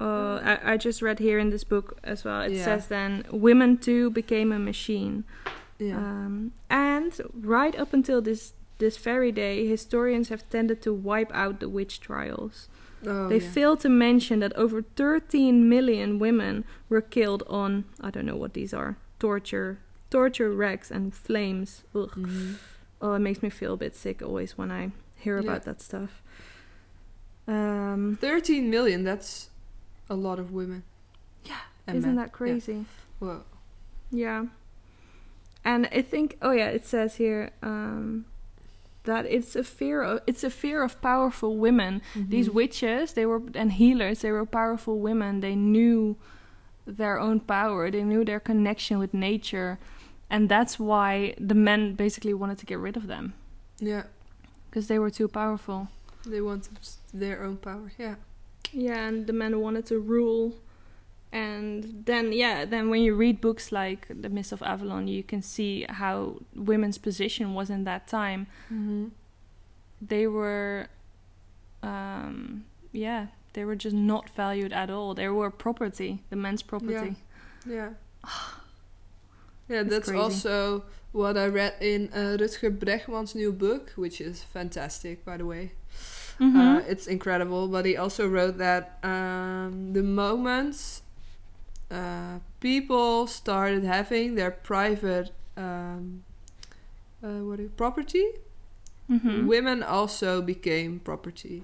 Uh, 0.00 0.40
I, 0.42 0.72
I 0.72 0.76
just 0.76 1.02
read 1.02 1.18
here 1.18 1.38
in 1.38 1.50
this 1.50 1.64
book 1.64 1.98
as 2.02 2.24
well. 2.24 2.40
It 2.42 2.52
Yeah. 2.52 2.64
says 2.64 2.86
then 2.88 3.24
women 3.30 3.76
too 3.78 4.10
became 4.10 4.52
a 4.52 4.58
machine. 4.58 5.24
Yeah. 5.78 5.96
Um, 5.96 6.52
and 6.70 7.12
right 7.34 7.74
up 7.78 7.92
until 7.92 8.20
this 8.22 8.52
this 8.78 8.96
very 8.96 9.30
day, 9.32 9.66
historians 9.66 10.28
have 10.30 10.48
tended 10.50 10.82
to 10.82 10.92
wipe 10.92 11.30
out 11.32 11.60
the 11.60 11.68
witch 11.68 12.00
trials. 12.00 12.68
oh, 13.06 13.28
they 13.28 13.38
yeah. 13.40 13.50
fail 13.50 13.76
to 13.76 13.88
mention 13.88 14.40
that 14.40 14.52
over 14.56 14.82
13 14.96 15.68
million 15.68 16.18
women 16.18 16.64
were 16.88 17.00
killed 17.02 17.42
on 17.48 17.84
I 18.00 18.10
don't 18.10 18.26
know 18.26 18.36
what 18.36 18.54
these 18.54 18.72
are 18.74 18.96
torture, 19.18 19.78
torture 20.10 20.50
racks 20.52 20.90
and 20.90 21.12
flames. 21.14 21.84
Ugh. 21.94 22.10
Mhm. 22.16 22.56
Oh, 23.00 23.12
it 23.14 23.20
makes 23.20 23.42
me 23.42 23.50
feel 23.50 23.74
a 23.74 23.76
bit 23.76 23.94
sick 23.94 24.22
always 24.22 24.56
when 24.58 24.70
I 24.70 24.90
hear 25.16 25.36
Yeah. 25.38 25.44
about 25.50 25.64
that 25.64 25.80
stuff. 25.82 26.22
Um, 27.46 28.16
13 28.20 28.70
million, 28.70 29.04
that's 29.04 29.50
a 30.08 30.14
lot 30.14 30.38
of 30.38 30.52
women. 30.52 30.82
Yeah, 31.44 31.60
And 31.86 31.98
isn't 31.98 32.14
men. 32.14 32.16
that 32.16 32.32
crazy? 32.32 32.86
Whoa. 33.18 33.42
Yeah. 34.10 34.46
And 35.64 35.88
I 35.92 36.02
think 36.02 36.36
oh 36.42 36.50
yeah, 36.52 36.68
it 36.68 36.84
says 36.86 37.16
here 37.16 37.50
um 37.62 38.26
that 39.04 39.26
it's 39.26 39.54
a 39.56 39.64
fear 39.64 40.02
of 40.02 40.20
it's 40.26 40.44
a 40.44 40.50
fear 40.50 40.82
of 40.82 41.00
powerful 41.00 41.56
women. 41.58 42.00
These 42.14 42.48
Mhm. 42.48 42.54
witches, 42.54 43.12
they 43.12 43.26
were 43.26 43.42
and 43.54 43.72
healers, 43.72 44.20
they 44.20 44.32
were 44.32 44.46
powerful 44.46 44.98
women. 44.98 45.40
They 45.40 45.54
knew 45.54 46.16
their 46.86 47.18
own 47.18 47.40
power. 47.40 47.90
They 47.90 48.02
knew 48.04 48.24
their 48.24 48.40
connection 48.40 48.98
with 48.98 49.12
nature. 49.14 49.78
And 50.30 50.48
that's 50.48 50.78
why 50.78 51.34
the 51.38 51.54
men 51.54 51.94
basically 51.94 52.34
wanted 52.34 52.58
to 52.58 52.66
get 52.66 52.78
rid 52.78 52.96
of 52.96 53.06
them 53.06 53.32
Yeah. 53.80 54.04
because 54.70 54.88
they 54.88 54.98
were 54.98 55.10
too 55.10 55.28
powerful. 55.28 55.88
They 56.26 56.40
wanted 56.40 56.78
their 57.12 57.42
own 57.44 57.56
power. 57.58 57.92
Yeah. 57.98 58.16
Yeah, 58.72 59.06
and 59.08 59.26
the 59.26 59.32
men 59.32 59.60
wanted 59.60 59.86
to 59.86 59.98
rule. 60.00 60.54
And 61.34 62.04
then, 62.06 62.32
yeah, 62.32 62.64
then 62.64 62.90
when 62.90 63.02
you 63.02 63.16
read 63.16 63.40
books 63.40 63.72
like 63.72 64.06
The 64.08 64.28
Mist 64.28 64.52
of 64.52 64.62
Avalon, 64.62 65.08
you 65.08 65.24
can 65.24 65.42
see 65.42 65.84
how 65.88 66.36
women's 66.54 66.96
position 66.96 67.54
was 67.54 67.70
in 67.70 67.82
that 67.84 68.06
time. 68.06 68.46
Mm-hmm. 68.72 69.06
They 70.00 70.28
were, 70.28 70.86
um, 71.82 72.64
yeah, 72.92 73.26
they 73.54 73.64
were 73.64 73.74
just 73.74 73.96
not 73.96 74.30
valued 74.30 74.72
at 74.72 74.90
all. 74.90 75.12
They 75.14 75.28
were 75.28 75.50
property, 75.50 76.22
the 76.30 76.36
men's 76.36 76.62
property. 76.62 77.16
Yeah. 77.66 77.90
Yeah, 79.68 79.80
It's 79.80 79.90
that's 79.90 80.08
crazy. 80.08 80.22
also 80.22 80.84
what 81.10 81.36
I 81.36 81.46
read 81.46 81.74
in 81.80 82.10
uh, 82.12 82.36
Rutger 82.38 82.70
Bregman's 82.78 83.34
new 83.34 83.52
book, 83.52 83.90
which 83.96 84.20
is 84.20 84.44
fantastic, 84.44 85.24
by 85.24 85.38
the 85.38 85.46
way. 85.46 85.72
Mhm. 86.38 86.56
Uh, 86.56 86.82
it's 86.86 87.06
incredible, 87.06 87.66
but 87.68 87.86
he 87.86 87.96
also 87.96 88.28
wrote 88.28 88.58
that 88.58 88.98
um, 89.02 89.92
the 89.94 90.02
moment 90.02 91.00
uh, 91.94 92.38
people 92.60 93.26
started 93.26 93.84
having 93.84 94.34
their 94.34 94.50
private 94.50 95.32
um, 95.56 96.24
uh, 97.22 97.40
what 97.48 97.60
is, 97.60 97.70
property, 97.76 98.26
Mhm. 99.08 99.46
women 99.46 99.82
also 99.82 100.42
became 100.42 100.98
property. 101.00 101.62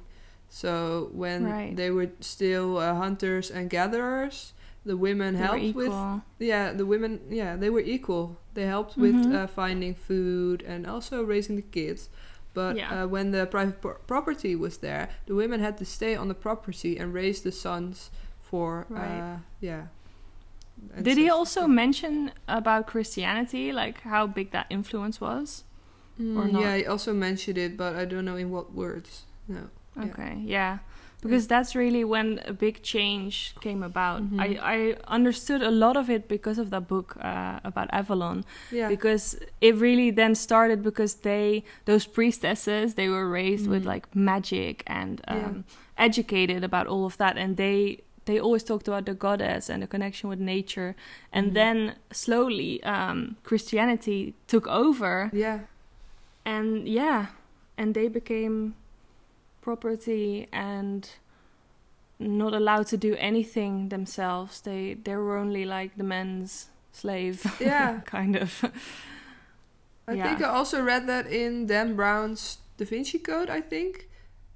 So 0.49 1.09
when 1.13 1.45
Right. 1.45 1.77
they 1.77 1.91
were 1.91 2.11
still 2.21 2.77
uh, 2.79 2.95
hunters 2.95 3.51
and 3.51 3.69
gatherers, 3.71 4.53
the 4.85 4.97
women 4.97 5.35
They 5.35 5.41
helped 5.41 5.75
with 5.75 5.93
yeah 6.39 6.73
the 6.73 6.87
women 6.87 7.21
yeah 7.29 7.55
they 7.57 7.69
were 7.71 7.85
equal 7.85 8.37
they 8.55 8.65
helped 8.67 8.97
with 8.97 9.15
Mhm. 9.15 9.35
uh, 9.35 9.47
finding 9.47 9.95
food 9.95 10.63
and 10.67 10.87
also 10.87 11.23
raising 11.23 11.57
the 11.57 11.69
kids 11.71 12.09
but 12.55 12.77
Yeah. 12.77 13.05
uh, 13.05 13.07
when 13.07 13.31
the 13.31 13.45
private 13.47 13.79
pro- 13.83 13.99
property 14.07 14.57
was 14.57 14.79
there 14.79 15.09
the 15.27 15.35
women 15.35 15.61
had 15.61 15.77
to 15.79 15.85
stay 15.85 16.17
on 16.17 16.29
the 16.29 16.35
property 16.35 16.97
and 17.01 17.13
raise 17.13 17.43
the 17.43 17.53
sons 17.53 18.11
for 18.41 18.87
Right. 18.89 19.21
uh, 19.21 19.39
yeah 19.61 19.83
And 20.95 21.05
Did 21.05 21.19
he 21.19 21.29
so- 21.29 21.35
also 21.37 21.67
mention 21.67 22.33
about 22.49 22.87
Christianity, 22.87 23.73
like 23.73 24.01
how 24.03 24.27
big 24.27 24.51
that 24.53 24.67
influence 24.71 25.21
was? 25.21 25.65
Mm, 26.21 26.37
or 26.37 26.49
not? 26.49 26.61
yeah 26.63 26.77
he 26.77 26.85
also 26.87 27.15
mentioned 27.15 27.57
it 27.57 27.77
but 27.79 27.97
i 27.97 28.05
don't 28.05 28.25
know 28.27 28.37
in 28.37 28.51
what 28.51 28.75
words 28.75 29.25
no 29.49 29.69
Okay, 29.97 30.35
yeah. 30.47 30.79
Because 31.23 31.47
that's 31.47 31.75
really 31.75 32.05
when 32.05 32.41
a 32.47 32.53
big 32.53 32.83
change 32.83 33.55
came 33.61 33.83
about. 33.83 34.23
Mhm. 34.23 34.41
I, 34.41 34.49
I 34.77 34.97
understood 35.17 35.63
a 35.63 35.71
lot 35.71 35.97
of 35.97 36.09
it 36.09 36.29
because 36.29 36.59
of 36.63 36.71
that 36.71 36.87
book 36.89 37.17
uh, 37.21 37.59
about 37.65 37.89
Avalon. 37.93 38.45
yeah 38.71 38.89
Because 38.89 39.37
it 39.61 39.75
really 39.77 40.11
then 40.13 40.35
started 40.35 40.83
because 40.83 41.17
they, 41.23 41.65
those 41.85 42.07
priestesses, 42.07 42.95
they 42.95 43.09
were 43.09 43.29
raised 43.29 43.67
with 43.69 43.83
Mhm. 43.83 43.93
like 43.95 44.07
magic 44.15 44.83
and 44.87 45.21
um, 45.29 45.37
Yeah. 45.37 45.53
educated 46.07 46.65
about 46.65 46.87
all 46.87 47.05
of 47.05 47.17
that. 47.17 47.37
And 47.37 47.57
they, 47.57 48.01
they 48.27 48.39
always 48.41 48.63
talked 48.63 48.87
about 48.89 49.07
the 49.07 49.15
goddess 49.15 49.69
and 49.71 49.83
the 49.83 49.87
connection 49.87 50.29
with 50.31 50.39
nature. 50.41 50.95
And 51.33 51.51
Mhm. 51.51 51.55
then 51.55 51.95
slowly 52.13 52.83
um, 52.85 53.37
Christianity 53.43 54.35
took 54.47 54.67
over 54.67 55.31
yeah 55.33 55.61
and 56.45 56.89
yeah 56.89 57.27
and 57.77 57.95
they 57.95 58.09
became 58.09 58.75
property 59.61 60.47
and 60.53 61.09
not 62.19 62.53
allowed 62.55 62.87
to 62.89 62.97
do 62.97 63.15
anything 63.19 63.89
themselves 63.89 64.61
they 64.63 64.95
they 65.05 65.15
were 65.17 65.37
only 65.39 65.65
like 65.65 65.97
the 65.97 66.05
men's 66.05 66.69
slave 66.93 67.43
yeah 67.61 68.01
kind 68.05 68.37
of 68.37 68.65
I 70.09 70.17
Yeah. 70.17 70.25
think 70.25 70.43
I 70.43 70.49
also 70.49 70.83
read 70.83 71.07
that 71.07 71.27
in 71.27 71.67
Dan 71.67 71.95
Brown's 71.95 72.59
Da 72.79 72.85
Vinci 72.85 73.19
Code, 73.19 73.49
I 73.49 73.61
think. 73.61 74.09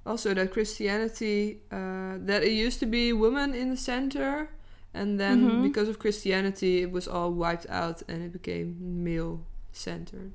Also, 0.05 0.33
that 0.33 0.51
Christianity, 0.51 1.61
uh, 1.71 2.17
that 2.25 2.43
it 2.43 2.51
used 2.51 2.79
to 2.79 2.85
be 2.85 3.11
women 3.13 3.53
in 3.55 3.69
the 3.71 3.77
center, 3.77 4.49
and 4.93 5.19
then 5.19 5.37
Mhm. 5.49 5.63
because 5.63 5.89
of 5.89 5.97
Christianity, 5.97 6.81
it 6.83 6.91
was 6.91 7.07
all 7.07 7.31
wiped 7.33 7.67
out 7.69 8.03
and 8.07 8.21
it 8.23 8.31
became 8.31 8.75
male 9.03 9.39
centered. 9.71 10.31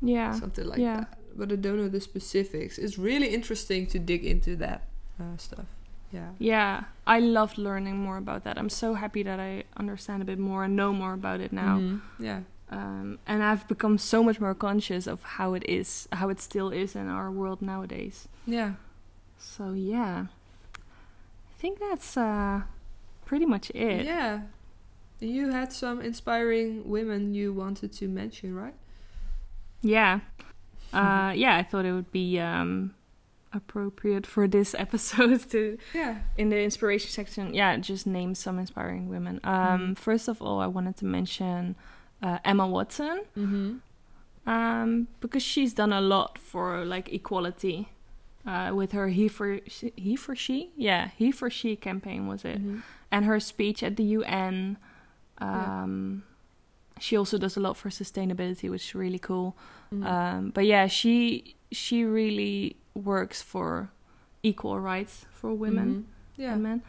yeah 0.00 0.32
Something 0.32 0.66
like 0.68 0.78
yeah. 0.78 1.00
that. 1.00 1.18
But 1.36 1.52
I 1.52 1.56
don't 1.56 1.76
know 1.76 1.88
the 1.88 2.00
specifics. 2.00 2.78
It's 2.78 2.96
really 2.98 3.28
interesting 3.34 3.86
to 3.88 3.98
dig 3.98 4.24
into 4.24 4.56
that 4.56 4.80
uh, 5.20 5.36
stuff. 5.36 5.66
Yeah. 6.12 6.30
yeah 6.38 6.84
i 7.06 7.20
loved 7.20 7.58
learning 7.58 7.98
more 7.98 8.16
about 8.16 8.42
that 8.44 8.56
i'm 8.56 8.70
so 8.70 8.94
happy 8.94 9.22
that 9.24 9.38
i 9.38 9.64
understand 9.76 10.22
a 10.22 10.24
bit 10.24 10.38
more 10.38 10.64
and 10.64 10.74
know 10.74 10.90
more 10.90 11.12
about 11.12 11.40
it 11.40 11.52
now 11.52 11.76
Mhm. 11.78 12.00
Yeah. 12.18 12.40
Um, 12.70 13.18
and 13.26 13.42
i've 13.42 13.66
become 13.68 13.96
so 13.98 14.22
much 14.22 14.40
more 14.40 14.54
conscious 14.54 15.06
of 15.06 15.22
how 15.22 15.54
it 15.54 15.64
is 15.68 16.08
how 16.12 16.28
it 16.28 16.40
still 16.40 16.70
is 16.70 16.94
in 16.94 17.08
our 17.08 17.30
world 17.30 17.60
nowadays 17.62 18.28
Yeah. 18.46 18.74
so 19.38 19.72
yeah 19.72 20.26
i 20.76 21.60
think 21.60 21.78
that's 21.80 22.16
uh 22.16 22.62
pretty 23.24 23.46
much 23.46 23.70
it 23.70 24.04
Yeah. 24.06 24.40
You 25.20 25.50
had 25.50 25.72
some 25.72 26.00
inspiring 26.00 26.88
women 26.88 27.34
you 27.34 27.52
wanted 27.52 27.90
to 27.94 28.06
mention, 28.06 28.54
right? 28.54 28.76
Yeah. 29.82 30.20
Uh, 30.92 31.32
yeah, 31.36 31.56
I 31.56 31.64
thought 31.64 31.84
it 31.84 31.92
would 31.92 32.10
be 32.12 32.38
um, 32.40 32.94
appropriate 33.52 34.26
for 34.26 34.48
this 34.48 34.74
episode 34.78 35.50
to, 35.50 35.76
Yeah. 35.92 36.20
in 36.38 36.48
the 36.48 36.58
inspiration 36.62 37.10
section, 37.10 37.52
yeah, 37.52 37.76
just 37.76 38.06
name 38.06 38.34
some 38.34 38.58
inspiring 38.58 39.08
women. 39.08 39.40
Um, 39.44 39.80
Mhm. 39.80 39.98
First 39.98 40.28
of 40.28 40.40
all, 40.40 40.60
I 40.60 40.66
wanted 40.66 40.96
to 40.98 41.04
mention 41.04 41.74
uh, 42.22 42.38
Emma 42.44 42.66
Watson 42.66 43.20
Mm-hmm. 43.36 43.76
um, 44.46 45.08
because 45.20 45.42
she's 45.42 45.74
done 45.74 45.92
a 45.92 46.00
lot 46.00 46.38
for 46.38 46.84
like 46.84 47.12
equality 47.12 47.88
uh, 48.46 48.70
with 48.74 48.92
her 48.92 49.08
he 49.08 49.28
for 49.28 49.60
she, 49.66 49.92
he 49.96 50.16
for 50.16 50.34
she 50.34 50.70
yeah 50.76 51.10
he 51.16 51.30
for 51.32 51.50
she 51.50 51.76
campaign 51.76 52.26
was 52.26 52.44
it 52.44 52.58
Mm-hmm. 52.58 52.78
and 53.10 53.24
her 53.24 53.40
speech 53.40 53.82
at 53.82 53.96
the 53.96 54.04
UN. 54.18 54.76
Yeah. 55.40 55.82
Um, 55.82 56.22
She 57.00 57.16
also 57.16 57.38
does 57.38 57.56
a 57.56 57.60
lot 57.60 57.76
for 57.76 57.90
sustainability, 57.90 58.68
which 58.68 58.84
is 58.88 58.94
really 58.94 59.20
cool. 59.20 59.54
Mm. 59.94 60.04
Um, 60.04 60.50
but 60.50 60.64
yeah, 60.66 60.88
she 60.88 61.54
she 61.70 62.04
really 62.04 62.74
works 62.94 63.40
for 63.42 63.90
equal 64.42 64.80
rights 64.80 65.24
for 65.30 65.54
women 65.54 65.88
Mhm. 65.88 66.04
Yeah. 66.42 66.52
and 66.54 66.62
men. 66.62 66.82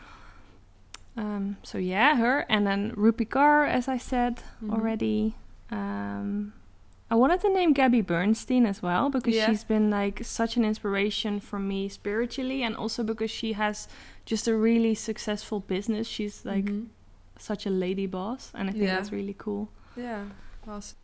Um, 1.17 1.57
so 1.63 1.77
yeah, 1.77 2.15
her 2.15 2.45
and 2.49 2.65
then 2.65 2.91
Rupi 2.95 3.27
Kaur, 3.27 3.67
as 3.67 3.87
I 3.87 3.97
said 3.97 4.41
Mhm. 4.63 4.71
already. 4.73 5.35
Um, 5.71 6.53
I 7.11 7.15
wanted 7.15 7.41
to 7.41 7.49
name 7.53 7.73
Gabby 7.73 8.01
Bernstein 8.01 8.65
as 8.65 8.81
well 8.83 9.09
because 9.09 9.35
Yeah. 9.35 9.47
she's 9.47 9.63
been 9.63 9.89
like 9.89 10.23
such 10.23 10.57
an 10.57 10.63
inspiration 10.63 11.39
for 11.39 11.57
me 11.59 11.89
spiritually 11.89 12.61
and 12.63 12.75
also 12.75 13.03
because 13.03 13.31
she 13.31 13.53
has 13.53 13.87
just 14.25 14.47
a 14.47 14.55
really 14.55 14.93
successful 14.95 15.59
business. 15.59 16.07
She's 16.07 16.45
like 16.45 16.65
Mhm. 16.65 16.87
such 17.37 17.65
a 17.65 17.69
lady 17.71 18.05
boss 18.07 18.51
and 18.55 18.69
I 18.69 18.71
think 18.71 18.83
Yeah. 18.85 18.95
that's 18.95 19.11
really 19.11 19.35
cool. 19.37 19.69
yeah, 19.97 20.25
awesome. 20.67 20.97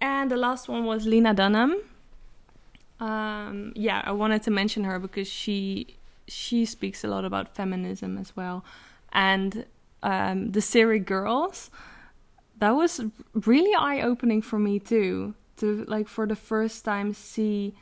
And 0.00 0.30
the 0.30 0.36
last 0.36 0.68
one 0.68 0.84
was 0.86 1.06
Lena 1.06 1.34
Dunham. 1.34 1.74
Um, 3.00 3.72
yeah, 3.74 4.02
I 4.04 4.12
wanted 4.12 4.42
to 4.44 4.50
mention 4.50 4.84
her 4.84 4.98
because 4.98 5.28
she 5.28 5.96
she 6.28 6.64
speaks 6.64 7.02
a 7.02 7.08
lot 7.08 7.24
about 7.24 7.56
feminism 7.56 8.16
as 8.16 8.36
well, 8.36 8.64
and 9.12 9.64
um, 10.02 10.52
the 10.52 10.60
series 10.60 11.04
Girls. 11.04 11.70
That 12.58 12.70
was 12.76 13.00
really 13.46 13.74
eye 13.74 14.02
opening 14.02 14.42
for 14.42 14.58
me 14.58 14.78
too. 14.78 15.34
To 15.58 15.84
like 15.86 16.08
for 16.08 16.26
the 16.26 16.36
first 16.36 16.84
time 16.84 17.12
see, 17.14 17.74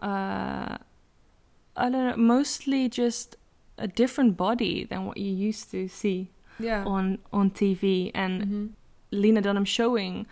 uh, 0.00 0.76
I 1.76 1.90
don't 1.90 1.92
know, 1.92 2.16
mostly 2.16 2.88
just 2.88 3.36
a 3.76 3.86
different 3.86 4.36
body 4.36 4.84
than 4.84 5.04
what 5.06 5.16
you 5.18 5.30
used 5.32 5.70
to 5.70 5.88
see 5.88 6.30
Yeah. 6.58 6.84
on 6.84 7.18
on 7.32 7.50
TV, 7.50 8.10
and 8.14 8.42
Mhm. 8.42 8.68
Lena 9.10 9.40
Dunham 9.40 9.64
showing 9.64 10.26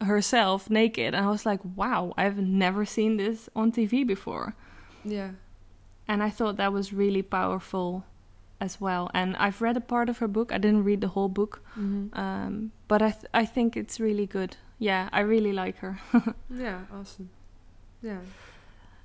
herself 0.00 0.68
naked 0.68 1.14
and 1.14 1.24
I 1.24 1.30
was 1.30 1.46
like, 1.46 1.60
wow, 1.76 2.12
I've 2.18 2.38
never 2.38 2.84
seen 2.84 3.16
this 3.16 3.48
on 3.56 3.72
TV 3.72 4.04
before. 4.06 4.54
Yeah. 5.04 5.30
And 6.06 6.22
I 6.22 6.30
thought 6.30 6.56
that 6.56 6.72
was 6.72 6.92
really 6.92 7.22
powerful 7.22 8.04
as 8.64 8.80
well. 8.80 9.04
And 9.14 9.36
I've 9.36 9.60
read 9.66 9.76
a 9.76 9.80
part 9.94 10.08
of 10.08 10.18
her 10.18 10.28
book. 10.28 10.48
I 10.52 10.58
didn't 10.58 10.84
read 10.90 11.00
the 11.00 11.08
whole 11.16 11.28
book, 11.40 11.54
Mhm. 11.76 12.08
um, 12.24 12.52
but 12.88 13.00
I 13.02 13.10
th- 13.18 13.30
I 13.42 13.44
think 13.54 13.76
it's 13.76 13.96
really 14.00 14.26
good. 14.26 14.56
Yeah, 14.78 15.08
I 15.12 15.20
really 15.34 15.52
like 15.52 15.76
her. 15.84 15.94
Yeah. 16.64 16.80
Awesome. 16.92 17.28
Yeah. 18.02 18.20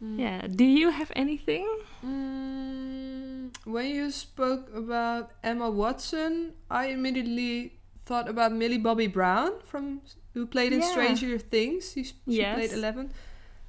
Mm. 0.04 0.20
yeah. 0.20 0.48
Do 0.48 0.64
you 0.64 0.90
have 0.92 1.12
anything? 1.16 1.68
Mm, 2.04 3.50
when 3.66 3.88
you 3.88 4.12
spoke 4.12 4.70
about 4.76 5.32
Emma 5.44 5.70
Watson, 5.70 6.54
I 6.70 6.88
immediately 6.96 7.74
thought 8.06 8.28
about 8.30 8.52
Millie 8.54 8.78
Bobby 8.80 9.08
Brown 9.08 9.52
from 9.64 10.02
who 10.34 10.46
played 10.46 10.74
in 10.74 10.80
Yeah. 10.82 10.92
Stranger 10.92 11.38
Things. 11.38 11.92
She, 11.94 12.04
she 12.04 12.14
played 12.56 12.72
Eleven. 12.72 13.12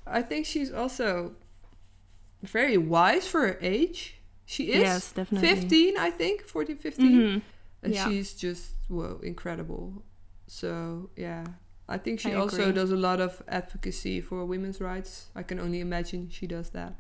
I 0.06 0.22
think 0.22 0.46
she's 0.46 0.72
also 0.72 1.34
very 2.42 2.76
wise 2.78 3.26
for 3.26 3.40
her 3.46 3.58
age. 3.60 4.19
She 4.54 4.64
is 4.72 4.82
yes, 4.82 5.12
definitely. 5.12 5.48
15, 5.48 5.96
I 5.96 6.10
think, 6.10 6.42
14, 6.42 6.76
15. 6.76 7.06
Mhm. 7.20 7.42
And 7.82 7.94
Yeah. 7.94 8.04
she's 8.08 8.34
just, 8.34 8.64
whoa, 8.88 9.20
incredible. 9.22 10.02
So, 10.46 11.10
yeah. 11.16 11.44
I 11.88 11.98
think 11.98 12.20
she 12.20 12.32
I 12.32 12.34
also 12.42 12.62
agree. 12.62 12.72
does 12.80 12.90
a 12.90 12.96
lot 12.96 13.20
of 13.20 13.42
advocacy 13.48 14.20
for 14.20 14.44
women's 14.44 14.80
rights. 14.80 15.28
I 15.36 15.42
can 15.44 15.58
only 15.60 15.80
imagine 15.80 16.28
she 16.30 16.46
does 16.46 16.70
that. 16.70 16.92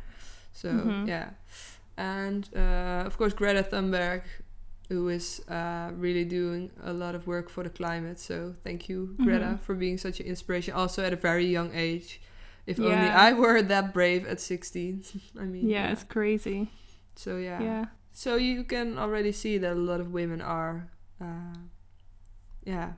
So, 0.52 0.68
Mhm. 0.68 1.06
yeah. 1.08 1.28
And, 1.96 2.48
uh, 2.54 3.02
of 3.08 3.16
course, 3.18 3.34
Greta 3.34 3.62
Thunberg, 3.70 4.22
who 4.88 5.08
is 5.08 5.40
uh, 5.48 5.90
really 6.04 6.24
doing 6.24 6.70
a 6.82 6.92
lot 6.92 7.14
of 7.14 7.26
work 7.26 7.48
for 7.50 7.62
the 7.64 7.70
climate. 7.70 8.18
So, 8.20 8.54
thank 8.64 8.88
you, 8.88 9.16
Greta, 9.24 9.44
Mhm. 9.54 9.60
for 9.60 9.74
being 9.74 9.98
such 9.98 10.20
an 10.20 10.26
inspiration. 10.26 10.74
Also, 10.74 11.02
at 11.04 11.12
a 11.12 11.16
very 11.30 11.46
young 11.46 11.70
age. 11.74 12.20
If 12.66 12.78
only 12.78 13.10
I 13.28 13.32
were 13.32 13.60
that 13.62 13.92
brave 13.92 14.22
at 14.32 14.40
16. 14.40 15.02
I 15.42 15.44
mean, 15.44 15.68
Yeah, 15.68 15.92
it's 15.92 16.04
crazy. 16.04 16.68
So, 17.20 17.36
yeah. 17.36 17.62
Yeah. 17.62 17.84
So 18.12 18.36
you 18.36 18.64
can 18.64 18.98
already 18.98 19.32
see 19.32 19.58
that 19.58 19.72
a 19.72 19.80
lot 19.90 20.00
of 20.00 20.12
women 20.12 20.40
are, 20.40 20.88
uh, 21.20 21.54
yeah, 22.64 22.92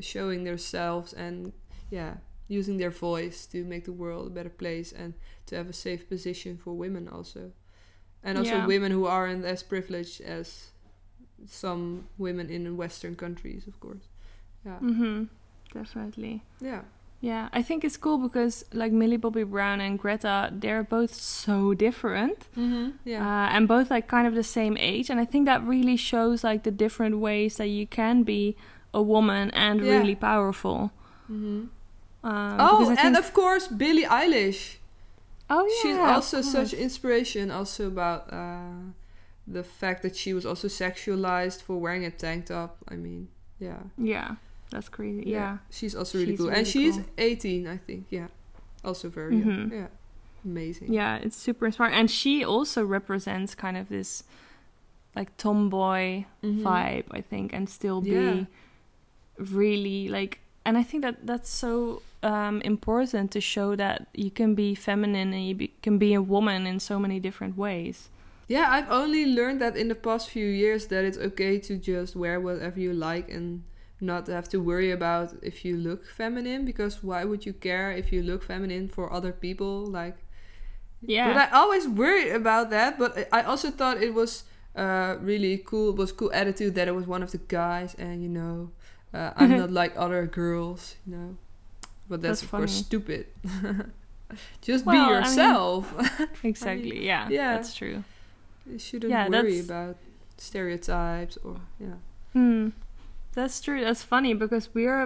showing 0.00 0.44
themselves 0.44 1.12
and 1.12 1.52
yeah, 1.90 2.14
using 2.48 2.78
their 2.78 2.90
voice 2.90 3.46
to 3.46 3.64
make 3.64 3.84
the 3.84 3.92
world 3.92 4.26
a 4.26 4.30
better 4.30 4.50
place 4.50 4.92
and 4.92 5.14
to 5.46 5.56
have 5.56 5.68
a 5.68 5.72
safe 5.72 6.08
position 6.08 6.56
for 6.56 6.72
women 6.72 7.08
also, 7.08 7.52
and 8.22 8.38
also 8.38 8.50
Yeah. 8.56 8.66
women 8.66 8.92
who 8.92 9.06
aren't 9.06 9.44
as 9.44 9.62
privileged 9.62 10.20
as 10.20 10.70
some 11.46 12.06
women 12.18 12.50
in 12.50 12.76
Western 12.76 13.16
countries, 13.16 13.66
of 13.66 13.78
course. 13.80 14.08
Yeah, 14.64 14.78
Mhm. 14.80 15.28
Definitely. 15.72 16.42
yeah, 16.60 16.82
Yeah, 17.20 17.48
I 17.52 17.62
think 17.62 17.82
it's 17.84 17.96
cool 17.96 18.18
because 18.18 18.64
like 18.72 18.92
Millie 18.92 19.16
Bobby 19.16 19.42
Brown 19.42 19.80
and 19.80 19.98
Greta, 19.98 20.50
they're 20.52 20.84
both 20.84 21.12
so 21.14 21.74
different. 21.74 22.46
mm-hmm. 22.56 22.90
yeah, 23.04 23.26
uh, 23.26 23.48
and 23.50 23.66
both 23.66 23.90
like 23.90 24.06
kind 24.06 24.26
of 24.26 24.34
the 24.34 24.44
same 24.44 24.76
age 24.78 25.10
and 25.10 25.18
i 25.20 25.24
think 25.24 25.46
that 25.46 25.62
really 25.64 25.96
shows 25.96 26.44
like 26.44 26.62
the 26.62 26.70
different 26.70 27.18
ways 27.18 27.56
that 27.56 27.66
you 27.68 27.86
can 27.86 28.22
be 28.22 28.56
a 28.94 29.02
woman 29.02 29.50
and 29.50 29.80
Yeah. 29.84 29.98
really 29.98 30.14
powerful 30.14 30.92
mm-hmm. 31.30 31.64
um, 32.24 32.56
oh, 32.58 32.94
and 32.98 33.16
of 33.16 33.32
course 33.34 33.66
Billie 33.68 34.04
Eilish. 34.04 34.76
oh 35.50 35.64
yeah 35.66 35.78
she's 35.82 35.98
also 35.98 36.40
such 36.42 36.72
inspiration 36.72 37.50
also 37.50 37.86
about 37.88 38.32
uh, 38.32 38.92
the 39.46 39.62
fact 39.64 40.02
that 40.02 40.14
she 40.16 40.32
was 40.32 40.44
also 40.46 40.68
sexualized 40.68 41.60
for 41.62 41.76
wearing 41.78 42.04
a 42.04 42.10
tank 42.10 42.46
top 42.46 42.76
i 42.88 42.96
mean 42.96 43.28
yeah 43.58 43.82
yeah 43.98 44.36
that's 44.70 44.88
crazy. 44.88 45.24
Yeah, 45.26 45.58
she's 45.70 45.94
also 45.94 46.18
really 46.18 46.32
She's 46.32 46.40
cool. 46.40 46.50
and 46.50 46.66
she's 46.66 46.96
cool. 46.96 47.04
18 47.18 47.66
i 47.66 47.76
think. 47.78 48.06
Yeah. 48.10 48.28
Also 48.84 49.08
very 49.08 49.36
young. 49.36 49.46
Mhm. 49.70 49.72
yeah. 49.72 49.86
Amazing. 50.44 50.92
Yeah 50.92 51.16
it's 51.16 51.36
super 51.36 51.66
inspiring 51.66 51.94
and 51.94 52.10
she 52.10 52.44
also 52.44 52.84
represents 52.84 53.54
kind 53.54 53.76
of 53.76 53.88
this 53.88 54.22
like 55.16 55.36
tomboy 55.36 56.24
Mhm. 56.42 56.62
vibe 56.62 57.04
i 57.10 57.20
think 57.20 57.52
and 57.52 57.68
still 57.68 58.00
be 58.00 58.10
Yeah. 58.10 58.44
really 59.38 60.08
like 60.08 60.40
and 60.64 60.76
i 60.78 60.82
think 60.82 61.02
that 61.02 61.16
that's 61.26 61.50
so 61.50 62.02
um, 62.22 62.60
important 62.62 63.30
to 63.30 63.40
show 63.40 63.76
that 63.76 64.08
you 64.12 64.30
can 64.30 64.56
be 64.56 64.74
feminine 64.74 65.32
and 65.32 65.46
you 65.46 65.54
be, 65.54 65.68
can 65.82 65.98
be 65.98 66.14
a 66.14 66.20
woman 66.22 66.66
in 66.66 66.80
so 66.80 66.98
many 66.98 67.20
different 67.20 67.56
ways. 67.56 68.08
Yeah 68.48 68.66
i've 68.70 68.90
only 68.90 69.24
learned 69.24 69.60
that 69.60 69.76
in 69.76 69.86
the 69.88 69.94
past 69.94 70.28
few 70.28 70.46
years 70.46 70.86
that 70.88 71.04
it's 71.04 71.18
okay 71.18 71.58
to 71.60 71.76
just 71.76 72.16
wear 72.16 72.40
whatever 72.40 72.80
you 72.80 72.92
like 72.92 73.30
and 73.30 73.62
not 74.00 74.26
have 74.28 74.48
to 74.48 74.58
worry 74.58 74.90
about 74.90 75.34
if 75.42 75.64
you 75.64 75.76
look 75.76 76.06
feminine 76.06 76.64
because 76.64 77.02
why 77.02 77.24
would 77.24 77.44
you 77.44 77.52
care 77.52 77.90
if 77.92 78.12
you 78.12 78.22
look 78.22 78.42
feminine 78.44 78.88
for 78.88 79.12
other 79.12 79.32
people 79.32 79.84
like 79.86 80.16
yeah 81.02 81.26
But 81.32 81.36
I 81.52 81.58
always 81.58 81.86
worried 81.88 82.32
about 82.32 82.70
that. 82.70 82.98
But 82.98 83.28
I 83.32 83.42
also 83.42 83.70
thought 83.70 84.02
it 84.02 84.14
was 84.14 84.44
uh, 84.76 85.16
really 85.20 85.58
cool. 85.64 85.90
It 85.90 85.96
was 85.96 86.12
cool 86.12 86.30
attitude 86.32 86.74
that 86.74 86.86
it 86.88 86.94
was 86.94 87.06
one 87.06 87.22
of 87.22 87.30
the 87.30 87.38
guys, 87.38 87.94
and 87.98 88.22
you 88.22 88.28
know, 88.28 88.70
uh, 89.14 89.30
I'm 89.36 89.50
not 89.62 89.70
like 89.70 89.92
other 89.96 90.26
girls, 90.26 90.96
you 91.06 91.14
know. 91.16 91.36
But 92.08 92.22
that's, 92.22 92.40
That's 92.40 92.42
of 92.42 92.50
course 92.50 92.72
stupid. 92.72 93.26
Just 94.62 94.84
Well, 94.86 94.96
I 94.96 94.98
be 94.98 95.04
mean- 95.12 95.14
yourself. 95.22 95.82
Exactly. 96.44 97.06
yeah, 97.06 97.28
yeah. 97.30 97.54
That's 97.56 97.74
true. 97.74 98.02
you 98.66 98.78
shouldn't 98.78 99.10
Yeah, 99.10 99.28
worry 99.28 99.60
that's- 99.60 99.64
about 99.70 99.96
stereotypes 100.36 101.38
or 101.44 101.56
yeah. 101.80 101.96
Hmm. 102.32 102.68
That's 103.38 103.60
true. 103.60 103.80
That's 103.86 104.02
funny 104.02 104.34
because 104.34 104.64
we 104.74 104.84
are 104.94 105.04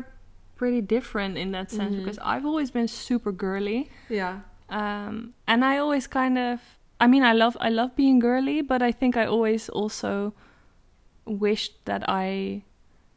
pretty 0.57 0.81
different 0.81 1.37
in 1.37 1.53
that 1.53 1.69
sense. 1.71 1.95
Mhm. 1.95 1.99
Because 2.01 2.19
I've 2.33 2.47
always 2.51 2.71
been 2.71 2.89
super 2.89 3.33
girly, 3.45 3.91
Yeah. 4.09 4.35
um, 4.71 5.35
and 5.47 5.61
I 5.65 5.77
always 5.83 6.07
kind 6.09 6.37
of. 6.39 6.61
I 7.05 7.07
mean, 7.13 7.25
I 7.31 7.35
love 7.43 7.55
I 7.61 7.69
love 7.81 7.91
being 7.97 8.21
girly, 8.29 8.63
but 8.63 8.81
I 8.89 8.93
think 9.01 9.17
I 9.17 9.25
always 9.27 9.69
also 9.69 10.33
wished 11.27 11.75
that 11.85 12.03
I 12.09 12.63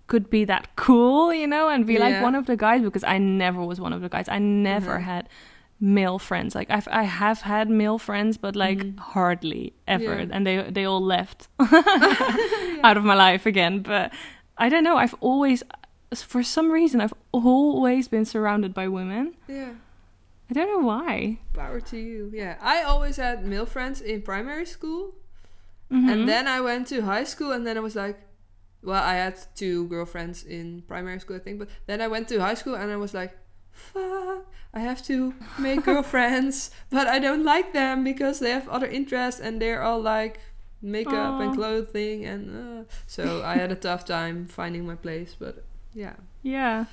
could 0.08 0.30
be 0.30 0.46
that 0.46 0.76
cool, 0.86 1.34
you 1.34 1.48
know, 1.48 1.70
and 1.70 1.86
be 1.86 1.98
like 1.98 2.22
one 2.22 2.36
of 2.36 2.46
the 2.46 2.58
guys 2.58 2.82
because 2.82 3.04
I 3.16 3.18
never 3.18 3.62
was 3.64 3.80
one 3.80 3.94
of 3.94 4.02
the 4.02 4.10
guys. 4.10 4.28
I 4.28 4.40
never 4.40 4.98
Mhm. 5.00 5.04
had 5.12 5.30
male 5.80 6.20
friends. 6.20 6.56
Like 6.56 6.70
I've 6.72 6.88
I 6.92 7.04
have 7.04 7.42
had 7.42 7.70
male 7.70 7.98
friends, 8.00 8.38
but 8.38 8.56
like 8.56 8.80
Mhm. 8.80 9.00
hardly 9.14 9.74
ever, 9.88 10.16
Yeah. 10.22 10.36
and 10.36 10.42
they 10.48 10.56
they 10.76 10.86
all 10.86 11.02
left 11.16 11.48
out 12.88 12.98
of 12.98 13.04
my 13.04 13.16
life 13.16 13.46
again. 13.46 13.80
But 13.82 14.12
I 14.58 14.70
don't 14.70 14.84
know. 14.84 14.98
I've 14.98 15.16
always, 15.20 15.64
for 16.16 16.44
some 16.44 16.72
reason, 16.72 17.02
I've 17.02 17.14
always 17.32 18.08
been 18.08 18.26
surrounded 18.26 18.74
by 18.74 18.88
women. 18.88 19.36
Yeah. 19.48 19.74
I 20.50 20.54
don't 20.54 20.68
know 20.70 20.86
why. 20.88 21.40
Power 21.54 21.82
to 21.82 21.98
you. 21.98 22.32
Yeah. 22.34 22.58
I 22.62 22.84
always 22.84 23.18
had 23.18 23.46
male 23.46 23.66
friends 23.66 24.00
in 24.02 24.22
primary 24.22 24.66
school. 24.66 25.16
Mhm. 25.92 26.12
And 26.12 26.30
then 26.30 26.48
I 26.48 26.62
went 26.62 26.88
to 26.88 27.02
high 27.02 27.24
school, 27.26 27.52
and 27.52 27.66
then 27.66 27.78
I 27.78 27.80
was 27.82 27.96
like, 27.96 28.20
well, 28.84 29.04
I 29.04 29.14
had 29.16 29.38
two 29.56 29.88
girlfriends 29.88 30.44
in 30.44 30.84
primary 30.88 31.20
school, 31.20 31.36
I 31.38 31.40
think. 31.40 31.60
But 31.60 31.70
then 31.88 32.02
I 32.02 32.08
went 32.08 32.28
to 32.30 32.40
high 32.40 32.54
school, 32.54 32.76
and 32.76 32.92
I 32.92 32.98
was 32.98 33.14
like, 33.14 33.36
fuck, 33.72 34.46
I 34.74 34.80
have 34.80 35.04
to 35.08 35.34
make 35.60 35.84
girlfriends, 35.90 36.72
but 36.90 37.08
I 37.08 37.20
don't 37.20 37.44
like 37.44 37.74
them 37.74 38.04
because 38.04 38.40
they 38.40 38.52
have 38.52 38.70
other 38.70 38.88
interests, 38.88 39.42
and 39.42 39.62
they're 39.62 39.82
all 39.82 40.00
like 40.02 40.40
makeup 40.86 41.42
and 41.42 41.56
clothing, 41.56 42.26
and 42.26 42.44
uh, 42.56 42.84
so 43.08 43.44
I 43.44 43.56
had 43.56 43.72
a 43.72 43.76
tough 43.76 44.06
time 44.06 44.48
finding 44.48 44.86
my 44.86 44.96
place. 44.96 45.36
But 45.38 45.64
yeah, 45.94 46.14
yeah, 46.44 46.86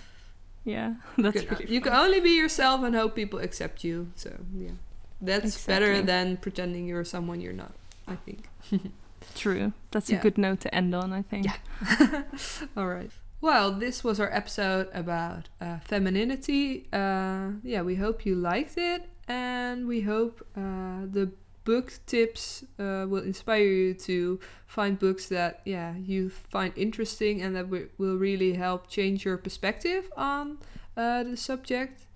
yeah, 0.64 0.94
that's 1.18 1.42
you, 1.42 1.46
can, 1.48 1.58
really 1.58 1.72
you 1.74 1.80
can 1.80 1.92
only 1.92 2.20
be 2.20 2.30
yourself 2.36 2.82
and 2.82 2.94
hope 2.94 3.14
people 3.14 3.38
accept 3.38 3.84
you. 3.84 4.08
So 4.16 4.30
yeah, 4.54 4.72
that's 5.20 5.66
better 5.66 6.02
than 6.02 6.36
pretending 6.38 6.86
you're 6.88 7.04
someone 7.04 7.40
you're 7.40 7.52
not. 7.52 7.72
I 8.08 8.16
think. 8.16 8.48
true. 9.34 9.72
That's 9.92 10.10
Yeah. 10.10 10.18
a 10.18 10.22
good 10.22 10.38
note 10.38 10.60
to 10.60 10.74
end 10.74 10.94
on. 10.94 11.12
I 11.12 11.22
think. 11.22 11.46
Yeah. 11.46 12.22
All 12.76 12.88
right. 12.88 13.10
Well, 13.40 13.72
this 13.72 14.04
was 14.04 14.20
our 14.20 14.30
episode 14.32 14.88
about 14.94 15.48
uh, 15.60 15.78
femininity. 15.84 16.86
Uh, 16.92 17.52
yeah, 17.64 17.82
we 17.82 17.96
hope 17.96 18.24
you 18.24 18.36
liked 18.36 18.76
it, 18.78 19.08
and 19.26 19.88
we 19.88 20.02
hope 20.02 20.46
uh, 20.56 21.06
the 21.10 21.32
book 21.64 21.92
tips 22.06 22.64
uh, 22.78 23.06
will 23.08 23.22
inspire 23.22 23.64
you 23.64 23.94
to 23.94 24.40
find 24.66 24.98
books 24.98 25.26
that 25.28 25.60
yeah 25.64 25.94
you 25.96 26.28
find 26.28 26.72
interesting 26.76 27.42
and 27.42 27.54
that 27.54 27.68
will 27.68 28.16
really 28.16 28.54
help 28.54 28.88
change 28.88 29.24
your 29.24 29.36
perspective 29.36 30.10
on 30.16 30.58
uh, 30.96 31.22
the 31.22 31.36
subject. 31.36 32.06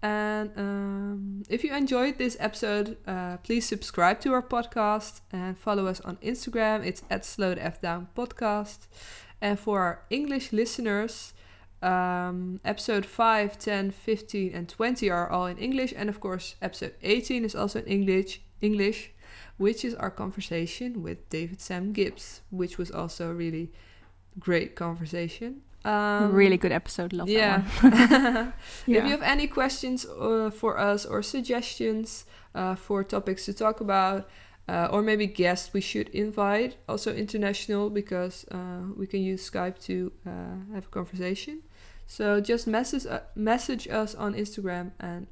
And 0.00 0.52
um, 0.56 1.42
if 1.48 1.64
you 1.64 1.74
enjoyed 1.74 2.18
this 2.18 2.36
episode, 2.38 2.98
uh, 3.06 3.38
please 3.38 3.66
subscribe 3.66 4.20
to 4.20 4.32
our 4.32 4.42
podcast 4.42 5.22
and 5.32 5.58
follow 5.58 5.86
us 5.86 6.00
on 6.00 6.16
Instagram. 6.18 6.86
It's 6.86 7.02
at 7.10 7.24
Slow 7.24 7.54
the 7.54 7.64
F 7.64 7.80
Down 7.80 8.08
Podcast. 8.16 8.86
And 9.40 9.58
for 9.58 9.80
our 9.80 10.02
English 10.08 10.52
listeners, 10.52 11.32
um, 11.82 12.60
episode 12.64 13.06
5, 13.06 13.58
10, 13.58 13.90
15, 13.90 14.54
and 14.54 14.68
20 14.68 15.10
are 15.10 15.28
all 15.28 15.46
in 15.46 15.58
English. 15.58 15.92
And 15.96 16.08
of 16.08 16.20
course, 16.20 16.54
episode 16.62 16.94
18 17.02 17.44
is 17.44 17.56
also 17.56 17.80
in 17.80 17.86
English, 17.86 18.40
English 18.60 19.12
which 19.58 19.84
is 19.84 19.94
our 19.94 20.10
conversation 20.10 21.02
with 21.02 21.28
David 21.28 21.60
Sam 21.60 21.92
Gibbs, 21.92 22.40
which 22.50 22.78
was 22.78 22.90
also 22.90 23.30
a 23.30 23.34
really 23.34 23.70
great 24.38 24.74
conversation. 24.76 25.62
Um, 25.84 26.32
really 26.32 26.56
good 26.56 26.72
episode. 26.72 27.12
Love 27.12 27.28
yeah. 27.28 27.64
yeah. 27.82 28.52
If 28.86 29.04
you 29.04 29.10
have 29.10 29.22
any 29.22 29.46
questions 29.46 30.06
uh, 30.06 30.50
for 30.50 30.78
us 30.78 31.04
or 31.04 31.22
suggestions 31.22 32.24
uh, 32.54 32.74
for 32.74 33.04
topics 33.04 33.44
to 33.46 33.52
talk 33.52 33.80
about, 33.80 34.28
uh, 34.68 34.88
or 34.92 35.02
maybe 35.02 35.26
guests 35.26 35.72
we 35.72 35.80
should 35.80 36.08
invite, 36.10 36.76
also 36.88 37.14
international, 37.14 37.90
because 37.90 38.44
uh, 38.50 38.82
we 38.96 39.06
can 39.06 39.22
use 39.22 39.48
Skype 39.48 39.78
to 39.86 40.12
uh, 40.26 40.74
have 40.74 40.86
a 40.86 40.90
conversation. 40.90 41.62
So 42.06 42.40
just 42.40 42.66
message 42.66 43.06
uh, 43.06 43.20
message 43.34 43.88
us 43.88 44.14
on 44.14 44.34
Instagram, 44.34 44.92
and 44.98 45.26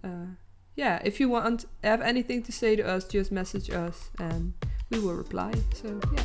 yeah, 0.76 1.00
if 1.04 1.18
you 1.20 1.28
want 1.28 1.64
have 1.82 2.02
anything 2.02 2.42
to 2.44 2.52
say 2.52 2.76
to 2.76 2.86
us, 2.86 3.04
just 3.04 3.32
message 3.32 3.70
us, 3.70 4.10
and 4.18 4.52
we 4.90 4.98
will 4.98 5.14
reply. 5.14 5.52
So 5.74 6.00
yeah. 6.14 6.24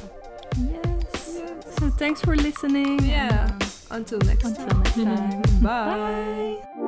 Yes. 0.58 1.38
yes. 1.40 1.76
So 1.80 1.90
thanks 1.90 2.22
for 2.22 2.36
listening. 2.36 3.04
Yeah. 3.06 3.58
until 3.90 4.20
next 4.20 4.44
until 4.46 4.68
time. 4.68 4.84
next 4.84 4.96
time. 4.96 5.42
Bye. 5.62 6.58
Bye. 6.76 6.88